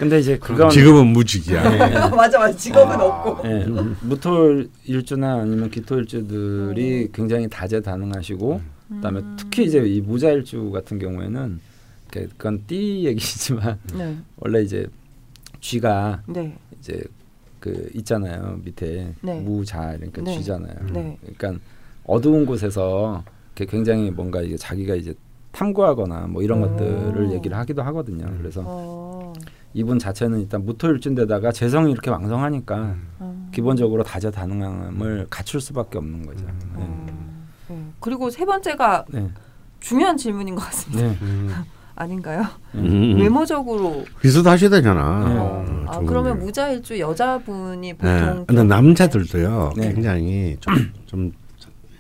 근데 0.01 0.18
이제 0.18 0.37
그건 0.37 0.68
지금은 0.68 1.07
무직이야. 1.09 1.62
맞아 2.11 2.39
맞아 2.41 2.57
직업은 2.57 3.01
없고. 3.01 3.49
예, 3.49 3.64
무토 4.01 4.64
일주나 4.85 5.35
아니면 5.43 5.70
기토 5.70 5.97
일주들이 6.01 7.09
굉장히 7.12 7.49
다재다능하시고 7.49 8.61
그다음에 8.97 9.20
음. 9.20 9.36
특히 9.38 9.64
이제 9.64 9.78
이 9.80 10.01
무자 10.01 10.30
일주 10.30 10.70
같은 10.70 10.99
경우에는 10.99 11.61
그건 12.11 12.62
띠 12.66 13.05
얘기지만 13.05 13.78
네, 13.97 14.16
원래 14.36 14.62
이제 14.62 14.86
쥐가 15.61 16.22
네, 16.26 16.57
이제 16.78 17.03
그 17.59 17.90
있잖아요 17.95 18.61
밑에 18.62 19.14
네. 19.22 19.40
무자 19.40 19.95
그러니까 19.97 20.22
네. 20.22 20.36
쥐잖아요. 20.36 20.74
네. 20.92 21.18
그러니까 21.20 21.64
어두운 22.05 22.45
곳에서 22.45 23.24
이렇게 23.57 23.70
굉장히 23.70 24.11
뭔가 24.11 24.42
이게 24.42 24.57
자기가 24.57 24.95
이제 24.95 25.14
탐구하거나 25.53 26.26
뭐 26.26 26.42
이런 26.42 26.62
오. 26.62 26.68
것들을 26.68 27.32
얘기를 27.32 27.57
하기도 27.57 27.82
하거든요. 27.82 28.26
음. 28.26 28.38
그래서 28.38 28.62
어, 28.66 29.32
이분 29.72 29.99
자체는 29.99 30.40
일단 30.40 30.64
무토일주인데다가 30.64 31.53
재성이 31.53 31.92
이렇게 31.92 32.11
왕성하니까 32.11 32.97
어. 33.20 33.49
기본적으로 33.53 34.03
다재다능함을 34.03 35.28
갖출 35.30 35.61
수밖에 35.61 35.99
없는 35.99 36.26
거죠. 36.26 36.45
어, 36.74 37.05
네. 37.07 37.24
그리고 38.05 38.29
세 38.29 38.45
번째가 38.45 39.07
네. 39.09 39.31
중요한 39.81 40.19
질문인 40.19 40.55
것 40.55 40.63
같습니다. 40.67 41.03
네. 41.09 41.17
음. 41.23 41.51
아닌가요? 41.97 42.45
음. 42.75 43.17
외모적으로 43.19 44.05
비슷하셔야 44.21 44.69
되잖아. 44.69 45.25
네. 45.27 45.35
어, 45.39 45.85
아좀 45.89 46.05
그러면 46.07 46.39
게. 46.39 46.45
무자일주 46.45 46.99
여자분이 46.99 47.95
네. 47.95 47.97
보통 47.97 48.45
근데 48.47 48.63
남자들도요. 48.65 49.73
네. 49.77 49.93
굉장히 49.95 50.57
좀 50.61 50.93
좀 51.07 51.33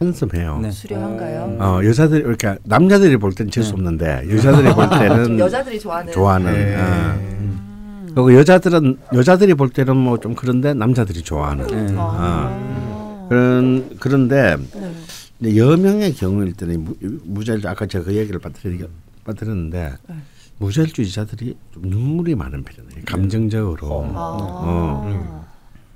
핸섬해요. 0.02 0.58
네. 0.60 0.70
수려한가요? 0.72 1.56
어 1.60 1.80
여자들이 1.84 2.22
그러니까 2.22 2.56
남자들이 2.64 3.16
볼 3.16 3.32
때는 3.32 3.50
질수 3.50 3.70
네. 3.70 3.74
없는데 3.76 4.26
여자들이 4.28 4.74
볼 4.74 4.90
때는 4.98 5.24
좀 5.24 5.38
여자들이 5.38 5.80
좋아하는 5.80 6.12
좋아하는. 6.12 6.52
네. 6.52 6.74
어. 6.76 7.14
음. 7.16 8.06
그리고 8.08 8.34
여자들은 8.34 8.98
여자들이 9.14 9.54
볼 9.54 9.70
때는 9.70 9.96
뭐 9.96 10.18
좀 10.18 10.34
그런데 10.34 10.74
남자들이 10.74 11.22
좋아하는 11.22 11.66
네. 11.68 11.94
아. 11.96 13.26
그런 13.28 13.88
그런데 14.00 14.56
네. 14.74 14.92
이제 15.44 15.56
여명의 15.58 16.14
경우일 16.14 16.54
때는 16.54 16.84
무, 16.84 16.94
무자일주 17.24 17.68
아까 17.68 17.86
제가 17.86 18.06
그 18.06 18.14
얘기를 18.14 18.40
빠뜨렸는데 19.24 19.94
네. 20.08 20.14
무자일주의자들이 20.58 21.56
좀 21.72 21.82
눈물이 21.84 22.34
많은 22.34 22.62
편이에요. 22.64 23.04
감정적으로 23.06 24.04
아. 24.14 24.36
어. 24.66 25.44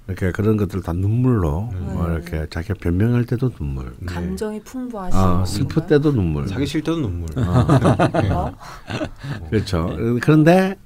이렇게 0.07 0.33
그런 0.33 0.57
것들 0.57 0.83
다 0.83 0.93
눈물로 0.93 1.71
네. 1.73 1.79
뭐 1.81 2.11
이렇게 2.11 2.47
자기가 2.49 2.75
변명할 2.81 3.25
때도 3.25 3.51
눈물, 3.51 3.95
감정이 4.07 4.61
풍부하신 4.61 5.19
아 5.19 5.45
슬플 5.45 5.87
때도 5.87 6.13
눈물. 6.13 6.49
사기 6.49 6.67
싫 6.67 6.83
때도 6.83 6.99
눈물. 6.99 7.29
어? 7.37 8.55
그렇죠. 9.51 9.95
그런데 10.23 10.77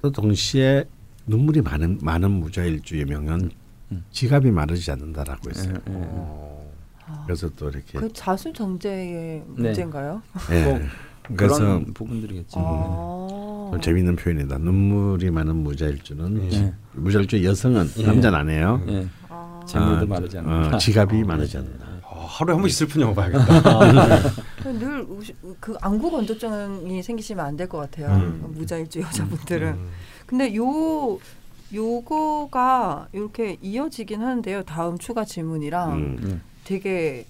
또 0.00 0.10
동시에 0.10 0.84
눈물이 1.26 1.60
많은 1.60 1.98
많은 2.02 2.30
무자일주의 2.30 3.04
명은 3.04 3.50
음. 3.92 4.04
지갑이 4.10 4.50
마르지 4.50 4.90
않는다라고 4.90 5.50
했어요. 5.50 5.74
예, 5.90 5.92
예, 5.92 6.71
예. 7.12 7.22
그래서 7.26 7.48
또 7.56 7.68
이렇게 7.68 7.98
그 7.98 8.12
자수 8.12 8.52
정제의 8.52 9.06
네. 9.06 9.44
문제인가요? 9.46 10.22
예. 10.50 10.64
뭐 10.64 10.80
그래서 11.36 11.56
그런 11.58 11.92
부분들이겠지. 11.94 12.56
아. 12.58 13.68
좀 13.72 13.80
재미있는 13.80 14.16
표현이다. 14.16 14.58
눈물이 14.58 15.30
많은 15.30 15.56
무자일주는 15.56 16.48
네. 16.50 16.74
무자일주 16.92 17.42
여성은 17.44 17.90
남자는 18.04 18.38
안 18.38 18.50
해요. 18.50 18.82
예. 18.88 19.06
아. 19.28 19.60
재물도 19.66 20.02
아, 20.02 20.06
마르지 20.06 20.38
않는다. 20.38 20.76
어, 20.76 20.78
지갑이 20.78 21.22
마르지 21.24 21.56
않는다. 21.58 21.86
어, 22.02 22.26
하루에 22.28 22.54
한 22.54 22.60
번씩 22.62 22.76
슬픈 22.78 23.00
영화 23.02 23.14
봐야겠다. 23.14 23.62
늘그 24.72 25.76
안구 25.80 26.10
건조증이 26.10 27.02
생기시면 27.02 27.44
안 27.46 27.56
될 27.56 27.68
것 27.68 27.78
같아요. 27.78 28.08
음. 28.16 28.52
무자일주 28.56 29.00
여자분들은. 29.00 29.68
음. 29.68 29.88
근데 30.26 30.54
요 30.56 31.18
요거가 31.72 33.08
이렇게 33.12 33.56
이어지긴 33.62 34.20
하는데요. 34.20 34.62
다음 34.64 34.98
추가 34.98 35.24
질문이랑 35.24 35.92
음. 35.94 36.42
음. 36.62 36.64
되게 36.64 37.26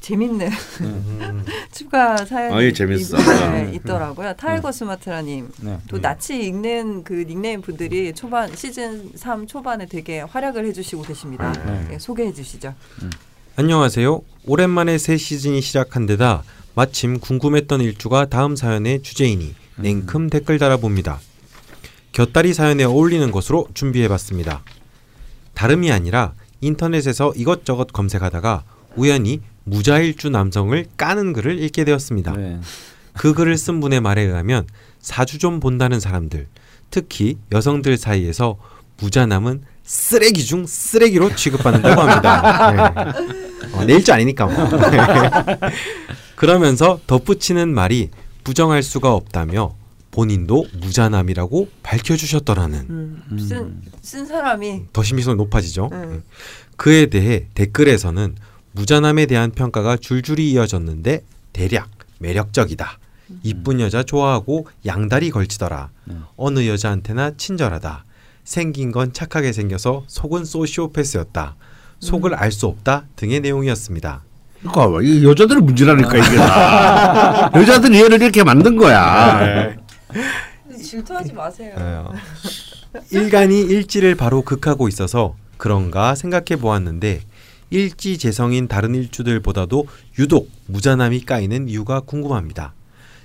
재밌는 0.00 0.50
음. 0.82 1.44
추가 1.72 2.16
사연이 2.24 2.54
아, 2.54 2.60
이게 2.60 2.72
재밌어. 2.72 3.16
네, 3.16 3.64
음. 3.64 3.74
있더라고요. 3.74 4.34
타이거 4.34 4.70
수마트라님. 4.70 5.50
네. 5.60 5.78
또 5.88 5.98
낯이 5.98 6.46
익는 6.46 7.04
그 7.04 7.24
닉네임 7.26 7.62
분들이 7.62 8.12
초반 8.12 8.54
시즌 8.54 9.12
3 9.14 9.46
초반에 9.46 9.86
되게 9.86 10.20
활약을 10.20 10.66
해주시고 10.66 11.02
계십니다. 11.02 11.52
네. 11.64 11.86
네, 11.88 11.98
소개해 11.98 12.34
주시죠. 12.34 12.74
안녕하세요. 13.56 14.20
오랜만에 14.46 14.98
새 14.98 15.16
시즌이 15.16 15.62
시작한 15.62 16.04
데다 16.04 16.42
마침 16.74 17.18
궁금했던 17.18 17.80
일주가 17.80 18.26
다음 18.26 18.56
사연의 18.56 19.02
주제이니 19.02 19.54
냉큼 19.76 20.28
댓글 20.28 20.58
달아봅니다. 20.58 21.18
곁다리 22.12 22.52
사연에 22.52 22.84
어울리는 22.84 23.30
것으로 23.30 23.68
준비해봤습니다. 23.72 24.62
다름이 25.54 25.90
아니라 25.90 26.34
인터넷에서 26.64 27.32
이것저것 27.36 27.92
검색하다가 27.92 28.64
우연히 28.96 29.40
무자일주 29.64 30.30
남성을 30.30 30.86
까는 30.96 31.32
글을 31.32 31.62
읽게 31.62 31.84
되었습니다. 31.84 32.32
네. 32.32 32.60
그 33.14 33.34
글을 33.34 33.56
쓴 33.56 33.80
분의 33.80 34.00
말에 34.00 34.22
의하면 34.22 34.66
사주 35.00 35.38
좀 35.38 35.60
본다는 35.60 36.00
사람들, 36.00 36.46
특히 36.90 37.36
여성들 37.52 37.96
사이에서 37.96 38.58
무자남은 38.98 39.62
쓰레기 39.84 40.44
중 40.44 40.66
쓰레기로 40.66 41.34
취급받는다고 41.36 42.00
합니다. 42.00 43.12
네. 43.12 43.72
어, 43.74 43.84
내 43.84 43.94
일주 43.94 44.12
아니니까 44.12 44.46
뭐. 44.46 44.68
그러면서 46.36 46.98
덧붙이는 47.06 47.72
말이 47.72 48.10
부정할 48.42 48.82
수가 48.82 49.12
없다며 49.12 49.74
본인도 50.24 50.66
무자남이라고 50.80 51.68
밝혀주셨더라는 51.82 52.78
음, 52.88 53.38
쓴, 53.40 53.82
쓴 54.00 54.24
사람이 54.26 54.82
더 54.92 55.02
심미성이 55.02 55.36
높아지죠. 55.36 55.90
음. 55.92 56.22
그에 56.76 57.06
대해 57.06 57.46
댓글에서는 57.54 58.36
무자남에 58.70 59.26
대한 59.26 59.50
평가가 59.50 59.96
줄줄이 59.96 60.52
이어졌는데 60.52 61.24
대략 61.52 61.90
매력적이다. 62.20 62.98
이쁜 63.42 63.80
여자 63.80 64.04
좋아하고 64.04 64.68
양다리 64.86 65.30
걸치더라. 65.30 65.90
음. 66.10 66.24
어느 66.36 66.64
여자한테나 66.68 67.32
친절하다. 67.36 68.04
생긴 68.44 68.92
건 68.92 69.12
착하게 69.12 69.52
생겨서 69.52 70.04
속은 70.06 70.44
소시오패스였다. 70.44 71.56
속을 71.98 72.34
알 72.34 72.52
수 72.52 72.66
없다 72.66 73.06
등의 73.16 73.40
내용이었습니다. 73.40 74.22
그러니까 74.60 75.02
이 75.02 75.24
여자들의 75.24 75.62
문제라니까 75.62 76.16
이게 76.18 76.36
다. 76.36 77.50
여자들이 77.58 78.00
얘를 78.00 78.22
이렇게 78.22 78.44
만든 78.44 78.76
거야. 78.76 79.74
질투하지 80.82 81.32
마세요. 81.32 81.74
어, 81.76 82.12
일간이 83.10 83.60
일지를 83.60 84.14
바로 84.14 84.42
극하고 84.42 84.88
있어서 84.88 85.36
그런가 85.56 86.14
생각해 86.14 86.60
보았는데 86.60 87.20
일지 87.70 88.18
재성인 88.18 88.68
다른 88.68 88.94
일주들보다도 88.94 89.86
유독 90.18 90.50
무자남이 90.66 91.24
까이는 91.24 91.68
이유가 91.68 92.00
궁금합니다. 92.00 92.74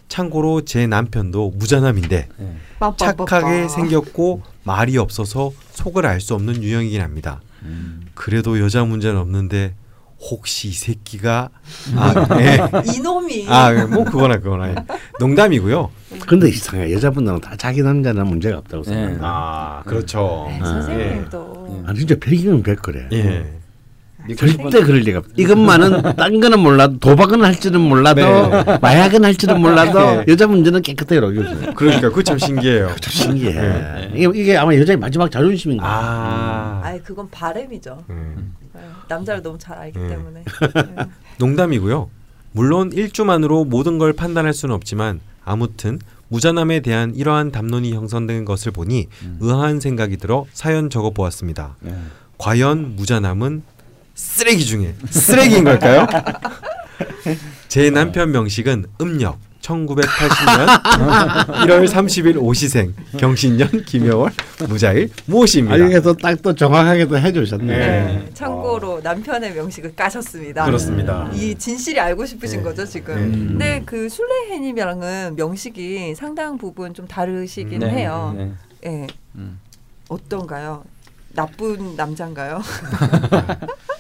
참고로 0.08 0.66
제 0.66 0.88
남편도 0.88 1.52
무자남인데 1.56 2.30
네. 2.36 2.56
착하게 2.98 3.68
생겼고 3.70 4.42
말이 4.64 4.98
없어서 4.98 5.52
속을 5.72 6.06
알 6.08 6.20
수 6.20 6.34
없는 6.34 6.64
유형이긴 6.64 7.02
합니다. 7.02 7.42
음. 7.62 8.08
그래도 8.16 8.60
여자 8.60 8.84
문제는 8.84 9.20
없는데 9.20 9.76
혹시 10.22 10.68
이 10.68 10.72
새끼가 10.72 11.50
아, 11.96 12.28
예. 12.42 12.60
이놈이 12.96 13.46
아, 13.48 13.72
뭐 13.88 14.04
그거나 14.04 14.38
그거나 14.38 14.70
예. 14.72 14.76
농담이고요. 15.20 15.90
근데 16.28 16.50
이상해 16.50 16.92
여자분들은 16.92 17.40
다 17.40 17.56
자기 17.58 17.82
남자는 17.82 18.28
문제가 18.28 18.58
없다고 18.58 18.84
네. 18.84 18.90
생각한다. 18.92 19.22
아, 19.26 19.82
그렇죠. 19.86 20.46
네, 20.50 20.56
예. 20.56 20.66
선생님도 20.66 21.84
아 21.88 21.94
진짜 21.94 22.16
백이면 22.20 22.64
백 22.64 22.82
그래. 22.82 23.08
예. 23.14 23.46
믿고 24.28 24.46
싶은- 24.46 24.70
절대 24.70 24.82
그럴 24.86 25.00
리가 25.00 25.20
없어. 25.20 25.32
이것만은 25.38 26.16
딴 26.18 26.40
거는 26.42 26.60
몰라도 26.60 27.00
도박은 27.00 27.42
할지는 27.44 27.80
몰라도 27.80 28.22
네. 28.22 28.78
마약은 28.82 29.24
할지는 29.24 29.62
몰라도 29.62 30.00
네. 30.00 30.26
여자 30.28 30.46
문제는 30.46 30.82
깨끗하게 30.82 31.22
녹여줘요. 31.22 31.74
그러니까 31.74 32.10
그참 32.10 32.38
신기해요. 32.38 32.90
참 33.00 33.12
신기해. 33.14 34.10
이게, 34.14 34.30
이게 34.36 34.58
아마 34.58 34.76
여자의 34.76 34.98
마지막 34.98 35.32
자존심인 35.32 35.78
거야. 35.78 35.90
아, 35.90 36.82
아이 36.84 37.00
그건 37.02 37.30
바램이죠. 37.32 38.04
음. 38.10 38.54
네, 38.80 38.90
남자를 39.08 39.42
너무 39.42 39.58
잘 39.58 39.78
알기 39.78 40.00
네. 40.00 40.08
때문에. 40.10 40.44
네. 40.44 40.96
농담이고요. 41.38 42.10
물론 42.52 42.92
일주만으로 42.92 43.66
모든 43.66 43.98
걸 43.98 44.14
판단할 44.14 44.54
수는 44.54 44.74
없지만 44.76 45.20
아무튼 45.44 46.00
무자남에 46.30 46.80
대한 46.82 47.16
이러한 47.16 47.52
담론이 47.52 47.94
형성된 47.94 48.46
것을 48.46 48.72
보니 48.72 49.08
의아한 49.40 49.80
생각이 49.80 50.18
들어 50.18 50.46
사연 50.54 50.90
적어 50.90 51.10
보았습니다. 51.12 51.76
네. 51.82 51.96
과연 52.38 52.96
무자남은 52.96 53.64
쓰레기 54.16 54.66
중에 54.66 54.96
쓰레기인 55.10 55.64
걸까요? 55.64 56.08
제 57.68 57.90
남편 57.90 58.32
명식은 58.32 58.86
음력 59.02 59.40
1980년 59.62 60.68
1월 61.68 61.88
30일 61.88 62.42
오시생 62.42 62.94
경신년 63.18 63.84
김여월 63.86 64.32
무자일 64.68 65.10
무엇입니다. 65.26 65.76
아 65.76 65.78
이게 65.78 66.02
또딱 66.02 66.42
또 66.42 66.56
정확하게 66.56 67.06
또 67.08 67.18
해주셨네. 67.18 67.66
네. 67.66 67.78
네, 67.78 68.30
참고로 68.34 69.02
남편의 69.02 69.54
명식을 69.54 69.96
까셨습니다. 69.96 70.66
그렇습니다. 70.66 71.30
이 71.34 71.56
진실이 71.56 72.00
알고 72.00 72.26
싶으신 72.26 72.60
네. 72.60 72.64
거죠 72.64 72.86
지금. 72.86 73.16
네. 73.16 73.38
근데 73.38 73.84
그 73.86 74.10
술래해님이랑은 74.10 75.36
명식이 75.36 76.16
상당 76.16 76.58
부분 76.58 76.94
좀 76.94 77.08
다르시긴 77.08 77.80
네. 77.80 77.90
해요. 77.90 78.34
네. 78.38 78.52
예, 78.86 79.08
음. 79.36 79.60
어떤가요? 80.08 80.84
나쁜 81.34 81.96
남자인가요? 81.96 82.62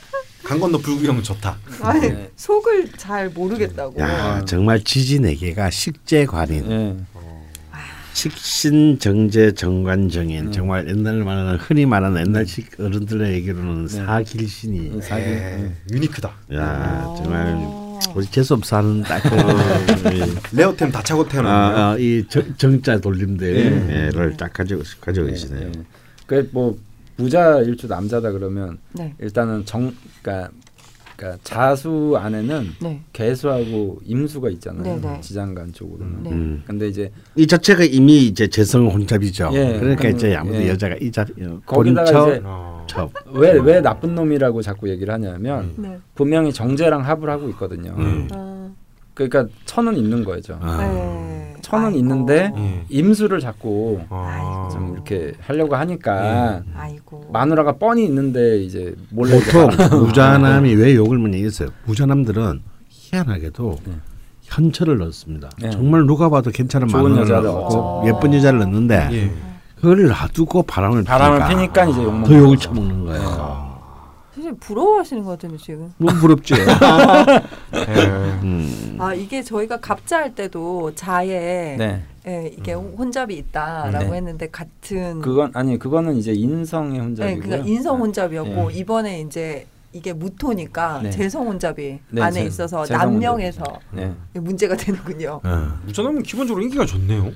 강 0.49 0.59
건너 0.59 0.79
불구경은 0.79 1.21
좋다. 1.21 1.57
아니, 1.81 2.01
네. 2.01 2.31
속을 2.35 2.89
잘 2.97 3.29
모르겠다고. 3.29 4.01
야 4.01 4.43
정말 4.45 4.83
지지네개가 4.83 5.69
식재관인, 5.69 6.67
네. 6.67 6.97
식신 8.15 8.97
정제 8.97 9.51
정관 9.53 10.09
정인 10.09 10.45
네. 10.45 10.51
정말 10.51 10.89
옛날 10.89 11.17
말하는 11.23 11.57
흔히 11.57 11.85
말하는 11.85 12.21
옛날식 12.21 12.79
어른들의 12.79 13.31
얘기로는 13.35 13.87
사길신이. 13.89 14.99
사기. 15.03 15.21
네. 15.23 15.71
유니크다. 15.91 16.29
야 16.55 16.63
아. 16.63 17.15
정말 17.15 17.55
우리 18.15 18.25
재수 18.25 18.55
없 18.55 18.65
사는 18.65 19.03
딱그 19.03 19.29
레어템 20.57 20.91
다 20.91 21.03
차고 21.03 21.27
태어났네요. 21.27 21.77
아, 21.77 21.91
아, 21.91 21.97
이 21.99 22.25
정- 22.27 22.55
정자 22.57 22.97
돌림대를 22.99 24.35
딱 24.35 24.51
가지고 24.51 24.81
가지고 24.99 25.27
네, 25.27 25.33
계시네요. 25.33 25.71
네. 25.73 25.81
그뭐 26.25 26.75
무자 27.19 27.59
일주 27.59 27.87
남자다 27.87 28.31
그러면 28.31 28.79
네, 28.93 29.13
일단은 29.19 29.65
정 29.65 29.93
그러니까 30.21 30.51
그러니까 31.17 31.37
자수 31.43 32.15
안에는 32.17 32.69
네, 32.81 33.01
개수하고 33.11 33.99
임수가 34.05 34.49
있잖아요. 34.51 34.83
네, 34.83 35.01
네. 35.01 35.19
지장간 35.19 35.73
쪽으로는. 35.73 36.23
네. 36.23 36.31
음. 36.31 36.63
근데 36.65 36.87
이제 36.87 37.11
이 37.35 37.45
자체가 37.45 37.83
이미 37.83 38.25
이제 38.27 38.47
재성 38.47 38.87
혼잡이죠. 38.87 39.49
예, 39.51 39.77
그러니까 39.79 40.07
이제 40.07 40.33
아무도 40.33 40.61
예. 40.61 40.69
여자가 40.69 40.95
이 41.01 41.11
자리 41.11 41.33
거기다가 41.65 42.11
본처 42.11 42.29
이제 42.31 42.41
어. 42.45 42.85
첩. 42.87 43.11
왜왜 43.33 43.81
나쁜 43.81 44.15
놈이라고 44.15 44.61
자꾸 44.61 44.89
얘기를 44.89 45.13
하냐면 45.13 45.73
네. 45.75 45.99
분명히 46.15 46.53
정제랑 46.53 47.05
합을 47.05 47.29
하고 47.29 47.49
있거든요. 47.49 47.93
음. 47.97 48.29
아, 48.31 48.71
그러니까 49.13 49.45
천은 49.65 49.97
있는 49.97 50.23
거죠. 50.23 50.57
아. 50.61 51.38
네. 51.69 51.71
천은 51.71 51.85
아이고. 51.87 51.97
있는데 51.99 52.51
예. 52.57 52.83
임수를 52.89 53.39
자꾸 53.39 53.99
아. 54.09 54.69
좀 54.71 54.93
이렇게 54.93 55.33
하려고 55.41 55.75
하니까 55.75 56.63
아이고. 56.75 57.29
마누라가 57.31 57.73
뻔히 57.73 58.05
있는데 58.05 58.57
이제 58.59 58.95
몰래 59.11 59.39
보통 59.39 59.67
막- 59.77 59.93
무자남이 59.95 60.73
왜 60.75 60.95
욕을 60.95 61.17
많이 61.17 61.43
했어요? 61.43 61.69
무자남들은 61.85 62.61
희한하게도 62.89 63.77
네. 63.85 63.93
현철을 64.43 64.97
넣습니다. 64.97 65.49
네. 65.61 65.69
정말 65.69 66.05
누가 66.05 66.27
봐도 66.29 66.49
괜찮은 66.51 66.87
마누라를 66.87 67.43
넣고 67.43 67.57
얻죠. 67.65 68.03
예쁜 68.07 68.33
여자를 68.33 68.59
넣는데 68.59 69.09
예. 69.11 69.31
그걸 69.75 70.07
놔두고 70.07 70.63
바람을 70.63 71.03
바람을 71.03 71.47
피니까 71.47 71.83
피니까 71.83 71.85
이제 71.85 72.03
욕더 72.03 72.33
욕을 72.37 72.57
처먹는 72.57 73.05
거예요. 73.05 73.68
선생님 74.49 74.57
부러워하시는 74.59 75.23
것 75.23 75.31
같은데 75.31 75.57
지금. 75.57 75.93
너무 75.97 76.19
부럽지. 76.19 76.53
예. 77.73 78.05
음. 78.43 78.95
아 78.99 79.13
이게 79.13 79.43
저희가 79.43 79.79
갑자할 79.79 80.35
때도 80.35 80.93
자에 80.95 81.75
네. 81.77 82.03
예, 82.27 82.51
이게 82.57 82.73
혼잡이 82.73 83.35
있다라고 83.37 84.09
네. 84.11 84.17
했는데 84.17 84.47
같은 84.49 85.21
그건 85.21 85.51
아니 85.53 85.77
그거는 85.79 86.17
이제 86.17 86.33
인성의 86.33 86.93
네, 86.93 86.99
혼잡이고요. 86.99 87.41
그러니까 87.43 87.67
인성 87.69 87.99
혼잡이었고 88.01 88.69
네. 88.69 88.77
이번에 88.77 89.21
이제 89.21 89.67
이게 89.91 90.13
무토니까 90.13 91.01
네. 91.03 91.09
재성 91.09 91.47
혼잡이 91.47 91.99
네, 92.09 92.21
안에 92.21 92.41
재- 92.41 92.43
있어서 92.45 92.85
남명에서 92.87 93.63
네. 93.91 94.13
문제가 94.33 94.75
되는군요. 94.75 95.41
어. 95.43 95.79
무자남은 95.85 96.23
기본적으로 96.23 96.63
인기가 96.63 96.85
좋네요. 96.85 97.31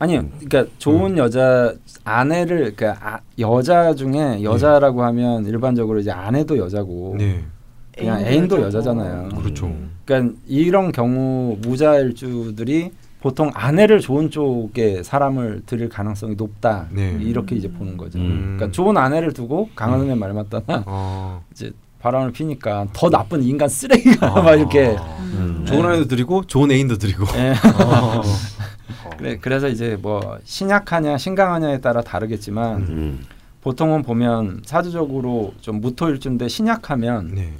아니요. 0.00 0.24
그러니까 0.40 0.64
좋은 0.78 1.18
여자 1.18 1.74
아내를 2.04 2.74
그러니까 2.74 2.96
아, 3.06 3.20
여자 3.38 3.94
중에 3.94 4.42
여자라고 4.42 5.04
하면 5.04 5.44
일반적으로 5.46 6.00
이제 6.00 6.10
아내도 6.10 6.56
여자고 6.56 7.16
네. 7.18 7.44
그냥 7.96 8.20
애인도. 8.24 8.62
여자잖아요. 8.62 9.28
그렇죠. 9.28 9.70
그러니까 10.06 10.34
이런 10.46 10.90
경우 10.90 11.58
무자일주들이 11.60 12.92
보통 13.20 13.50
아내를 13.52 14.00
좋은 14.00 14.30
쪽에 14.30 15.02
사람을 15.02 15.64
들일 15.66 15.90
가능성이 15.90 16.34
높다. 16.34 16.86
네. 16.90 17.18
이렇게 17.20 17.54
이제 17.54 17.70
보는 17.70 17.98
거죠. 17.98 18.18
음. 18.18 18.54
그러니까 18.56 18.72
좋은 18.74 18.96
아내를 18.96 19.34
두고 19.34 19.68
강한음의 19.76 20.16
말 20.16 20.32
맞다나 20.32 20.82
아. 20.86 21.40
이제 21.52 21.72
바람을 21.98 22.32
피니까 22.32 22.86
더 22.94 23.10
나쁜 23.10 23.42
인간 23.42 23.68
쓰레기가 23.68 24.30
막 24.42 24.54
이렇게 24.54 24.96
음. 25.34 25.62
좋은 25.66 25.84
아이도 25.84 26.08
드리고 26.08 26.44
좋은 26.46 26.70
애인도 26.70 26.96
드리고. 26.96 27.26
예. 27.36 27.50
어. 27.84 28.22
그래, 29.16 29.38
그래서 29.40 29.68
이제 29.68 29.98
뭐 30.00 30.38
신약하냐 30.44 31.18
신강하냐에 31.18 31.80
따라 31.80 32.00
다르겠지만 32.02 32.76
음. 32.82 33.24
보통은 33.62 34.02
보면 34.02 34.62
사주적으로 34.64 35.54
좀 35.60 35.80
무토일주인데 35.80 36.48
신약하면 36.48 37.34
네. 37.34 37.52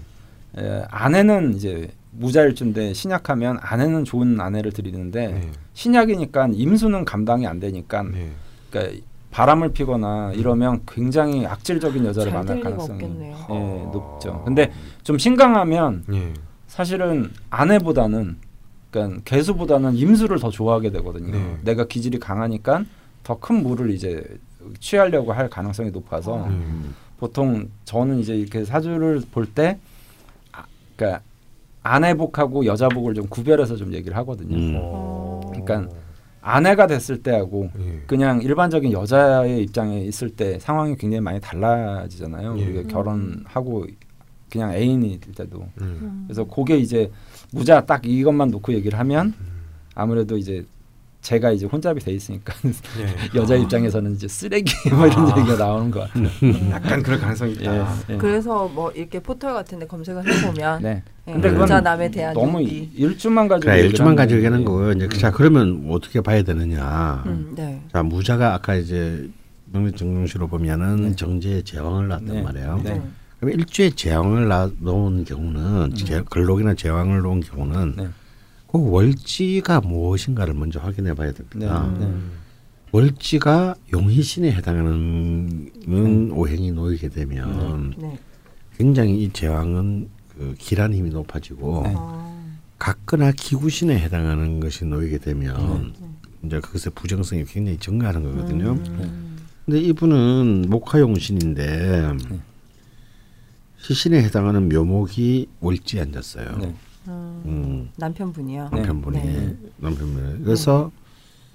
에, 0.58 0.82
아내는 0.90 1.54
이제 1.54 1.90
무자일주인데 2.12 2.92
신약하면 2.94 3.58
아내는 3.60 4.04
좋은 4.04 4.40
아내를 4.40 4.72
드리는데 4.72 5.28
네. 5.28 5.50
신약이니까 5.74 6.50
임수는 6.52 7.04
감당이 7.04 7.46
안 7.46 7.60
되니까 7.60 8.02
네. 8.02 8.30
그러니까 8.70 9.00
바람을 9.30 9.72
피거나 9.72 10.32
이러면 10.34 10.80
굉장히 10.88 11.46
악질적인 11.46 12.04
여자를 12.04 12.32
만날 12.32 12.60
가능성이. 12.60 13.00
예, 13.50 13.54
높죠. 13.92 14.42
근데 14.44 14.72
좀 15.04 15.18
신강하면 15.18 16.04
예. 16.12 16.32
사실은 16.66 17.30
아내보다는 17.48 18.38
그러니까 18.90 19.22
개수보다는 19.24 19.94
임수를 19.94 20.38
더 20.38 20.50
좋아하게 20.50 20.90
되거든요. 20.90 21.32
네. 21.32 21.58
내가 21.62 21.86
기질이 21.86 22.18
강하니까 22.18 22.84
더 23.22 23.36
큰 23.38 23.62
물을 23.62 23.90
이제 23.90 24.24
취하려고 24.80 25.32
할 25.32 25.48
가능성이 25.48 25.90
높아서 25.90 26.44
음. 26.46 26.94
보통 27.18 27.68
저는 27.84 28.18
이제 28.18 28.34
이렇게 28.34 28.64
사주를 28.64 29.22
볼때 29.30 29.78
아, 30.52 30.64
그러니까 30.96 31.22
아내복하고 31.82 32.64
여자복을 32.66 33.14
좀 33.14 33.26
구별해서 33.28 33.76
좀 33.76 33.92
얘기를 33.94 34.16
하거든요. 34.18 34.56
음. 34.56 34.74
어. 34.82 35.40
그러니까 35.50 35.88
아내가 36.42 36.86
됐을 36.86 37.22
때하고 37.22 37.70
예. 37.78 38.02
그냥 38.06 38.40
일반적인 38.42 38.92
여자의 38.92 39.62
입장에 39.62 40.00
있을 40.00 40.30
때 40.30 40.58
상황이 40.58 40.96
굉장히 40.96 41.20
많이 41.20 41.38
달라지잖아요. 41.40 42.58
예. 42.58 42.64
우리가 42.64 42.88
결혼하고 42.88 43.86
그냥 44.50 44.72
애인일 44.72 45.20
때도 45.20 45.68
음. 45.80 46.24
그래서 46.26 46.44
그게 46.44 46.78
이제 46.78 47.10
무자 47.52 47.84
딱 47.84 48.06
이것만 48.06 48.50
놓고 48.50 48.72
얘기를 48.74 48.98
하면 48.98 49.34
아무래도 49.94 50.36
이제 50.38 50.64
제가 51.22 51.50
이제 51.50 51.66
혼잡이 51.66 52.00
돼 52.00 52.12
있으니까 52.12 52.54
네. 52.62 52.72
여자 53.38 53.54
입장에서는 53.54 54.14
이제 54.14 54.26
쓰레기 54.26 54.72
뭐 54.90 55.06
이런 55.06 55.30
아. 55.30 55.38
얘기가 55.38 55.56
나오는 55.56 55.90
것 55.90 56.00
같아요. 56.08 56.28
약간 56.70 57.02
그럴 57.02 57.18
가능성이 57.20 57.52
있다. 57.52 57.76
예, 57.76 57.84
예. 58.14 58.16
그래서 58.16 58.68
뭐 58.68 58.90
이렇게 58.92 59.20
포털 59.20 59.52
같은데 59.52 59.86
검색을 59.86 60.22
해보면 60.26 60.82
네. 60.82 61.02
예, 61.28 61.32
근데 61.32 61.50
그건 61.50 61.64
여자 61.64 61.80
남에 61.82 62.10
대한 62.10 62.32
너무 62.32 62.62
유비. 62.62 62.90
일주만 62.94 63.48
가지고 63.48 63.70
그래 63.70 63.82
일주만 63.84 64.06
하는 64.08 64.16
가지고 64.16 64.38
얘기하는. 64.38 64.64
거고요. 64.64 64.92
이제 64.92 65.08
자 65.18 65.30
그러면 65.30 65.86
어떻게 65.90 66.22
봐야 66.22 66.42
되느냐? 66.42 67.22
음, 67.26 67.52
네. 67.54 67.82
자 67.92 68.02
무자가 68.02 68.54
아까 68.54 68.74
이제 68.76 69.28
명리정령시로 69.72 70.48
보면은 70.48 71.02
네. 71.10 71.16
정제에 71.16 71.62
제왕을 71.62 72.08
낳았단 72.08 72.34
네. 72.34 72.42
말이에요. 72.42 72.82
네. 73.40 73.46
음. 73.46 73.48
그럼 73.48 73.50
일주에 73.58 73.90
제왕을 73.90 74.48
낳- 74.48 74.70
놓은 74.80 75.24
경우는 75.24 75.94
제, 75.94 76.22
근록이나 76.28 76.74
제왕을 76.74 77.20
놓은 77.22 77.40
경우는 77.40 77.94
네. 77.96 78.08
그 78.68 78.78
월지가 78.90 79.80
무엇인가를 79.80 80.54
먼저 80.54 80.78
확인해 80.80 81.14
봐야 81.14 81.32
됩니다. 81.32 81.92
네. 81.98 82.12
월지가 82.92 83.76
용희신에 83.92 84.52
해당하는 84.52 85.70
은 85.88 86.30
오행이 86.32 86.72
놓이게 86.72 87.08
되면 87.08 87.94
네. 87.98 88.18
굉장히 88.76 89.22
이 89.22 89.32
제왕은 89.32 90.08
그 90.36 90.54
기란 90.58 90.92
힘이 90.94 91.10
높아지고 91.10 91.82
네. 91.84 91.92
어, 91.96 92.50
각거나 92.78 93.32
기구신에 93.32 93.98
해당하는 93.98 94.58
것이 94.60 94.84
놓이게 94.84 95.18
되면 95.18 95.92
네. 96.00 96.08
이제 96.44 96.60
그것의 96.60 96.92
부정성이 96.94 97.44
굉장히 97.44 97.78
증가하는 97.78 98.22
거거든요. 98.22 98.70
음. 98.72 99.36
근데 99.66 99.80
이분은 99.80 100.66
목화용신인데 100.68 102.12
네. 102.28 102.40
시신에 103.80 104.22
해당하는 104.22 104.68
묘목이 104.68 105.48
월지에 105.60 106.02
앉았어요. 106.02 106.58
네. 106.58 106.74
음, 107.08 107.42
음, 107.46 107.90
남편분이요. 107.96 108.68
남편분이 108.72 109.18
네. 109.22 109.56
남편분이 109.78 110.44
그래서 110.44 110.90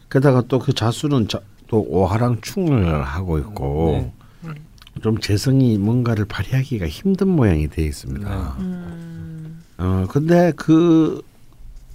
게다가 0.09 0.41
또 0.41 0.59
그 0.59 0.73
자수는 0.73 1.28
자, 1.28 1.39
또 1.67 1.82
오하랑 1.88 2.41
충을 2.41 3.03
하고 3.03 3.38
있고 3.39 4.11
네. 4.41 4.53
좀 5.01 5.19
재성이 5.19 5.78
뭔가를 5.78 6.26
발휘하기가 6.26 6.88
힘든 6.88 7.28
모양이 7.30 7.67
되어 7.69 7.86
있습니다. 7.86 8.55
음, 8.59 9.61
어 9.78 10.05
근데 10.09 10.51
그, 10.55 11.21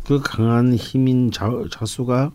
그 0.04 0.20
강한 0.22 0.74
힘인 0.74 1.30
자, 1.30 1.50
자수가 1.70 2.30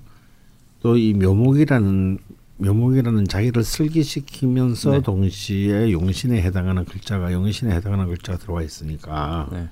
또 0.81 0.97
이 0.97 1.13
묘목이라는 1.13 2.19
묘목이라는 2.57 3.27
자기를 3.27 3.63
슬기시키면서 3.63 4.91
네. 4.91 5.01
동시에 5.01 5.91
용신에 5.91 6.41
해당하는 6.41 6.85
글자가 6.85 7.33
용신에 7.33 7.75
해당하는 7.75 8.07
글자가 8.07 8.37
들어와 8.37 8.61
있으니까 8.61 9.47
네. 9.51 9.67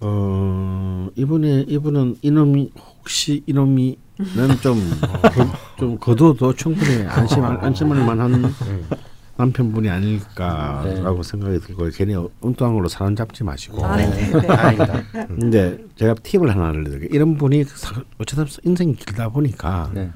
어 0.00 1.08
이분의 1.16 1.64
이분은 1.68 2.16
이놈이 2.22 2.70
혹시 2.98 3.42
이놈이는 3.46 3.96
좀좀 4.62 5.98
거둬도 5.98 6.54
충분히 6.54 7.04
안심 7.06 7.42
안심할 7.44 8.04
만한 8.04 8.44
남편분이 9.36 9.88
아닐까라고 9.88 11.22
생각이 11.22 11.60
들고 11.60 11.88
괜히 11.94 12.14
엉뚱한 12.40 12.74
걸로 12.74 12.88
사람 12.88 13.14
잡지 13.16 13.42
마시고 13.44 13.84
아, 13.86 13.96
네, 13.96 14.06
네. 14.10 14.46
다행이다. 14.46 15.02
근데 15.28 15.78
제가 15.96 16.14
팁을 16.14 16.50
하나 16.50 16.68
알려드릴게요. 16.68 17.08
이런 17.12 17.36
분이 17.36 17.64
사- 17.64 18.02
어쩌다 18.18 18.44
인생이 18.64 18.96
길다 18.96 19.28
보니까 19.28 19.90
네. 19.94 20.10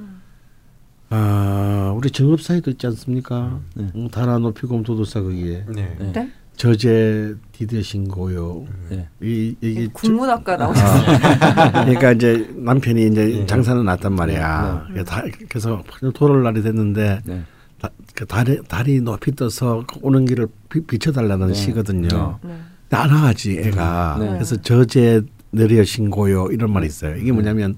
아 1.14 1.92
우리 1.94 2.10
정읍사에도 2.10 2.70
있지 2.70 2.86
않습니까? 2.86 3.60
네. 3.74 3.86
음, 3.94 4.08
달아 4.08 4.38
높이 4.38 4.66
곰도도사 4.66 5.20
거기에 5.20 5.62
네. 5.68 5.94
네. 5.98 6.12
네? 6.12 6.30
저제 6.56 7.34
디드신 7.52 8.08
고요. 8.08 8.64
네. 8.88 9.06
이 9.20 9.54
이게 9.60 9.86
저- 9.88 9.92
국문학과 9.92 10.56
나오셨어요. 10.56 11.18
그러니까 11.84 12.12
이제 12.12 12.48
남편이 12.56 13.06
이제 13.08 13.24
네. 13.26 13.46
장사는 13.46 13.84
났단 13.84 14.14
말이야. 14.14 14.86
그래서 14.88 15.04
다- 15.04 15.22
그래서 15.50 15.82
돌을 16.14 16.42
날이 16.44 16.62
됐는데 16.62 17.20
네. 17.26 17.42
다, 17.78 17.90
그 18.14 18.24
달이 18.24 18.60
달이 18.68 19.00
높이 19.02 19.34
떠서 19.36 19.84
오는 20.00 20.24
길을 20.24 20.46
비, 20.70 20.80
비춰달라는 20.80 21.48
네. 21.48 21.54
시거든요. 21.54 22.38
네. 22.42 22.56
와가지 22.90 23.58
애가. 23.58 24.16
네. 24.18 24.28
그래서 24.32 24.56
저제 24.62 25.22
내려 25.50 25.84
신 25.84 26.08
고요 26.08 26.48
이런 26.50 26.72
말이 26.72 26.86
있어요. 26.86 27.16
이게 27.16 27.32
뭐냐면 27.32 27.76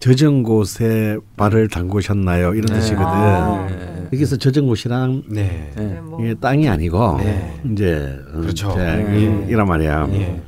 젖은 0.00 0.42
곳에 0.42 1.18
발을 1.36 1.68
담그셨나요 1.68 2.54
이런 2.54 2.66
네. 2.66 2.74
뜻이거든. 2.74 3.06
아, 3.06 3.66
네. 3.68 4.08
여기서 4.12 4.36
젖은 4.36 4.66
곳이랑 4.66 5.22
네. 5.28 5.72
네. 5.74 5.84
네, 5.84 6.00
뭐 6.00 6.22
이게 6.24 6.34
땅이 6.34 6.68
아니고 6.68 7.18
네. 7.18 7.60
이제 7.72 8.18
음, 8.34 8.42
그렇죠. 8.42 8.70
이제 8.72 8.84
네. 8.84 9.44
이- 9.46 9.50
이란 9.50 9.66
말이야. 9.66 10.08
예. 10.12 10.42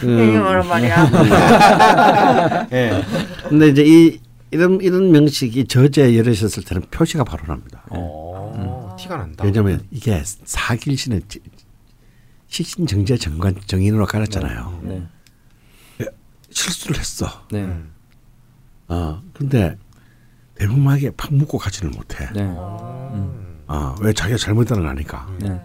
그, 0.00 0.06
이게 0.28 0.38
뭐란 0.38 0.66
말이야. 0.66 2.68
예. 2.72 3.02
근데 3.48 3.68
이제 3.68 3.84
이 3.84 4.18
이런 4.50 4.80
이런 4.80 5.10
명식이 5.10 5.66
저제 5.66 6.16
열으셨을 6.16 6.62
때는 6.62 6.82
표시가 6.90 7.24
바로 7.24 7.42
납니다. 7.46 7.82
어, 7.90 8.96
티가 8.98 9.16
난다. 9.16 9.44
왜냐하면 9.44 9.82
이게 9.90 10.22
사길신의 10.24 11.22
지- 11.28 11.40
식신 12.48 12.86
정제 12.86 13.16
정관 13.18 13.56
정인으로 13.66 14.06
가렸잖아요. 14.06 14.80
네. 14.84 15.02
실수를 16.50 16.98
했어. 16.98 17.26
네. 17.50 17.68
음. 18.90 18.94
어 18.94 19.22
근데 19.32 19.76
대범하게 20.56 21.12
팍 21.16 21.34
묶고 21.34 21.58
가지를 21.58 21.90
못해. 21.90 22.28
네. 22.34 22.42
어, 23.66 23.94
왜 24.00 24.12
자기가 24.12 24.36
잘못한 24.38 24.78
걸 24.78 24.88
아니까. 24.88 25.26
네. 25.40 25.60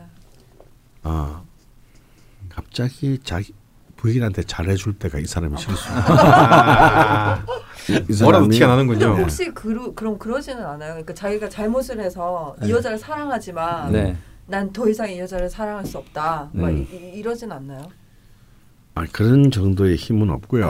어, 1.03 1.43
갑자기 2.49 3.19
자기 3.23 3.53
부인한테 3.97 4.43
잘해줄 4.43 4.97
때가 4.97 5.19
이 5.19 5.25
사람이 5.25 5.57
실수. 5.57 5.83
아, 5.91 7.43
이 7.89 8.23
뭐라도 8.23 8.47
티가 8.47 8.67
나는군요. 8.67 9.17
혹시 9.17 9.51
그러, 9.53 9.93
그럼 9.93 10.17
그러지는 10.17 10.65
않아요? 10.65 10.91
그러니까 10.93 11.13
자기가 11.13 11.49
잘못을 11.49 11.99
해서 11.99 12.55
이 12.61 12.67
네. 12.67 12.71
여자를 12.71 12.97
사랑하지만 12.97 13.91
네. 13.91 14.17
난더 14.47 14.89
이상 14.89 15.11
이 15.11 15.19
여자를 15.19 15.49
사랑할 15.49 15.85
수 15.85 15.97
없다. 15.97 16.49
막 16.53 16.69
음. 16.69 16.77
이, 16.91 16.95
이- 16.95 17.19
이러진 17.19 17.51
않나요? 17.51 17.81
아, 18.99 19.05
그런 19.13 19.49
정도의 19.49 19.95
힘은 19.95 20.29
없고요. 20.29 20.69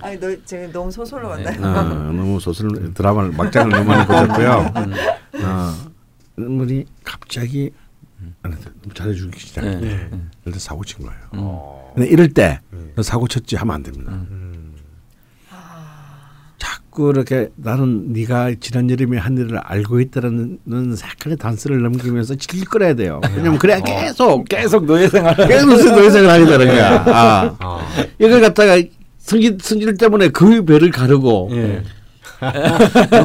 아니 0.00 0.18
너 0.18 0.34
지금 0.46 0.72
너무 0.72 0.90
소설로 0.90 1.28
만나요. 1.28 1.62
어, 1.62 2.12
너무 2.12 2.40
소설 2.40 2.94
드라마를 2.94 3.32
막장을 3.32 3.70
너무 3.70 3.84
많이 3.84 4.06
보셨고요. 4.06 4.72
어, 5.44 5.74
인물이 6.38 6.86
갑자기 7.04 7.70
잘해주기 8.94 9.38
시작해. 9.38 9.68
네. 9.68 9.80
네. 9.80 10.20
이럴 10.44 10.54
때 10.54 10.58
사고 10.58 10.82
친 10.82 11.04
거예요. 11.04 11.20
어. 11.32 11.92
근데 11.94 12.08
이럴 12.08 12.28
때 12.28 12.60
네. 12.70 13.02
사고 13.02 13.28
쳤지 13.28 13.56
하면 13.56 13.74
안 13.74 13.82
됩니다. 13.82 14.12
음. 14.12 14.43
자꾸 16.94 17.10
이렇게 17.10 17.48
나는 17.56 18.12
네가 18.12 18.52
지난 18.60 18.88
여름에 18.88 19.18
한 19.18 19.36
일을 19.36 19.58
알고 19.58 19.98
있다라는 19.98 20.94
색깔의 20.96 21.36
단서를 21.38 21.82
넘기면서 21.82 22.36
질질 22.36 22.66
끌어야 22.66 22.94
돼요. 22.94 23.20
왜냐면 23.34 23.58
그래야 23.58 23.80
계속 23.80 24.44
계속 24.48 24.86
노예 24.86 25.08
생활. 25.08 25.34
계속 25.48 25.70
노예생을 25.70 26.30
하게 26.30 26.46
되는 26.46 26.66
거야. 26.68 27.04
아. 27.06 27.56
아. 27.58 27.80
이걸 28.20 28.40
갖다가 28.40 28.80
성질 29.18 29.58
성질 29.60 29.96
때문에 29.96 30.28
그 30.28 30.64
배를 30.64 30.92
가르고 30.92 31.50
예. 31.52 31.82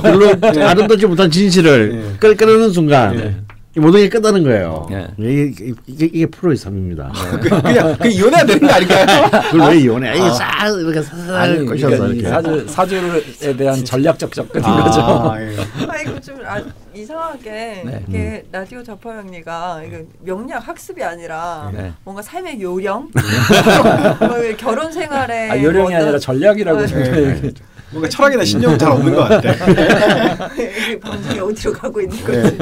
별로 0.01 0.31
아름답지 0.41 1.05
못한 1.05 1.29
진실을 1.29 1.91
예. 1.93 2.17
끌 2.19 2.35
끌어는 2.35 2.71
순간 2.71 3.19
예. 3.19 3.35
이 3.77 3.79
모든 3.79 3.99
게 3.99 4.09
끝나는 4.09 4.43
거예요. 4.43 4.87
예. 4.91 5.07
이게, 5.19 5.73
이게 5.85 6.05
이게 6.07 6.25
프로의 6.25 6.57
삶입니다. 6.57 7.11
그- 7.39 7.61
그냥 7.61 7.95
그 8.01 8.07
이혼해야 8.07 8.43
되는 8.43 8.67
거 8.67 8.73
아닐까요? 8.73 9.29
그걸 9.51 9.69
왜 9.69 9.77
이혼해? 9.79 10.17
이게 10.17 10.29
싹 10.31 10.67
이렇게 10.75 11.01
싹 11.03 11.15
아니 11.35 11.65
꼬셔서 11.67 11.97
그러니까 11.97 12.07
이 12.07 12.17
이렇게. 12.17 12.29
사주 12.29 12.67
사주에 12.67 13.55
대한 13.55 13.85
전략적 13.85 14.31
접근인 14.33 14.65
아, 14.65 14.83
거죠. 14.83 14.99
예. 15.39 15.85
아 15.87 16.01
이거 16.01 16.19
좀 16.19 16.37
아, 16.43 16.59
이상하게 16.95 17.83
네. 17.85 18.03
이게 18.09 18.45
라디오 18.51 18.81
자파명리가 18.81 19.83
이거 19.87 19.97
명리학 20.23 20.67
학습이 20.67 21.03
아니라 21.03 21.69
네. 21.71 21.93
뭔가 22.03 22.23
삶의 22.23 22.59
요령, 22.59 23.11
뭐 24.19 24.29
결혼 24.57 24.91
생활에 24.91 25.51
아, 25.51 25.61
요령이 25.61 25.93
어떤- 25.93 26.01
아니라 26.01 26.17
전략이라고 26.17 26.79
네. 26.81 26.87
저희가 26.87 27.11
네. 27.11 27.35
얘기- 27.35 27.53
뭔가 27.91 28.09
철학이나 28.09 28.43
신념은 28.43 28.77
잘 28.77 28.91
없는 28.91 29.13
것 29.15 29.23
같아. 29.27 30.53
이게 30.53 30.99
방송이 30.99 31.39
어디로 31.39 31.73
가고 31.73 32.01
있는 32.01 32.17
거지? 32.23 32.57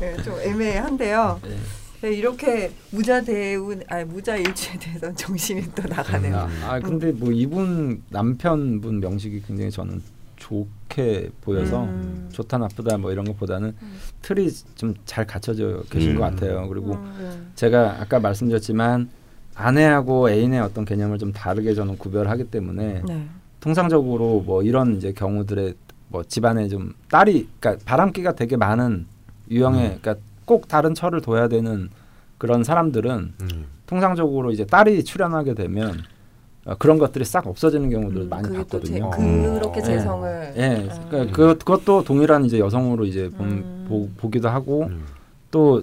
네, 0.00 0.16
좀 0.22 0.38
애매한데요. 0.40 1.40
네. 1.42 1.56
네, 2.02 2.12
이렇게 2.14 2.72
무자 2.90 3.20
대운, 3.20 3.82
아니 3.88 4.04
무자 4.04 4.34
일주에 4.36 4.78
대해서 4.78 5.12
정신이 5.16 5.62
또 5.74 5.82
나가네요. 5.86 6.36
아, 6.36 6.48
아 6.64 6.80
근데 6.80 7.12
뭐 7.12 7.30
이분 7.30 8.02
남편분 8.08 9.00
명식이 9.00 9.42
굉장히 9.46 9.70
저는 9.70 10.02
좋게 10.36 11.30
보여서 11.42 11.84
음. 11.84 12.30
좋다 12.32 12.56
나쁘다 12.56 12.96
뭐 12.96 13.12
이런 13.12 13.26
것보다는 13.26 13.74
틀이 14.22 14.50
좀 14.76 14.94
잘 15.04 15.26
갖춰져 15.26 15.82
계신 15.90 16.12
음. 16.12 16.16
것 16.16 16.22
같아요. 16.22 16.66
그리고 16.68 16.94
음, 16.94 17.52
제가 17.54 17.98
아까 18.00 18.18
말씀드렸지만 18.18 19.10
아내하고 19.54 20.30
애인의 20.30 20.60
어떤 20.60 20.86
개념을 20.86 21.18
좀 21.18 21.32
다르게 21.32 21.74
저는 21.74 21.98
구별하기 21.98 22.44
때문에 22.44 23.02
네. 23.06 23.28
통상적으로 23.60 24.42
뭐 24.44 24.62
이런 24.62 24.96
이제 24.96 25.12
경우들의 25.12 25.74
뭐 26.08 26.24
집안에 26.24 26.68
좀 26.68 26.94
딸이 27.10 27.48
그러니까 27.60 27.84
바람기가 27.84 28.34
되게 28.34 28.56
많은 28.56 29.06
유형의 29.50 29.98
그러니까 30.00 30.16
꼭 30.44 30.66
다른 30.66 30.94
철을 30.94 31.20
둬야 31.20 31.48
되는 31.48 31.90
그런 32.38 32.64
사람들은 32.64 33.34
음. 33.40 33.66
통상적으로 33.86 34.50
이제 34.50 34.64
딸이 34.64 35.04
출연하게 35.04 35.54
되면 35.54 36.02
어, 36.64 36.74
그런 36.78 36.98
것들이 36.98 37.24
싹 37.24 37.46
없어지는 37.46 37.90
경우들 37.90 38.22
음, 38.22 38.28
많이 38.28 38.56
봤거든요. 38.56 39.10
그렇게 39.10 39.80
어. 39.80 39.82
재성을 39.82 40.54
예, 40.56 40.88
아. 40.90 41.08
그러니까 41.08 41.36
그 41.36 41.58
그것도 41.58 42.04
동일한 42.04 42.44
이제 42.44 42.58
여성으로 42.58 43.04
이제 43.04 43.28
본, 43.30 43.48
음. 43.48 43.86
보, 43.88 44.08
보기도 44.16 44.48
하고 44.48 44.84
음. 44.84 45.04
또 45.50 45.82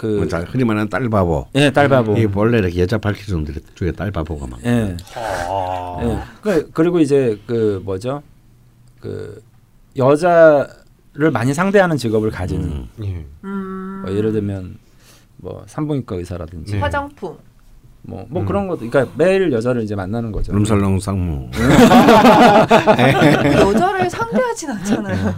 그뭐 0.00 0.26
자, 0.28 0.40
흔히 0.40 0.64
말하는 0.64 0.88
딸바보. 0.88 1.48
예, 1.56 1.70
딸바보. 1.70 2.16
이 2.16 2.26
원래 2.34 2.56
이렇게 2.56 2.80
여자 2.80 2.96
밝히는 2.96 3.46
중에 3.74 3.92
딸바보가 3.92 4.46
많고. 4.46 4.66
예. 4.66 4.96
예. 6.02 6.18
그, 6.40 6.70
그리고 6.72 7.00
이제 7.00 7.38
그 7.46 7.82
뭐죠? 7.84 8.22
그 8.98 9.42
여자를 9.98 11.30
많이 11.30 11.52
상대하는 11.52 11.98
직업을 11.98 12.30
가진 12.30 12.62
음. 12.62 12.88
예. 13.04 13.26
음. 13.44 14.02
뭐 14.06 14.14
예를 14.16 14.32
들면 14.32 14.78
뭐 15.36 15.64
산부인과 15.66 16.16
의사라든지 16.16 16.72
네. 16.74 16.80
화장품 16.80 17.36
뭐 18.02 18.24
뭐 18.30 18.40
음. 18.40 18.46
그런 18.46 18.66
것도 18.68 18.88
그러니까 18.88 19.12
매일 19.18 19.52
여자를 19.52 19.82
이제 19.82 19.94
만나는 19.94 20.32
거죠. 20.32 20.52
룸살롱 20.54 20.98
쌍무. 21.00 21.50
여자를 23.52 24.08
상대하진 24.08 24.70
않잖아요. 24.70 25.34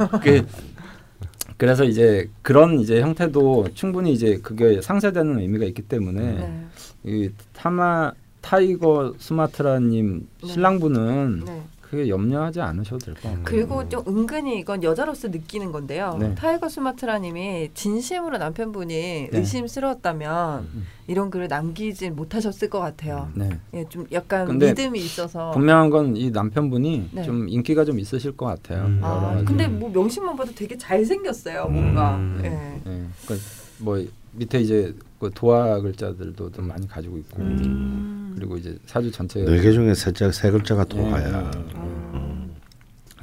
그 1.62 1.66
그래서 1.66 1.84
이제 1.84 2.28
그런 2.42 2.80
이제 2.80 3.00
형태도 3.00 3.68
충분히 3.74 4.12
이제 4.12 4.40
그게 4.42 4.82
상쇄되는 4.82 5.38
의미가 5.38 5.64
있기 5.66 5.82
때문에 5.82 6.20
네. 6.20 6.66
이 7.04 7.30
타마 7.52 8.12
타이거 8.40 9.14
수마트라님 9.16 10.26
네. 10.42 10.48
신랑분은 10.48 11.44
네. 11.46 11.62
크게 11.93 12.09
염려하지 12.09 12.59
않으셔도 12.62 13.05
될 13.05 13.14
것 13.16 13.22
같아요. 13.24 13.45
그리고 13.45 13.86
좀 13.86 14.03
은근히 14.09 14.59
이건 14.59 14.82
여자로서 14.82 15.28
느끼는 15.28 15.72
건데요. 15.72 16.16
네. 16.18 16.34
타이거 16.34 16.66
수마트라님이 16.70 17.68
진심으로 17.74 18.38
남편분이 18.38 19.28
의심스러웠다면 19.30 20.61
음. 20.74 20.86
이런 21.07 21.28
글을 21.30 21.49
남기진 21.49 22.16
못하셨을 22.16 22.70
것 22.70 22.80
같아요. 22.80 23.28
네. 23.34 23.59
예, 23.74 23.84
좀 23.90 24.07
약간 24.11 24.47
근데 24.47 24.68
믿음이 24.70 24.99
있어서. 25.01 25.51
분명한 25.51 25.90
건 25.90 26.16
이 26.16 26.30
남편분이 26.30 27.09
네. 27.12 27.22
좀 27.24 27.47
인기가 27.49 27.84
좀 27.84 27.99
있으실 27.99 28.36
것 28.38 28.47
같아요. 28.47 28.86
음. 28.86 29.01
아. 29.03 29.43
근데 29.47 29.68
뭐 29.68 29.90
명식만 29.90 30.34
봐도 30.34 30.51
되게 30.55 30.76
잘 30.78 31.05
생겼어요. 31.05 31.66
뭔가. 31.68 32.16
음. 32.16 32.40
예. 32.43 32.49
예. 32.90 33.05
그러니까 33.26 33.47
뭐 33.78 34.03
밑에 34.32 34.61
이제 34.61 34.95
그 35.18 35.30
도화 35.34 35.78
글자들도 35.80 36.53
좀 36.53 36.68
많이 36.68 36.88
가지고 36.88 37.18
있고 37.18 37.43
음. 37.43 38.32
그리고 38.34 38.57
이제 38.57 38.76
사주 38.86 39.11
전체 39.12 39.45
네 39.45 39.61
개 39.61 39.72
중에 39.72 39.93
세, 39.95 40.11
자- 40.12 40.32
세 40.32 40.51
글자가 40.51 40.84
도화야. 40.84 41.51
음. 41.55 41.82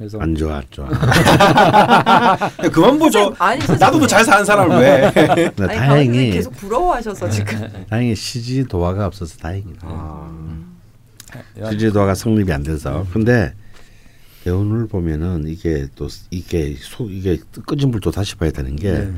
그래서 0.00 0.18
안 0.18 0.34
좋아, 0.34 0.56
안 0.56 0.62
좋아. 0.70 0.88
야, 0.90 2.50
그만 2.72 2.98
보죠. 2.98 3.34
아니, 3.38 3.60
나도 3.78 3.98
뭐잘 3.98 4.24
사는 4.24 4.42
사람을 4.46 4.78
왜? 4.78 5.04
아니, 5.04 5.54
다행히 5.58 6.30
계속 6.30 6.56
부러워하셔서 6.56 7.28
지금. 7.28 7.68
다행히 7.90 8.16
CG 8.16 8.64
도화가 8.64 9.06
없어서 9.08 9.36
다행이다. 9.36 9.80
아. 9.82 10.64
야, 11.60 11.70
CG 11.70 11.92
도화가 11.92 12.14
성립이 12.14 12.50
안 12.50 12.62
돼서. 12.62 13.06
근데 13.12 13.52
대운을 14.44 14.88
보면은 14.88 15.46
이게 15.48 15.86
또 15.96 16.08
이게 16.30 16.74
소 16.80 17.04
이게 17.10 17.38
끄진 17.66 17.90
불도 17.90 18.10
다시 18.10 18.36
봐야 18.36 18.50
되는 18.50 18.74
게 18.76 18.92
네. 19.00 19.12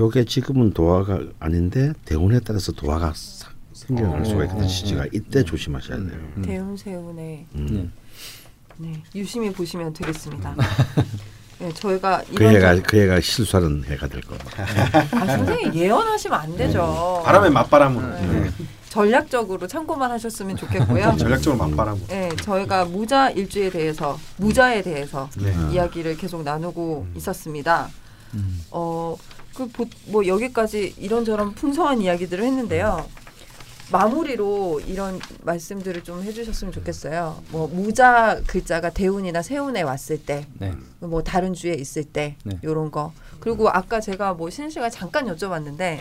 요게 0.00 0.24
지금은 0.24 0.72
도화가 0.72 1.20
아닌데 1.38 1.92
대운에 2.04 2.40
따라서 2.40 2.72
도화가 2.72 3.12
사- 3.14 3.50
생겨날 3.72 4.22
어, 4.22 4.24
수가 4.24 4.42
있거든 4.46 4.64
어, 4.64 4.68
시지가 4.68 5.02
어. 5.02 5.06
이때 5.12 5.44
조심하셔야 5.44 5.98
돼요. 5.98 6.18
음. 6.38 6.42
대운 6.42 6.76
세운의 6.76 7.46
음. 7.54 7.66
네. 7.70 7.88
네, 8.78 9.02
유심히 9.14 9.52
보시면 9.52 9.92
되겠습니다. 9.92 10.54
네, 11.58 11.72
저희가 11.72 12.22
그 12.28 12.34
이런 12.34 12.56
애가 12.56 12.74
점- 12.74 12.82
그 12.84 12.96
애가 12.98 13.20
실수하는 13.20 13.84
해가 13.84 14.06
될 14.08 14.20
거고. 14.20 14.38
아, 15.12 15.26
선생님 15.26 15.74
예언하시면 15.74 16.38
안 16.38 16.56
되죠. 16.56 17.22
바람에 17.24 17.48
맞바람으로. 17.48 18.06
네. 18.20 18.50
전략적으로 18.90 19.66
참고만 19.66 20.10
하셨으면 20.10 20.56
좋겠고요. 20.56 21.16
전략적으로 21.18 21.66
맞바람으로. 21.68 22.06
네, 22.08 22.28
저희가 22.42 22.84
무자 22.86 23.30
일주에 23.30 23.70
대해서 23.70 24.18
무자에 24.36 24.82
대해서 24.82 25.28
네. 25.38 25.54
이야기를 25.72 26.16
계속 26.18 26.42
나누고 26.42 27.06
음. 27.08 27.14
있었습니다. 27.16 27.88
음. 28.34 28.62
어, 28.70 29.16
그 29.54 29.66
뭐 30.08 30.26
여기까지 30.26 30.94
이런저런 30.98 31.54
풍성한 31.54 32.02
이야기들을 32.02 32.44
했는데요. 32.44 33.06
마무리로 33.92 34.80
이런 34.86 35.20
말씀들을 35.42 36.02
좀 36.04 36.22
해주셨으면 36.22 36.72
좋겠어요. 36.72 37.42
뭐 37.50 37.68
무자 37.68 38.40
글자가 38.46 38.90
대운이나 38.90 39.42
세운에 39.42 39.82
왔을 39.82 40.18
때, 40.24 40.46
네. 40.58 40.72
뭐 41.00 41.22
다른 41.22 41.54
주에 41.54 41.74
있을 41.74 42.04
때, 42.04 42.36
네. 42.44 42.58
요런 42.64 42.90
거. 42.90 43.12
그리고 43.40 43.68
아까 43.68 44.00
제가 44.00 44.34
뭐 44.34 44.50
신 44.50 44.70
씨가 44.70 44.90
잠깐 44.90 45.26
여쭤봤는데 45.26 46.00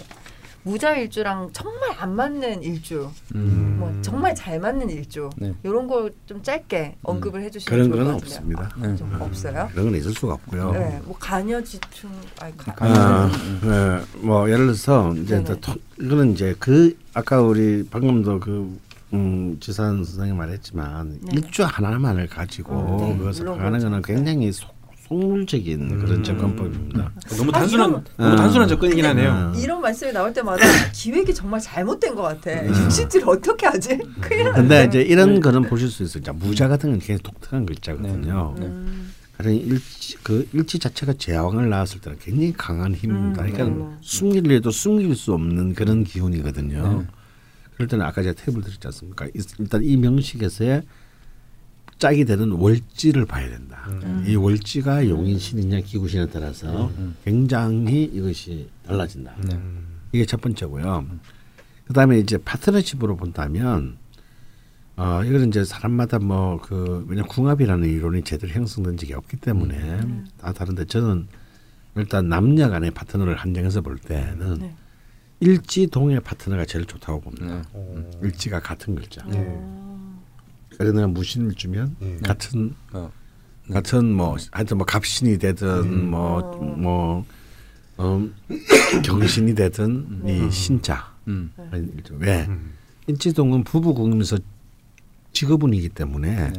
무자 0.66 0.95
일주랑 0.95 1.51
정말 1.53 1.91
안 1.99 2.16
맞는 2.16 2.63
일주, 2.63 3.07
음. 3.36 3.76
뭐 3.80 3.95
정말 4.01 4.34
잘 4.34 4.59
맞는 4.59 4.89
일주, 4.89 5.30
네. 5.38 5.53
요런 5.63 5.88
걸 5.88 6.11
좀 6.26 6.41
짧게 6.41 6.95
언급을 7.03 7.43
해주시면 7.43 7.89
그런 7.89 7.91
좋을 7.91 8.03
건 8.03 8.13
것 8.16 8.20
같은데요. 8.24 8.57
없습니다. 8.57 8.72
아, 8.82 8.88
네. 8.88 8.95
좀 8.95 9.18
없어요? 9.22 9.70
그런 9.72 9.86
건 9.86 9.95
있을 9.95 10.11
수가 10.11 10.34
없고요. 10.34 10.72
네, 10.72 11.01
뭐 11.05 11.16
간여지충, 11.20 12.09
아니 12.41 12.57
가, 12.57 12.74
아, 12.80 13.26
음. 13.28 13.59
네, 13.61 14.20
뭐 14.26 14.49
예를 14.49 14.66
들어서 14.66 15.13
이제 15.13 15.43
이거는 16.01 16.34
이제 16.34 16.55
그 16.59 16.97
아까 17.13 17.41
우리 17.41 17.88
방금도 17.88 18.39
그 18.39 18.80
음, 19.13 19.55
지산 19.59 20.03
선생님 20.03 20.36
말했지만 20.36 21.20
네. 21.22 21.32
일주 21.36 21.63
하나만을 21.63 22.26
가지고 22.28 22.76
음, 23.03 23.11
네. 23.11 23.18
그것을 23.20 23.47
하는 23.47 23.80
거는 23.80 24.01
그렇죠. 24.01 24.01
굉장히 24.01 24.51
속, 24.51 24.74
속물적인 25.08 25.82
음. 25.91 25.99
그런 25.99 26.24
접근법입니다. 26.24 27.12
너무 27.38 27.51
아, 27.53 27.60
단순한 27.60 27.89
이런- 27.89 28.03
너무 28.18 28.32
음. 28.32 28.36
단순한 28.36 28.68
접근이긴 28.70 29.06
하네요. 29.06 29.51
음. 29.56 29.60
이런 29.60 29.82
말씀이 29.82 30.12
나올 30.12 30.34
때마다 30.34 30.66
기획이 30.93 31.34
정말 31.34 31.60
잘못된 31.60 32.16
것 32.16 32.24
같아. 32.24 32.51
음. 32.62 32.70
육신질 32.86 33.24
어떻게 33.28 33.68
하지? 33.68 33.99
큰일 34.22 34.45
났네. 34.45 34.56
근데 34.56 34.86
이제 34.86 35.01
이런 35.01 35.39
거는 35.39 35.64
보실 35.64 35.89
수 35.89 36.03
있어요. 36.03 36.24
자, 36.24 36.34
무자 36.34 36.68
같은 36.68 36.89
건 36.91 36.99
굉장히 36.99 37.22
독특한 37.22 37.66
글자거든요. 37.66 38.56
네. 38.60 38.66
음, 38.66 39.12
그런 39.38 39.53
일치 39.53 40.18
그 40.24 40.47
일치 40.53 40.80
자체가 40.80 41.14
제왕을 41.14 41.70
낳았을 41.70 42.01
때는 42.01 42.18
굉장히 42.20 42.53
강한 42.53 42.95
힘입니다. 42.95 43.43
음, 43.43 43.51
그러니까 43.51 43.78
네. 43.78 43.91
숨기려도 44.01 44.72
숨길 44.72 45.16
수 45.16 45.34
없는 45.34 45.76
그런 45.76 46.03
기운이거든요. 46.03 46.99
네. 47.01 47.08
그럴 47.76 47.88
때는 47.89 48.06
아까 48.06 48.24
제가 48.24 48.34
탭을 48.41 48.64
드렸지 48.64 48.80
않습니까? 48.86 49.26
이- 49.28 49.41
일단 49.60 49.84
이 49.84 49.97
명식에서의 49.97 50.82
짝이 51.98 52.26
되는 52.26 52.52
월지를 52.52 53.26
봐야 53.26 53.50
된다. 53.50 53.86
음. 53.89 54.24
이 54.28 54.36
월지가 54.36 55.08
용인 55.08 55.39
신이냐 55.39 55.80
기구신에 55.82 56.28
따라서 56.28 56.88
음. 56.98 57.16
굉장히 57.24 58.04
이것이 58.04 58.70
달라진다. 58.86 59.34
네. 59.48 59.60
이게 60.12 60.26
첫 60.26 60.41
번째고요. 60.41 61.06
그다음에 61.88 62.20
이제 62.20 62.38
파트너십으로 62.38 63.16
본다면 63.16 63.98
어 64.98 65.24
이거는 65.24 65.50
이제 65.50 65.64
사람마다 65.64 66.20
뭐 66.20 66.58
그 66.62 67.06
왜냐 67.08 67.24
궁합이라는 67.24 67.88
이론이 67.88 68.24
제대로 68.24 68.52
형성된 68.54 68.98
적이 68.98 69.14
없기 69.14 69.38
때문에 69.38 69.76
음. 69.78 70.26
다 70.38 70.52
다른데 70.54 70.86
저는 70.86 71.28
일단 71.96 72.28
남녀 72.28 72.70
간의 72.70 72.91
파트너를 72.91 73.36
한정해서 73.36 73.82
볼 73.82 73.98
때는 73.98 74.60
네. 74.60 74.76
일지 75.39 75.88
동의 75.88 76.20
파트너가 76.20 76.66
제일 76.66 76.86
좋다고 76.86 77.22
봅니다. 77.22 77.46
네. 77.46 77.62
어. 77.74 78.12
일지가 78.24 78.60
같은 78.60 78.96
글자. 78.96 79.24
네. 79.28 79.38
어, 80.76 80.78
그래서 80.78 80.93
내가 80.93 81.07
무신을 81.07 81.53
주면 81.55 81.95
네. 81.99 82.17
같은 82.23 82.76
어. 82.93 83.11
같은 83.71 84.13
뭐 84.13 84.38
하여튼 84.51 84.78
뭐 84.78 84.86
갑신이 84.86 85.38
되든 85.39 85.67
음. 85.67 86.11
뭐뭐 86.11 87.26
어, 87.97 88.28
경신이 89.03 89.55
되든 89.55 90.21
이 90.26 90.51
신자 90.51 91.11
음. 91.28 91.51
왜 92.19 92.45
음. 92.47 92.73
인지동은 93.07 93.63
부부궁이면서 93.63 94.38
직업운이기 95.34 95.89
때문에 95.89 96.51
네. 96.51 96.53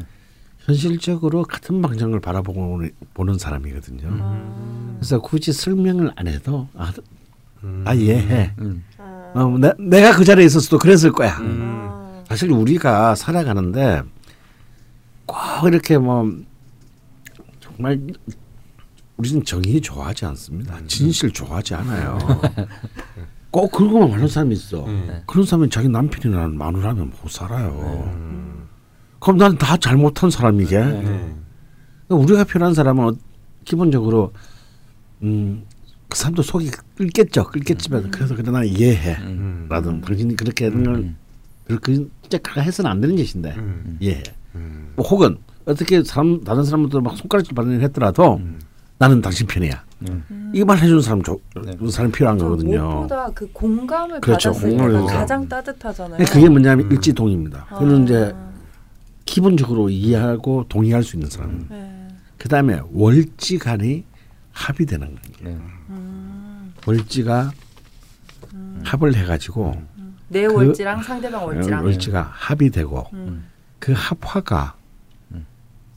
현실적으로 0.61 1.45
같은 1.45 1.81
방향을 1.81 2.21
바라보고 2.21 2.83
보는 3.15 3.39
사람이거든요. 3.39 4.09
음. 4.09 4.97
그래서 4.99 5.21
굳이 5.21 5.53
설명을 5.53 6.13
안 6.17 6.27
해도 6.27 6.69
아, 6.75 6.93
음. 7.63 7.85
아 7.87 7.95
이해해. 7.95 8.53
음. 8.59 8.83
아, 8.99 9.33
어, 9.35 9.59
내, 9.59 9.73
내가 9.79 10.17
그 10.17 10.25
자리에 10.25 10.45
있었어도 10.45 10.79
그랬을 10.79 11.13
거야. 11.13 11.39
음. 12.27 12.29
아, 12.29 12.29
사실 12.29 12.51
우리가 12.51 13.15
살아가는데 13.15 14.03
꼭 15.27 15.39
이렇게 15.67 15.99
뭐 15.99 16.31
정말 17.61 18.01
우리는 19.17 19.45
정의 19.45 19.81
좋아하지 19.81 20.27
않습니다. 20.27 20.79
진실 20.87 21.33
좋아하지 21.33 21.75
않아요. 21.75 22.19
꼭 23.51 23.71
그거만 23.73 24.09
말하는 24.11 24.29
사람이 24.29 24.55
있어. 24.55 24.85
음. 24.87 25.23
그런 25.27 25.47
사람은 25.47 25.71
자기 25.71 25.89
남편이나 25.89 26.49
마누라면 26.49 27.13
못 27.23 27.31
살아요. 27.31 27.71
음. 28.15 28.67
그럼 29.19 29.39
난다 29.39 29.77
잘못한 29.79 30.31
사람이게. 30.31 30.79
네. 30.79 31.03
네. 31.03 31.35
우리가 32.09 32.45
필요한 32.45 32.75
사람은 32.75 33.05
어- 33.09 33.17
기본적으로 33.65 34.33
음, 35.23 35.65
그 36.09 36.19
사람도 36.19 36.43
속이 36.43 36.71
끓겠죠. 36.97 37.45
끓겠지만 37.49 38.11
그래서 38.11 38.37
그러나 38.37 38.63
이해해. 38.63 39.17
음. 39.23 39.67
라든 39.71 40.03
당신이 40.03 40.37
그렇게 40.37 40.67
하는 40.67 40.85
걸 40.85 40.95
음. 40.97 41.17
그렇게 41.67 42.07
진짜 42.29 42.61
해서는 42.61 42.91
안 42.91 43.01
되는 43.01 43.17
짓인데 43.17 43.55
음. 43.57 43.97
이해해. 44.01 44.23
음. 44.55 44.93
뭐 44.97 45.07
혹은 45.07 45.39
어떻게 45.65 46.03
사람 46.03 46.43
다른 46.43 46.65
사람들도 46.65 47.01
막 47.01 47.17
손가락질 47.17 47.55
받는 47.55 47.77
일 47.77 47.83
했더라도 47.83 48.37
음. 48.37 48.61
나는 48.99 49.21
당신 49.21 49.47
편이야. 49.47 49.85
음. 50.09 50.53
이것만 50.55 50.79
해주는 50.79 51.01
사람 51.01 51.23
조, 51.23 51.41
네. 51.65 51.73
사람 51.91 52.11
필요한 52.11 52.39
저 52.39 52.45
거거든요. 52.45 52.81
무엇보다 52.81 53.31
그 53.35 53.51
공감을 53.53 54.21
그렇죠. 54.21 54.53
받았을 54.53 54.77
때가. 54.77 55.07
가장 55.07 55.49
따뜻하잖아요. 55.49 56.17
근데 56.19 56.31
그게 56.33 56.49
뭐냐면 56.49 56.87
음. 56.87 56.93
일지동입니다. 56.93 57.67
아. 57.71 57.79
그는 57.79 58.05
이제 58.05 58.35
기본적으로 59.25 59.91
이해하고 59.91 60.67
동의할 60.69 61.03
수 61.03 61.17
있는 61.17 61.29
사람. 61.29 61.67
네. 61.69 62.09
그 62.39 62.49
다음에 62.49 62.81
월지간이 62.93 64.05
합의되는 64.53 65.07
거예요. 65.07 65.57
네. 65.57 65.61
음. 65.91 66.73
월지가 66.87 67.53
합을 68.85 69.15
해가지고 69.15 69.75
내 70.29 70.47
그- 70.47 70.55
월지랑 70.55 71.03
상대방 71.03 71.45
월지랑. 71.47 71.85
월지가 71.85 72.31
합의되고 72.33 73.07
음. 73.13 73.45
그 73.79 73.93
합화가 73.97 74.75
음. 75.33 75.47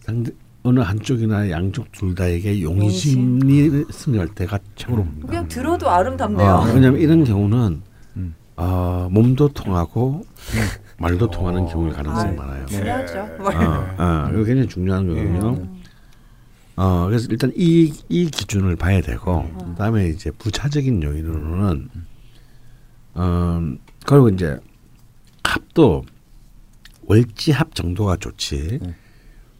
상대 0.01 0.31
어느 0.63 0.81
한쪽이나 0.81 1.49
양쪽 1.49 1.91
둘 1.91 2.13
다에게 2.13 2.61
용심? 2.61 3.39
용심이 3.41 3.85
승리할 3.91 4.27
때가 4.35 4.59
최고로 4.75 5.03
봅니다. 5.03 5.27
그냥 5.27 5.47
들어도 5.47 5.89
아름답네요. 5.89 6.47
어, 6.49 6.63
왜냐하면 6.73 6.99
이런 6.99 7.23
경우는 7.23 7.81
음. 8.17 8.35
어, 8.57 9.07
몸도 9.09 9.49
통하고 9.49 10.25
말도 10.97 11.29
통하는 11.31 11.65
경우일 11.65 11.93
가능성이 11.93 12.31
아, 12.37 12.41
많아요. 12.41 12.65
중요하죠. 12.65 13.19
어, 13.39 14.03
어, 14.03 14.29
이거 14.33 14.43
굉장히 14.43 14.67
중요한 14.67 15.07
거거든요. 15.07 15.49
음. 15.51 15.79
어, 16.75 17.05
그래서 17.07 17.27
일단 17.29 17.51
이, 17.55 17.93
이 18.09 18.25
기준을 18.27 18.75
봐야 18.75 19.01
되고, 19.01 19.49
그 19.57 19.75
다음에 19.77 20.07
이제 20.09 20.29
부차적인 20.31 21.03
요인으로는, 21.03 21.89
어, 23.15 23.61
그리고 24.09 24.29
이제 24.29 24.57
합도 25.43 26.03
월지합 27.05 27.75
정도가 27.75 28.17
좋지. 28.17 28.79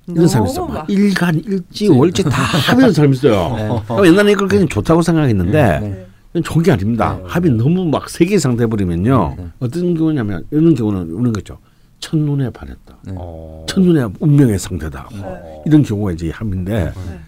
이런 0.08 0.28
사람 0.28 0.48
있어. 0.48 0.66
막 0.66 0.74
막- 0.74 0.90
일간, 0.90 1.36
일지, 1.46 1.88
월지 1.88 2.24
다 2.24 2.32
합의하는 2.42 2.92
사람 2.94 3.14
있어요. 3.14 3.84
어, 3.88 4.06
옛날에 4.08 4.32
이걸 4.32 4.48
굉장히 4.48 4.68
좋다고 4.70 5.04
생각했는데, 5.04 5.80
네. 5.80 6.08
그건 6.30 6.44
좋은 6.44 6.64
게 6.64 6.72
아닙니다. 6.72 7.20
합이 7.28 7.52
너무 7.52 7.86
막세개 7.86 8.34
이상 8.36 8.58
돼버리면요. 8.58 9.36
네. 9.38 9.48
어떤 9.60 9.94
경우냐면, 9.94 10.44
이런 10.50 10.74
경우는 10.74 11.10
이런 11.20 11.32
거죠. 11.32 11.60
첫눈에 12.00 12.50
반했다. 12.50 12.98
네. 13.04 13.14
어. 13.18 13.66
첫눈에 13.70 14.08
운명의 14.20 14.58
상대다. 14.58 15.10
네. 15.12 15.62
이런 15.68 15.84
경우가 15.84 16.14
이제 16.14 16.32
합인데 16.32 16.86
네. 16.96 17.20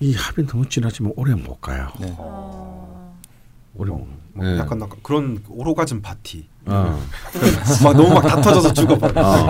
이 0.00 0.12
합이 0.14 0.44
너무 0.46 0.68
진하지만 0.68 1.12
오래 1.14 1.34
못 1.34 1.60
가요. 1.60 1.88
네. 2.00 2.12
어. 2.18 3.16
오래 3.76 3.90
못. 3.90 3.98
막 4.00 4.15
네. 4.40 4.58
약간 4.58 4.80
약간 4.80 4.98
그런 5.02 5.42
오로가즘 5.48 6.02
파티. 6.02 6.46
어. 6.66 7.00
막 7.84 7.96
너무 7.96 8.14
막 8.14 8.22
다 8.22 8.40
터져서 8.40 8.72
죽어. 8.72 8.94
어. 8.94 8.98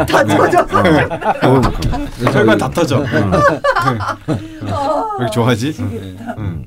다 0.07 0.25
젖었어. 0.25 0.81
오래 0.81 1.05
못 1.05 1.71
가. 1.73 2.33
혈관 2.33 2.59
다 2.59 2.71
터져. 2.71 3.01
네. 3.03 3.11
왜 4.29 4.37
이렇게 5.21 5.31
좋아하지? 5.33 5.75
응. 6.39 6.67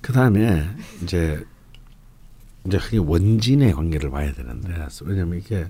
그 0.00 0.12
다음에 0.12 0.64
이제 1.02 1.42
이제 2.66 2.76
흔히 2.78 2.98
원진의 2.98 3.72
관계를 3.72 4.10
봐야 4.10 4.32
되는데 4.32 4.86
왜냐면 5.02 5.38
이게 5.38 5.66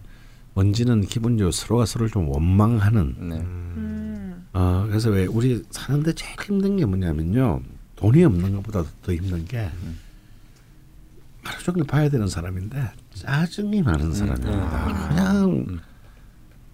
원진은 0.54 1.02
기본적으로 1.06 1.50
서로가 1.50 1.86
서로를 1.86 2.10
좀 2.10 2.28
원망하는. 2.28 3.14
네. 3.28 3.36
음. 3.36 4.46
어 4.52 4.84
그래서 4.88 5.10
왜 5.10 5.26
우리 5.26 5.64
사는데 5.70 6.12
제일 6.14 6.34
힘든 6.40 6.76
게 6.76 6.84
뭐냐면요 6.84 7.60
돈이 7.96 8.22
없는 8.24 8.54
것보다 8.56 8.84
더 9.02 9.12
힘든 9.12 9.44
게 9.46 9.68
하루 11.45 11.62
종일 11.62 11.84
봐야 11.84 12.09
되는 12.09 12.26
사람인데 12.26 12.82
짜증이 13.14 13.82
많은 13.82 14.12
사람입니다. 14.12 15.09
그냥 15.09 15.78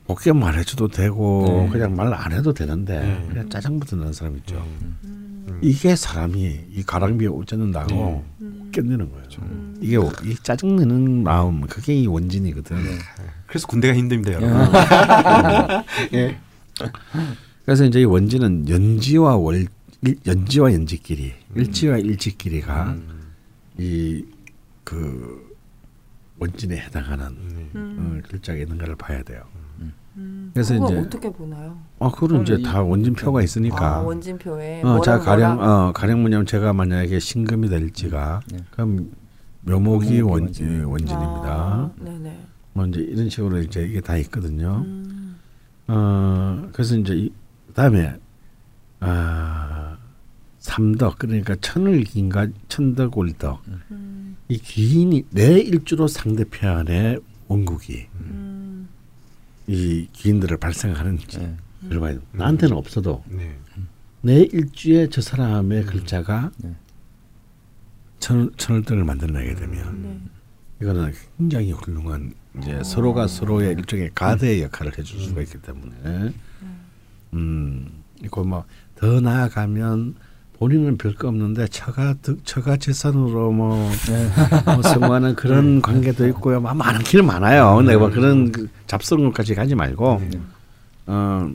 곱게 0.06 0.32
말해줘도 0.32 0.88
되고 0.88 1.44
네. 1.66 1.68
그냥 1.72 1.94
말 1.94 2.12
안 2.12 2.32
해도 2.32 2.52
되는데 2.52 2.98
네. 3.00 3.26
그냥 3.28 3.48
짜증부터 3.48 3.96
나는 3.96 4.12
사람 4.12 4.36
있죠. 4.38 4.56
음. 5.04 5.60
이게 5.62 5.94
사람이 5.96 6.60
이 6.72 6.82
가랑비에 6.84 7.28
옷 7.28 7.46
젖는다고 7.46 8.24
견디는 8.72 9.10
거예요. 9.10 9.24
이게 9.80 9.96
오- 9.96 10.12
이 10.24 10.34
짜증 10.42 10.76
내는 10.76 11.22
마음 11.22 11.62
그게 11.62 11.94
이 11.94 12.06
원진이거든. 12.06 12.76
그래서 13.46 13.66
군대가 13.66 13.94
힘듭니다, 13.94 14.32
여러분. 14.34 14.56
예. 16.14 16.38
그래서 17.64 17.84
이제 17.84 18.00
이 18.00 18.04
원진은 18.04 18.68
연지와 18.68 19.36
월 19.36 19.66
일- 20.02 20.16
연지와 20.26 20.72
연지끼리 20.72 21.32
일지와 21.56 21.98
일지끼리가 21.98 22.96
이 23.78 24.24
그 24.90 25.54
원진에 26.40 26.76
해당하는 26.78 27.36
어, 27.74 28.20
글자가 28.28 28.58
있는가를 28.58 28.96
봐야 28.96 29.22
돼요. 29.22 29.42
음. 30.16 30.50
그래서 30.52 30.74
그거 30.74 30.86
이제- 30.86 30.98
어떻게 30.98 31.30
보나요? 31.32 31.78
아, 32.00 32.10
그거는 32.10 32.42
이제 32.42 32.54
이- 32.58 32.62
다 32.64 32.82
원진표가 32.82 33.40
있으니까. 33.42 33.96
아, 33.98 34.00
원진표에 34.00 34.82
어, 34.82 35.00
자 35.00 35.20
가령 35.20 35.60
어 35.60 35.92
가령 35.92 36.22
뭐냐면 36.22 36.44
제가 36.46 36.72
만약에 36.72 37.20
신금이 37.20 37.68
될지가 37.68 38.40
네. 38.50 38.58
그럼 38.72 39.12
묘목이 39.60 40.22
원, 40.22 40.42
원진. 40.44 40.66
예, 40.66 40.82
원진입니다. 40.82 41.46
아, 41.46 41.90
네네. 42.00 42.40
뭐 42.72 42.86
이제 42.86 43.00
이런 43.00 43.28
식으로 43.30 43.60
이제 43.60 43.84
이게 43.86 44.00
다 44.00 44.16
있거든요. 44.16 44.82
음. 44.84 45.36
어 45.86 46.68
그래서 46.72 46.96
이제 46.96 47.14
이 47.14 47.32
다음에 47.74 48.18
아 48.98 49.96
삼덕 50.58 51.18
그러니까 51.18 51.54
천을긴가 51.60 52.48
천덕 52.68 53.16
올덕 53.16 53.62
음. 53.92 54.16
이 54.50 54.58
귀인이 54.58 55.26
내 55.30 55.58
일주로 55.60 56.06
상대편의 56.08 57.20
원국이 57.48 58.06
음. 58.16 58.88
이 59.66 60.08
귀인들을 60.12 60.56
발생하는지 60.56 61.38
네. 61.38 61.98
봐야 61.98 62.14
돼. 62.14 62.20
나한테는 62.32 62.76
없어도 62.76 63.22
네. 63.28 63.56
내 64.22 64.42
일주에 64.42 65.08
저 65.08 65.20
사람의 65.20 65.86
글자가 65.86 66.50
네. 66.58 66.74
천, 68.18 68.50
천을등을 68.56 69.04
만들어내게 69.04 69.54
되면 69.54 70.02
네. 70.02 70.20
이거는 70.82 71.12
굉장히 71.38 71.72
훌륭한 71.72 72.34
이제 72.58 72.82
서로가 72.82 73.28
서로의 73.28 73.72
일종의 73.74 74.10
가대의 74.14 74.62
역할을 74.62 74.98
해줄 74.98 75.20
수가 75.20 75.42
있기 75.42 75.58
때문에 75.62 76.32
음 77.34 78.02
이거 78.22 78.42
뭐 78.44 78.64
더 79.00 79.18
나아가면 79.18 80.14
본인은 80.60 80.98
별거 80.98 81.26
없는데 81.28 81.68
처가 81.68 82.16
득- 82.20 82.44
처가 82.44 82.76
재산으로 82.76 83.50
뭐, 83.50 83.90
뭐 84.66 84.82
성공하는 84.82 85.34
그런 85.34 85.80
관계도 85.80 86.28
있고요. 86.28 86.60
막 86.60 86.76
많은 86.76 87.00
길 87.02 87.22
많아요. 87.22 87.76
근데 87.76 87.96
뭐 87.96 88.10
그런 88.10 88.52
그 88.52 88.68
것까지 89.24 89.54
가지 89.54 89.74
말고 89.74 90.20
어 91.06 91.50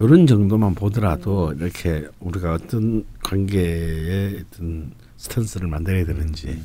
이런 0.00 0.26
정도만 0.26 0.74
보더라도 0.74 1.54
이렇게 1.54 2.06
우리가 2.20 2.52
어떤 2.52 3.04
관계의 3.22 4.44
어떤 4.52 4.90
스탠스를 5.16 5.68
만들어야 5.68 6.04
되는지 6.04 6.60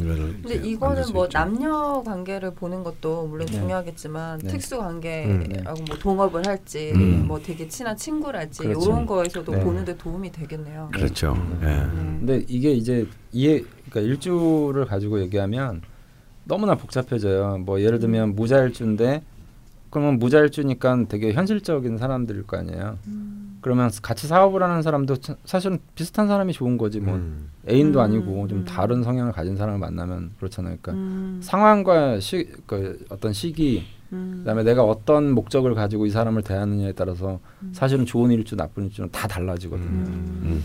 음. 0.00 0.40
근데 0.42 0.54
이거는 0.66 1.04
수뭐 1.04 1.26
있죠. 1.26 1.38
남녀 1.38 2.02
관계를 2.04 2.54
보는 2.54 2.82
것도 2.82 3.26
물론 3.26 3.46
네. 3.46 3.52
중요하겠지만 3.52 4.38
네. 4.38 4.48
특수 4.48 4.76
음. 4.76 4.80
관계라고 4.80 5.82
뭐 5.88 5.98
동업을 5.98 6.46
할지 6.46 6.92
음. 6.94 7.26
뭐 7.26 7.40
되게 7.40 7.68
친한 7.68 7.96
친구랄지 7.96 8.62
그렇죠. 8.62 8.80
이런 8.80 9.06
거에서도 9.06 9.52
네. 9.52 9.60
보는데 9.64 9.96
도움이 9.96 10.32
되겠네요. 10.32 10.90
그렇죠. 10.92 11.36
예. 11.62 11.66
네. 11.66 11.86
근데 11.94 12.44
이게 12.48 12.72
이제 12.72 13.06
이해 13.32 13.62
그러니까 13.90 14.00
일주를 14.00 14.84
가지고 14.86 15.20
얘기하면 15.20 15.82
너무나 16.44 16.74
복잡해져요. 16.74 17.58
뭐 17.58 17.80
예를 17.80 17.98
들면 17.98 18.34
무자일주인데 18.34 19.22
그러면 19.90 20.18
무자일주니까 20.18 21.04
되게 21.08 21.32
현실적인 21.32 21.98
사람들일 21.98 22.46
거 22.46 22.56
아니에요. 22.56 22.98
그러면 23.62 23.90
같이 24.02 24.26
사업을 24.26 24.62
하는 24.62 24.82
사람도 24.82 25.16
차- 25.16 25.36
사실은 25.44 25.78
비슷한 25.94 26.26
사람이 26.26 26.52
좋은 26.52 26.76
거지 26.76 27.00
뭐 27.00 27.14
음. 27.14 27.48
애인도 27.68 28.00
음, 28.00 28.04
아니고 28.04 28.48
좀 28.48 28.58
음. 28.58 28.64
다른 28.64 29.02
성향을 29.02 29.32
가진 29.32 29.56
사람을 29.56 29.78
만나면 29.78 30.32
그렇잖아요. 30.36 30.76
그러니까 30.82 30.92
음. 31.00 31.40
상황과 31.42 32.18
시, 32.20 32.48
그 32.66 33.04
어떤 33.08 33.32
시기 33.32 33.84
음. 34.12 34.38
그다음에 34.40 34.64
내가 34.64 34.82
어떤 34.82 35.30
목적을 35.30 35.74
가지고 35.74 36.06
이 36.06 36.10
사람을 36.10 36.42
대하느냐에 36.42 36.92
따라서 36.92 37.38
사실은 37.72 38.04
좋은 38.04 38.32
일주 38.32 38.56
나쁜 38.56 38.84
일주는 38.86 39.08
다 39.12 39.28
달라지거든요. 39.28 39.88
음. 39.88 40.40
음. 40.44 40.64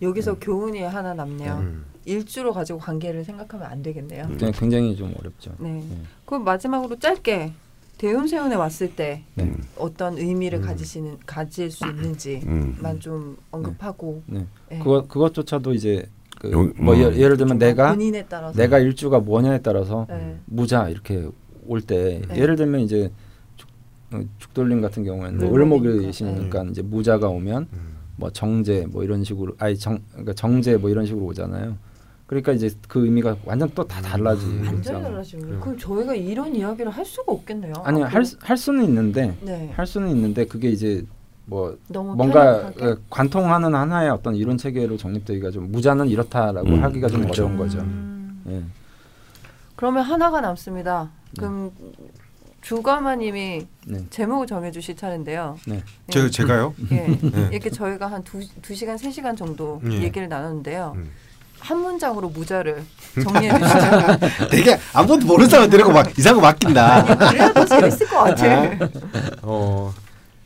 여기서 0.00 0.38
교훈이 0.38 0.82
하나 0.82 1.12
남네요. 1.12 1.58
음. 1.60 1.84
일주로 2.06 2.54
가지고 2.54 2.78
관계를 2.78 3.24
생각하면 3.24 3.66
안 3.66 3.82
되겠네요. 3.82 4.26
그냥 4.38 4.52
굉장히 4.56 4.96
좀 4.96 5.12
어렵죠. 5.20 5.52
네. 5.58 5.68
음. 5.68 6.06
그럼 6.24 6.44
마지막으로 6.44 6.98
짧게 6.98 7.52
대운세운에 7.98 8.54
왔을 8.54 8.94
때 8.94 9.22
네. 9.34 9.52
어떤 9.76 10.16
의미를 10.16 10.60
가지시는 10.60 11.18
가질 11.26 11.70
수 11.70 11.84
있는지만 11.86 12.46
음. 12.46 13.00
좀 13.00 13.36
언급하고 13.50 14.22
네. 14.26 14.46
네. 14.70 14.78
그것 14.78 15.08
그것조차도 15.08 15.74
이제 15.74 16.06
그 16.40 16.50
용- 16.52 16.72
뭐 16.76 16.94
뭐. 16.94 16.96
예, 16.96 17.16
예를 17.16 17.36
들면 17.36 17.58
내가 17.58 17.90
본인에 17.92 18.24
따라서 18.28 18.56
내가 18.56 18.78
일주가 18.78 19.18
뭐냐에 19.18 19.58
따라서 19.58 20.06
네. 20.08 20.38
무자 20.46 20.88
이렇게 20.88 21.28
올때 21.66 22.22
네. 22.28 22.36
예를 22.40 22.54
들면 22.54 22.80
이제 22.82 23.10
죽, 23.56 23.68
어, 24.12 24.20
죽돌림 24.38 24.80
같은 24.80 25.02
경우에는 25.02 25.38
네. 25.38 25.46
을목이시니까 25.50 26.62
네. 26.62 26.70
이제 26.70 26.82
무자가 26.82 27.28
오면 27.28 27.66
음. 27.72 27.96
뭐 28.14 28.30
정제 28.30 28.86
뭐 28.90 29.02
이런 29.02 29.24
식으로 29.24 29.54
아니 29.58 29.76
정 29.76 29.98
그러니까 30.12 30.32
정제 30.34 30.76
뭐 30.76 30.88
이런 30.88 31.04
식으로 31.04 31.24
오잖아요. 31.26 31.76
그러니까 32.28 32.52
이제 32.52 32.70
그 32.86 33.04
의미가 33.04 33.36
완전 33.46 33.70
또 33.74 33.82
다 33.88 34.00
달라지. 34.02 34.44
완전히 34.64 35.02
달라지군요. 35.02 35.60
그럼 35.60 35.78
저희가 35.78 36.14
이런 36.14 36.54
이야기를 36.54 36.90
할 36.92 37.04
수가 37.04 37.32
없겠네요. 37.32 37.72
아니 37.84 38.02
앞으로. 38.02 38.14
할, 38.16 38.24
수- 38.24 38.36
할 38.40 38.56
수는 38.56 38.84
있는데 38.84 39.36
네. 39.40 39.72
할 39.74 39.86
수는 39.86 40.10
있는데 40.10 40.44
그게 40.44 40.68
이제 40.68 41.04
뭐 41.46 41.76
너무 41.88 42.14
뭔가 42.14 42.60
편협하게? 42.72 42.84
예, 42.86 42.94
관통하는 43.08 43.74
하나의 43.74 44.10
어떤 44.10 44.36
이론 44.36 44.58
체계로 44.58 44.98
정립되기가 44.98 45.50
좀 45.50 45.72
무자는 45.72 46.08
이렇다라고 46.08 46.68
음, 46.68 46.82
하기가 46.84 47.08
좀 47.08 47.22
그렇죠. 47.22 47.44
어려운 47.44 47.56
거죠. 47.58 47.78
음. 47.78 48.42
예. 48.48 48.62
그러면 49.74 50.02
하나가 50.02 50.42
남습니다. 50.42 51.08
그럼 51.38 51.70
주가마님이 52.60 53.66
네. 53.86 54.04
제목을 54.10 54.46
정해주실 54.46 54.96
차례인데요. 54.96 55.56
네. 55.66 55.82
제, 56.10 56.28
제가요? 56.28 56.74
예. 56.90 57.06
네. 57.22 57.48
이렇게 57.52 57.70
저희가 57.70 58.06
한 58.08 58.22
두 58.24 58.40
두 58.60 58.74
시간 58.74 58.98
세 58.98 59.10
시간 59.10 59.34
정도 59.34 59.80
예. 59.90 60.02
얘기를 60.02 60.28
나눴는데요. 60.28 60.92
음. 60.96 61.08
한 61.60 61.78
문장으로 61.80 62.28
무자를 62.28 62.82
정리해 63.22 63.58
주시죠. 63.58 64.48
되게 64.50 64.78
아무것도 64.92 65.26
모르는 65.26 65.48
사람 65.50 65.68
데리고 65.70 65.90
막 65.92 66.16
이상한 66.18 66.40
거 66.40 66.46
맡긴다. 66.46 67.04
그래야 67.30 67.52
더 67.52 67.64
재밌을 67.64 68.06
것 68.08 68.16
같아. 68.24 68.72
어 69.42 69.92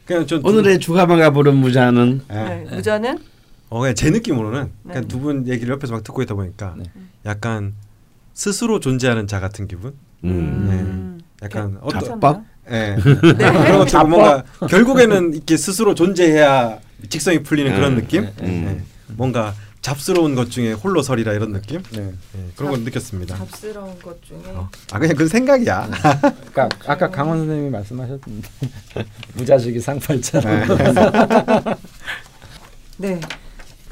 그냥 0.05 0.27
전 0.27 0.45
오늘의 0.45 0.79
주가마가 0.81 1.31
부른 1.31 1.57
무자는 1.57 2.23
네, 2.29 2.67
무자는 2.71 3.19
어 3.69 3.81
그냥 3.81 3.95
제 3.95 4.11
느낌으로는 4.11 4.71
네. 4.85 4.93
그냥 4.95 5.09
두 5.09 5.19
분 5.21 5.47
얘기를 5.49 5.75
옆에서 5.75 5.93
막 5.95 6.03
듣고 6.05 6.23
있다 6.23 6.35
보니까 6.35 6.75
네. 6.77 6.85
약간 7.27 7.75
스스로 8.35 8.81
존재하는 8.81 9.27
자 9.27 9.39
같은 9.41 9.67
기분. 9.69 9.95
음. 10.25 11.21
약간 11.43 11.77
어떤 11.83 12.01
괜찮나요? 12.01 12.45
예. 12.71 12.97
네. 12.97 12.97
그런 13.03 13.79
것도 13.85 14.07
뭔가 14.07 14.45
결국에는 14.69 15.35
이렇게 15.35 15.57
스스로 15.57 15.95
존재해야 15.95 16.79
직성이 17.09 17.43
풀리는 17.43 17.75
그런 17.75 17.93
음, 17.93 17.97
느낌. 17.97 18.23
네, 18.25 18.33
음. 18.43 18.79
예. 18.79 19.15
뭔가 19.15 19.53
잡스러운 19.83 20.37
것 20.37 20.49
중에 20.51 20.73
홀로 20.73 21.03
서리라 21.03 21.33
이런 21.33 21.53
느낌. 21.53 21.83
네. 21.91 22.13
예. 22.37 22.47
그런 22.57 22.71
걸 22.71 22.81
느꼈습니다. 22.85 23.37
잡스러운 23.37 23.99
것 23.99 24.23
중에 24.23 24.39
어. 24.47 24.71
아 24.93 24.99
그냥 25.01 25.17
그 25.17 25.27
생각이야. 25.27 25.91
아까 26.47 26.69
아까 26.87 27.11
강원 27.11 27.39
선생님이 27.39 27.71
말씀하셨는데 27.71 28.49
무자식이 29.35 29.81
상팔자. 29.81 30.41
네 32.99 33.21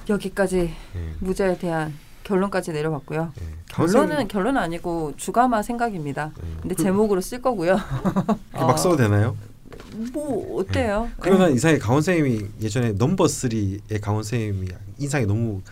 여기까지 0.08 0.58
예. 0.58 1.14
무자에 1.18 1.58
대한 1.58 1.92
결론까지 2.22 2.70
내려봤고요. 2.70 3.32
예. 3.40 3.44
결론은 3.66 4.28
결론은 4.28 4.60
아니고 4.60 5.14
주가마 5.16 5.62
생각입니다. 5.62 6.30
예. 6.40 6.60
근데 6.62 6.76
제목으로 6.76 7.20
쓸 7.20 7.42
거고요. 7.42 7.76
그렇게 8.52 8.64
막 8.64 8.78
써도 8.78 8.96
되나요? 8.96 9.36
뭐 10.12 10.60
어때요? 10.60 11.08
그러면 11.18 11.52
이상하게 11.52 11.80
강원 11.80 12.02
선생님이 12.02 12.46
예전에 12.60 12.92
넘버 12.92 13.24
3의 13.24 14.00
강원 14.00 14.22
선생님이 14.22 14.68
인상이 15.00 15.26
너무 15.26 15.62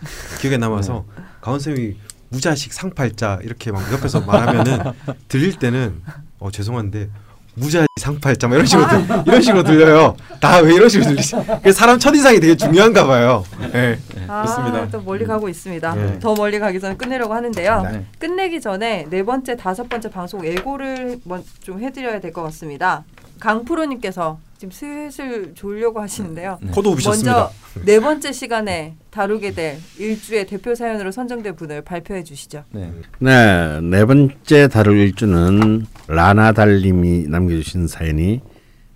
기억에 0.41 0.57
남아서 0.57 1.05
강원 1.39 1.59
선생님이 1.59 1.95
무자식 2.29 2.73
상팔자 2.73 3.39
이렇게 3.43 3.71
막 3.71 3.81
옆에서 3.93 4.21
말하면은 4.21 4.79
들릴 5.27 5.57
때는 5.57 6.01
어 6.39 6.51
죄송한데 6.51 7.09
무자식 7.55 7.87
상팔자 7.99 8.47
막 8.47 8.55
이런 8.55 8.65
식으로 8.65 8.87
들, 8.87 9.05
이런 9.27 9.41
식으로 9.41 9.63
들려요. 9.63 10.15
다 10.39 10.59
왜 10.61 10.73
이런 10.75 10.87
식으로 10.89 11.09
들리지? 11.09 11.35
그 11.63 11.71
사람 11.73 11.99
첫 11.99 12.13
인상이 12.15 12.39
되게 12.39 12.55
중요한가 12.55 13.05
봐요. 13.05 13.43
예. 13.73 13.99
아, 14.27 14.43
그렇습니다. 14.43 14.87
또 14.89 15.01
멀리 15.01 15.25
가고 15.25 15.49
있습니다. 15.49 15.95
네. 15.95 16.19
더 16.19 16.33
멀리 16.35 16.59
가기 16.59 16.79
전에 16.79 16.95
끝내려고 16.95 17.33
하는데요. 17.33 17.81
네. 17.91 18.05
끝내기 18.19 18.61
전에 18.61 19.07
네 19.09 19.23
번째, 19.23 19.57
다섯 19.57 19.89
번째 19.89 20.09
방송 20.09 20.45
예고를 20.45 21.19
먼- 21.25 21.43
좀 21.61 21.81
해드려야 21.81 22.19
될 22.21 22.31
것 22.31 22.43
같습니다. 22.43 23.03
강프로님께서 23.39 24.39
지금 24.59 24.71
슬슬 24.71 25.55
졸려고 25.55 26.01
하시는데요. 26.01 26.59
코도 26.71 26.91
오셨습니다. 26.91 27.31
먼저 27.33 27.53
네 27.85 28.01
번째 28.01 28.33
시간에 28.33 28.97
다루게 29.09 29.51
될 29.53 29.79
일주의 29.97 30.45
대표 30.45 30.75
사연으로 30.75 31.13
선정된 31.13 31.55
분을 31.55 31.81
발표해 31.81 32.25
주시죠. 32.25 32.65
네. 32.71 32.91
네, 33.19 33.79
네 33.79 34.03
번째 34.03 34.67
다룰 34.67 34.97
일주는 34.97 35.85
라나 36.07 36.51
달님이 36.51 37.29
남겨주신 37.29 37.87
사연이 37.87 38.41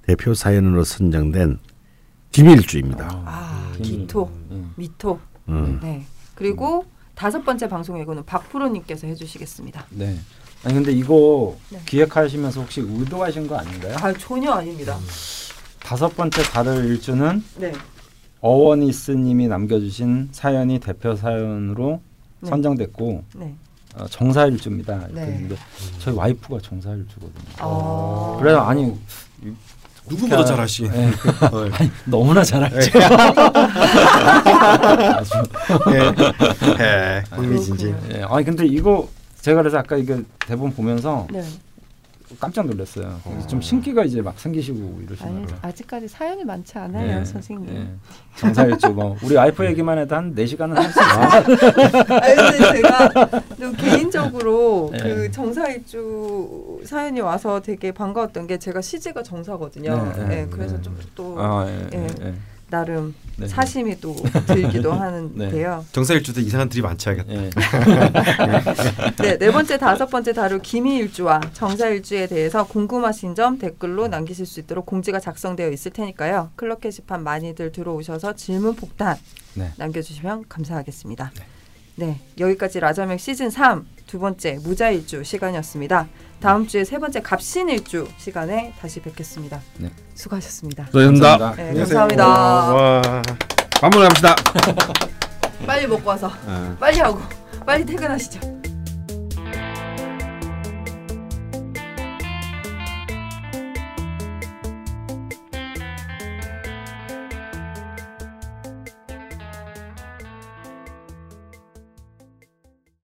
대표 0.02 0.34
사연으로 0.34 0.84
선정된 0.84 1.60
김일주입니다. 2.34 3.24
아, 3.24 3.72
음. 3.78 3.82
기토, 3.82 4.30
음. 4.52 4.74
미토. 4.76 5.18
음. 5.48 5.80
네. 5.82 6.04
그리고 6.36 6.84
다섯 7.16 7.42
번째 7.46 7.70
방송 7.70 7.98
예고는 8.02 8.26
박프로님께서 8.26 9.08
해주시겠습니다. 9.08 9.86
네. 9.92 10.18
아니 10.66 10.74
근데 10.74 10.92
이거 10.92 11.58
네. 11.70 11.80
기획하시면서 11.86 12.62
혹시 12.62 12.82
의도하신 12.82 13.48
거 13.48 13.58
아닌가요? 13.58 13.96
아 14.02 14.12
전혀 14.14 14.52
아닙니다. 14.52 14.98
다섯 15.84 16.16
번째 16.16 16.42
다룰 16.44 16.86
일주는 16.86 17.44
네. 17.58 17.74
어원이스님이 18.42 19.48
남겨주신 19.48 20.30
사연이 20.32 20.80
대표 20.80 21.16
사연으로 21.16 22.02
네. 22.42 22.50
선정됐고 22.50 23.24
네. 23.36 23.56
어, 23.96 24.06
정사일주입니다. 24.08 25.08
네. 25.12 25.26
근데 25.26 25.56
저희 26.00 26.16
와이프가 26.16 26.60
정사일주거든요. 26.62 27.46
아. 27.60 28.38
그래서 28.40 28.62
아니 28.62 28.94
누구보다 30.10 30.44
잘하시. 30.44 30.90
네. 30.90 31.12
어, 31.52 31.70
아니, 31.78 31.90
너무나 32.06 32.44
잘하죠. 32.44 33.00
예. 35.92 36.84
예. 36.84 37.24
흥미진진. 37.32 37.92
그렇군요. 37.92 38.18
예, 38.18 38.24
아니 38.28 38.46
근데 38.46 38.66
이거 38.66 39.08
제가 39.42 39.62
그래서 39.62 39.78
아까 39.78 39.96
이거 39.96 40.20
대본 40.40 40.74
보면서 40.74 41.28
네. 41.32 41.44
깜짝 42.40 42.66
놀랐어요. 42.68 43.20
그래서 43.24 43.44
어. 43.44 43.48
좀 43.48 43.62
신기가 43.62 44.04
이제 44.04 44.22
막 44.22 44.38
생기시고 44.40 44.78
아니 44.80 45.04
이러시더라고요. 45.06 45.48
아직까지 45.62 46.08
사연이 46.08 46.44
많지 46.44 46.78
않아요, 46.78 47.20
예, 47.22 47.26
선생님. 47.26 47.76
예. 47.76 47.88
정사일주 48.38 48.90
뭐 48.90 49.16
우리 49.24 49.36
와이프 49.36 49.66
얘기만 49.66 49.98
해도 50.00 50.16
한 50.16 50.34
4시간은 50.36 50.74
할수 50.74 51.00
있어요. 51.00 51.94
아니 52.22 52.36
근데 52.36 52.58
제가 52.74 53.10
또 53.60 53.72
개인적으로 53.74 54.90
네. 54.94 54.98
그 55.00 55.32
정사일주 55.32 56.82
사연이 56.86 57.22
와서 57.22 57.62
되게 57.62 57.92
반가웠던 57.92 58.48
게 58.48 58.58
제가 58.58 58.82
시제가 58.82 59.24
정사거든요. 59.24 59.96
네, 60.16 60.22
예, 60.22 60.26
네. 60.28 60.48
그래서 60.50 60.82
좀 60.82 60.94
또 61.16 61.36
아, 61.38 61.66
예, 61.68 61.88
예. 61.94 61.98
예, 62.00 62.08
예. 62.28 62.34
나름 62.74 63.14
네. 63.38 63.48
사심이 63.48 64.00
또 64.02 64.16
들기도 64.48 64.92
하는데요. 64.98 65.86
정사일주도 65.92 66.42
이상한 66.42 66.70
드립 66.70 66.86
안 66.86 66.98
쳐야겠다. 66.98 67.32
예. 67.32 67.50
네, 69.22 69.38
네 69.38 69.52
번째, 69.52 69.78
다섯 69.78 70.08
번째 70.08 70.34
다룰 70.34 70.60
기미일주와 70.60 71.40
정사일주에 71.54 72.26
대해서 72.28 72.66
궁금하신 72.66 73.36
점 73.36 73.60
댓글로 73.60 74.08
남기실 74.08 74.48
수 74.48 74.60
있도록 74.60 74.88
공지가 74.88 75.20
작성되어 75.20 75.70
있을 75.70 75.92
테니까요. 75.92 76.50
클럽 76.56 76.82
게시판 76.82 77.24
많이들 77.24 77.72
들어오셔서 77.72 78.34
질문 78.34 78.76
폭탄 78.76 79.18
네. 79.54 79.72
남겨주시면 79.78 80.46
감사하겠습니다. 80.50 81.32
네, 81.36 81.44
여기까지 82.40 82.80
라자명 82.80 83.18
시즌 83.18 83.50
3 83.50 83.86
두 84.08 84.20
번째 84.20 84.60
무자일주 84.64 85.24
시간이었습니다. 85.24 86.08
다음 86.40 86.68
주에 86.68 86.84
세 86.84 87.00
번째 87.00 87.22
갑신일주 87.22 88.08
시간에 88.18 88.74
다시 88.80 89.00
뵙겠습니다. 89.02 89.62
네. 89.78 89.90
수고하셨습니다. 90.14 90.86
수고하셨습니다. 90.88 91.56
네, 91.56 91.70
안녕하세요. 91.70 91.98
감사합니다. 92.00 92.28
와. 92.28 93.02
밥 93.82 93.90
먹으러 93.90 94.08
갑시다. 94.10 94.36
빨리 95.66 95.88
먹고 95.88 96.10
와서 96.10 96.32
어. 96.46 96.78
빨리 96.80 97.00
하고 97.00 97.22
빨리 97.66 97.86
퇴근하시죠. 97.86 98.63